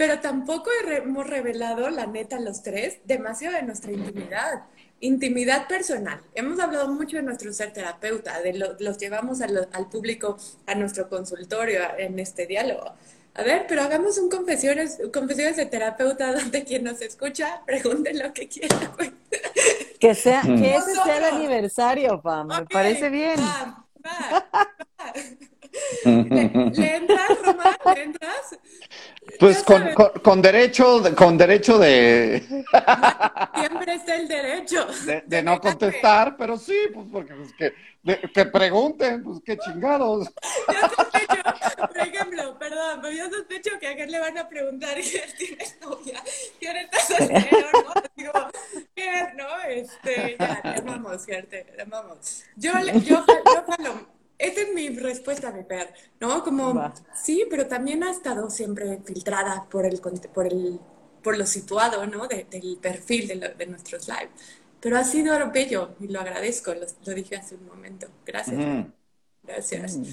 Pero 0.01 0.19
tampoco 0.19 0.71
hemos 0.89 1.27
revelado, 1.27 1.91
la 1.91 2.07
neta, 2.07 2.39
los 2.39 2.63
tres, 2.63 3.01
demasiado 3.05 3.55
de 3.55 3.61
nuestra 3.61 3.91
intimidad. 3.91 4.63
Intimidad 4.99 5.67
personal. 5.67 6.19
Hemos 6.33 6.59
hablado 6.59 6.87
mucho 6.87 7.17
de 7.17 7.21
nuestro 7.21 7.53
ser 7.53 7.71
terapeuta, 7.71 8.41
de 8.41 8.53
los 8.79 8.97
llevamos 8.97 9.41
al 9.41 9.89
público 9.91 10.39
a 10.65 10.73
nuestro 10.73 11.07
consultorio 11.07 11.81
en 11.99 12.17
este 12.17 12.47
diálogo. 12.47 12.95
A 13.35 13.43
ver, 13.43 13.67
pero 13.67 13.83
hagamos 13.83 14.17
un 14.17 14.27
confesiones, 14.27 14.97
confesiones 15.13 15.55
de 15.55 15.67
terapeuta 15.67 16.33
donde 16.33 16.63
quien 16.63 16.83
nos 16.83 16.99
escucha 17.03 17.61
pregunte 17.67 18.11
lo 18.15 18.33
que 18.33 18.47
quiera. 18.47 18.75
Que 19.99 20.15
sea, 20.15 20.41
que 20.41 20.77
ese 20.77 20.95
sea 20.95 21.17
el 21.17 21.25
aniversario, 21.25 22.19
Pam. 22.23 22.47
Me 22.47 22.65
parece 22.65 23.07
bien. 23.09 23.39
¿Le, 26.03 26.11
entras, 26.95 27.29
Román? 27.43 27.75
¿Le 27.95 28.03
entras? 28.03 28.59
Pues 29.39 29.63
con, 29.63 29.93
con, 30.23 30.41
derecho, 30.41 31.01
con 31.15 31.37
derecho 31.37 31.77
de... 31.77 32.43
Siempre 33.55 33.95
está 33.95 34.15
el 34.15 34.27
derecho. 34.27 34.87
De, 35.25 35.41
no 35.41 35.59
contestar, 35.59 36.35
pero 36.37 36.57
sí, 36.57 36.75
pues 36.93 37.07
porque 37.11 37.33
pues, 37.33 37.53
que, 37.53 38.29
que 38.29 38.45
pregunten, 38.45 39.23
pues 39.23 39.39
qué 39.45 39.57
chingados. 39.57 40.27
Yo 40.67 40.89
sospecho, 40.95 41.87
por 41.87 41.97
ejemplo, 41.97 42.59
perdón, 42.59 42.99
pero 43.01 43.13
yo 43.13 43.29
sospecho 43.29 43.79
que 43.79 43.87
a 43.87 43.95
qué 43.95 44.07
le 44.07 44.19
van 44.19 44.37
a 44.37 44.49
preguntar 44.49 44.95
¿quién 44.95 45.23
tiene 45.37 45.65
novia? 45.81 46.21
¿Quién 46.59 46.77
está 46.77 46.99
soltero? 46.99 47.67
¿no? 47.73 48.01
Digo, 48.15 48.31
¿qué? 48.95 49.27
¿No? 49.35 49.61
Este, 49.69 50.35
ya, 50.39 50.61
te 50.61 50.79
amamos, 50.81 51.25
te 51.25 51.81
amamos. 51.81 52.43
Yo, 52.57 52.73
yo, 52.79 52.99
yo, 52.99 53.25
yo 53.79 54.20
esa 54.41 54.61
es 54.61 54.73
mi 54.73 54.89
respuesta, 54.89 55.51
mi 55.51 55.63
per, 55.63 55.93
¿no? 56.19 56.43
Como, 56.43 56.91
sí, 57.13 57.45
pero 57.49 57.67
también 57.67 58.03
ha 58.03 58.09
estado 58.09 58.49
siempre 58.49 58.99
filtrada 59.05 59.67
por 59.69 59.85
el, 59.85 60.01
por 60.33 60.47
el, 60.47 60.79
por 61.21 61.37
lo 61.37 61.45
situado, 61.45 62.07
¿no? 62.07 62.27
del 62.27 62.77
perfil 62.81 63.27
de, 63.27 63.53
de, 63.55 63.65
nuestros 63.67 64.07
live. 64.07 64.29
Pero 64.79 64.97
ha 64.97 65.03
sido 65.03 65.37
bello 65.51 65.95
y 65.99 66.07
lo 66.07 66.19
agradezco, 66.21 66.73
lo, 66.73 67.13
dije 67.13 67.35
hace 67.35 67.53
un 67.53 67.67
momento. 67.67 68.07
Gracias. 68.25 68.87
Gracias. 69.43 69.97
Mm. 69.97 70.05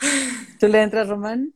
¿Tú 0.58 0.66
le 0.66 0.82
entras, 0.82 1.08
Román? 1.08 1.54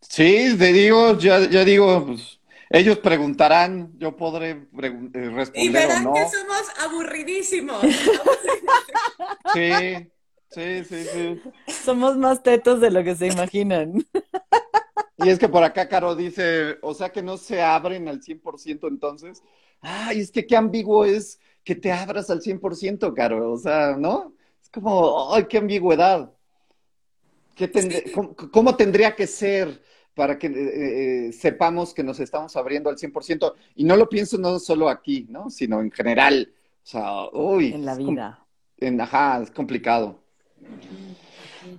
Sí, 0.00 0.56
te 0.58 0.72
digo, 0.72 1.16
ya, 1.18 1.48
ya 1.48 1.64
digo, 1.64 2.04
pues, 2.04 2.40
ellos 2.68 2.98
preguntarán, 2.98 3.92
yo 3.96 4.16
podré 4.16 4.50
eh, 4.50 5.30
responder. 5.30 5.52
Y 5.54 5.68
verán 5.68 6.12
que 6.12 6.26
somos 6.28 6.62
aburridísimos. 6.80 7.80
sí. 9.54 10.10
Sí, 10.56 10.84
sí, 10.84 11.04
sí. 11.04 11.40
Somos 11.84 12.16
más 12.16 12.42
tetos 12.42 12.80
de 12.80 12.90
lo 12.90 13.04
que 13.04 13.14
se 13.14 13.26
imaginan. 13.26 14.02
Y 15.18 15.28
es 15.28 15.38
que 15.38 15.50
por 15.50 15.62
acá 15.62 15.86
Caro 15.86 16.16
dice, 16.16 16.78
o 16.80 16.94
sea 16.94 17.10
que 17.10 17.22
no 17.22 17.36
se 17.36 17.60
abren 17.60 18.08
al 18.08 18.22
100% 18.22 18.88
entonces. 18.88 19.42
Ay, 19.82 20.20
es 20.20 20.30
que 20.30 20.46
qué 20.46 20.56
ambiguo 20.56 21.04
es 21.04 21.38
que 21.62 21.74
te 21.74 21.92
abras 21.92 22.30
al 22.30 22.40
100%, 22.40 23.12
Caro. 23.12 23.52
O 23.52 23.58
sea, 23.58 23.96
¿no? 23.98 24.32
Es 24.62 24.70
como, 24.70 25.34
ay, 25.34 25.44
qué 25.44 25.58
ambigüedad. 25.58 26.32
¿Qué 27.54 27.70
cómo, 28.50 28.76
tendría 28.76 29.14
que 29.14 29.26
ser 29.26 29.82
para 30.14 30.38
que 30.38 30.46
eh, 30.46 31.26
eh, 31.28 31.32
sepamos 31.32 31.92
que 31.92 32.02
nos 32.02 32.18
estamos 32.18 32.56
abriendo 32.56 32.88
al 32.88 32.96
100%? 32.96 33.52
Y 33.74 33.84
no 33.84 33.94
lo 33.94 34.08
pienso 34.08 34.38
no 34.38 34.58
solo 34.58 34.88
aquí, 34.88 35.26
¿no? 35.28 35.50
Sino 35.50 35.82
en 35.82 35.90
general. 35.90 36.50
O 36.82 36.86
sea, 36.86 37.28
uy. 37.30 37.74
En 37.74 37.84
la 37.84 37.94
vida. 37.94 38.46
En, 38.78 38.98
ajá, 38.98 39.42
es 39.42 39.50
complicado. 39.50 40.25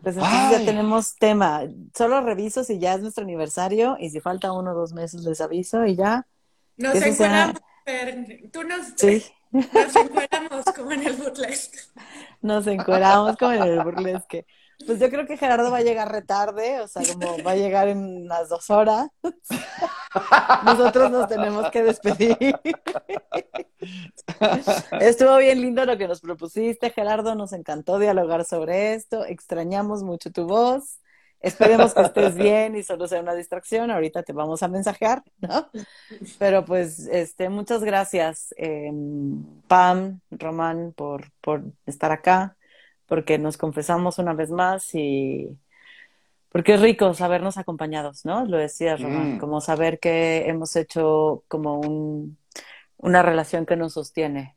Pues 0.04 0.18
entonces 0.18 0.52
ya 0.52 0.66
tenemos 0.66 1.16
tema. 1.16 1.64
Solo 1.96 2.22
reviso 2.22 2.64
si 2.64 2.80
ya 2.80 2.94
es 2.94 3.02
nuestro 3.02 3.24
aniversario 3.24 3.98
y 4.00 4.10
si 4.10 4.20
falta 4.20 4.52
uno 4.52 4.72
o 4.72 4.74
dos 4.74 4.94
meses 4.94 5.24
les 5.24 5.42
aviso 5.42 5.86
y 5.86 5.96
ya. 5.96 6.28
Nos 6.78 6.96
encuadramos, 6.96 7.62
tú 8.52 8.64
nos, 8.64 8.94
sí. 8.96 9.24
nos 9.52 9.96
encuadramos 9.96 10.66
como 10.76 10.92
en 10.92 11.08
el 11.08 11.16
burlesque. 11.16 11.80
Nos 12.42 12.68
encuadramos 12.68 13.38
como 13.38 13.54
en 13.54 13.64
el 13.64 13.84
burlesque. 13.84 14.46
Pues 14.86 15.00
yo 15.00 15.10
creo 15.10 15.26
que 15.26 15.38
Gerardo 15.38 15.72
va 15.72 15.78
a 15.78 15.84
llegar 15.84 16.12
retarde, 16.12 16.82
o 16.82 16.88
sea, 16.88 17.02
como 17.12 17.44
va 17.44 17.52
a 17.52 17.56
llegar 17.56 17.88
en 17.88 17.98
unas 18.26 18.50
dos 18.50 18.70
horas. 18.70 19.08
Nosotros 20.66 21.12
nos 21.12 21.28
tenemos 21.28 21.70
que 21.72 21.84
despedir. 21.84 22.38
Estuvo 25.00 25.38
bien 25.38 25.62
lindo 25.62 25.84
lo 25.86 25.98
que 25.98 26.08
nos 26.08 26.22
propusiste, 26.22 26.92
Gerardo. 26.92 27.34
Nos 27.36 27.54
encantó 27.54 27.98
dialogar 27.98 28.46
sobre 28.46 28.94
esto. 28.94 29.26
Extrañamos 29.26 30.04
mucho 30.04 30.32
tu 30.32 30.46
voz. 30.46 31.00
Esperemos 31.40 31.94
que 31.94 32.02
estés 32.02 32.36
bien 32.36 32.76
y 32.76 32.84
solo 32.84 33.08
sea 33.08 33.22
una 33.22 33.36
distracción. 33.36 33.92
Ahorita 33.92 34.24
te 34.24 34.34
vamos 34.34 34.64
a 34.64 34.68
mensajear, 34.68 35.24
¿no? 35.40 35.70
Pero 36.40 36.66
pues, 36.66 37.08
este, 37.08 37.50
muchas 37.50 37.84
gracias, 37.84 38.54
em, 38.58 39.44
Pam, 39.68 40.20
Román, 40.32 40.94
por, 40.96 41.32
por 41.42 41.64
estar 41.86 42.12
acá 42.12 42.57
porque 43.08 43.38
nos 43.38 43.58
confesamos 43.58 44.20
una 44.20 44.34
vez 44.34 44.52
más 44.52 44.94
y 44.94 45.58
porque 46.52 46.74
es 46.74 46.82
rico 46.82 47.14
sabernos 47.14 47.58
acompañados, 47.58 48.26
¿no? 48.26 48.46
Lo 48.46 48.58
decía 48.58 48.96
Román, 48.96 49.36
mm. 49.36 49.40
como 49.40 49.62
saber 49.62 50.00
que 50.00 50.48
hemos 50.48 50.76
hecho 50.76 51.44
como 51.48 51.80
un, 51.80 52.38
una 52.98 53.22
relación 53.22 53.66
que 53.66 53.76
nos 53.76 53.94
sostiene, 53.94 54.56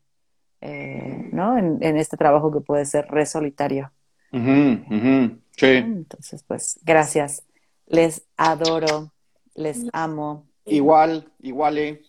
eh, 0.61 1.29
¿no? 1.31 1.57
En, 1.57 1.97
este 1.97 2.17
trabajo 2.17 2.51
que 2.51 2.61
puede 2.61 2.85
ser 2.85 3.07
re 3.07 3.25
solitario. 3.25 3.91
Sí. 4.31 5.67
Entonces, 5.67 6.43
pues, 6.47 6.79
gracias. 6.83 7.43
Les 7.87 8.23
adoro, 8.37 9.11
les 9.53 9.85
amo. 9.91 10.47
Igual, 10.65 11.29
igual, 11.39 11.77
eh. 11.77 12.01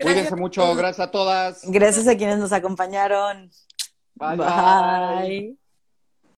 Cuídense 0.00 0.36
mucho, 0.36 0.74
gracias 0.74 1.08
a 1.08 1.10
todas. 1.10 1.62
Gracias 1.70 2.06
a 2.06 2.16
quienes 2.16 2.38
nos 2.38 2.52
acompañaron. 2.52 3.50
bye. 4.14 4.36
bye. 4.36 5.63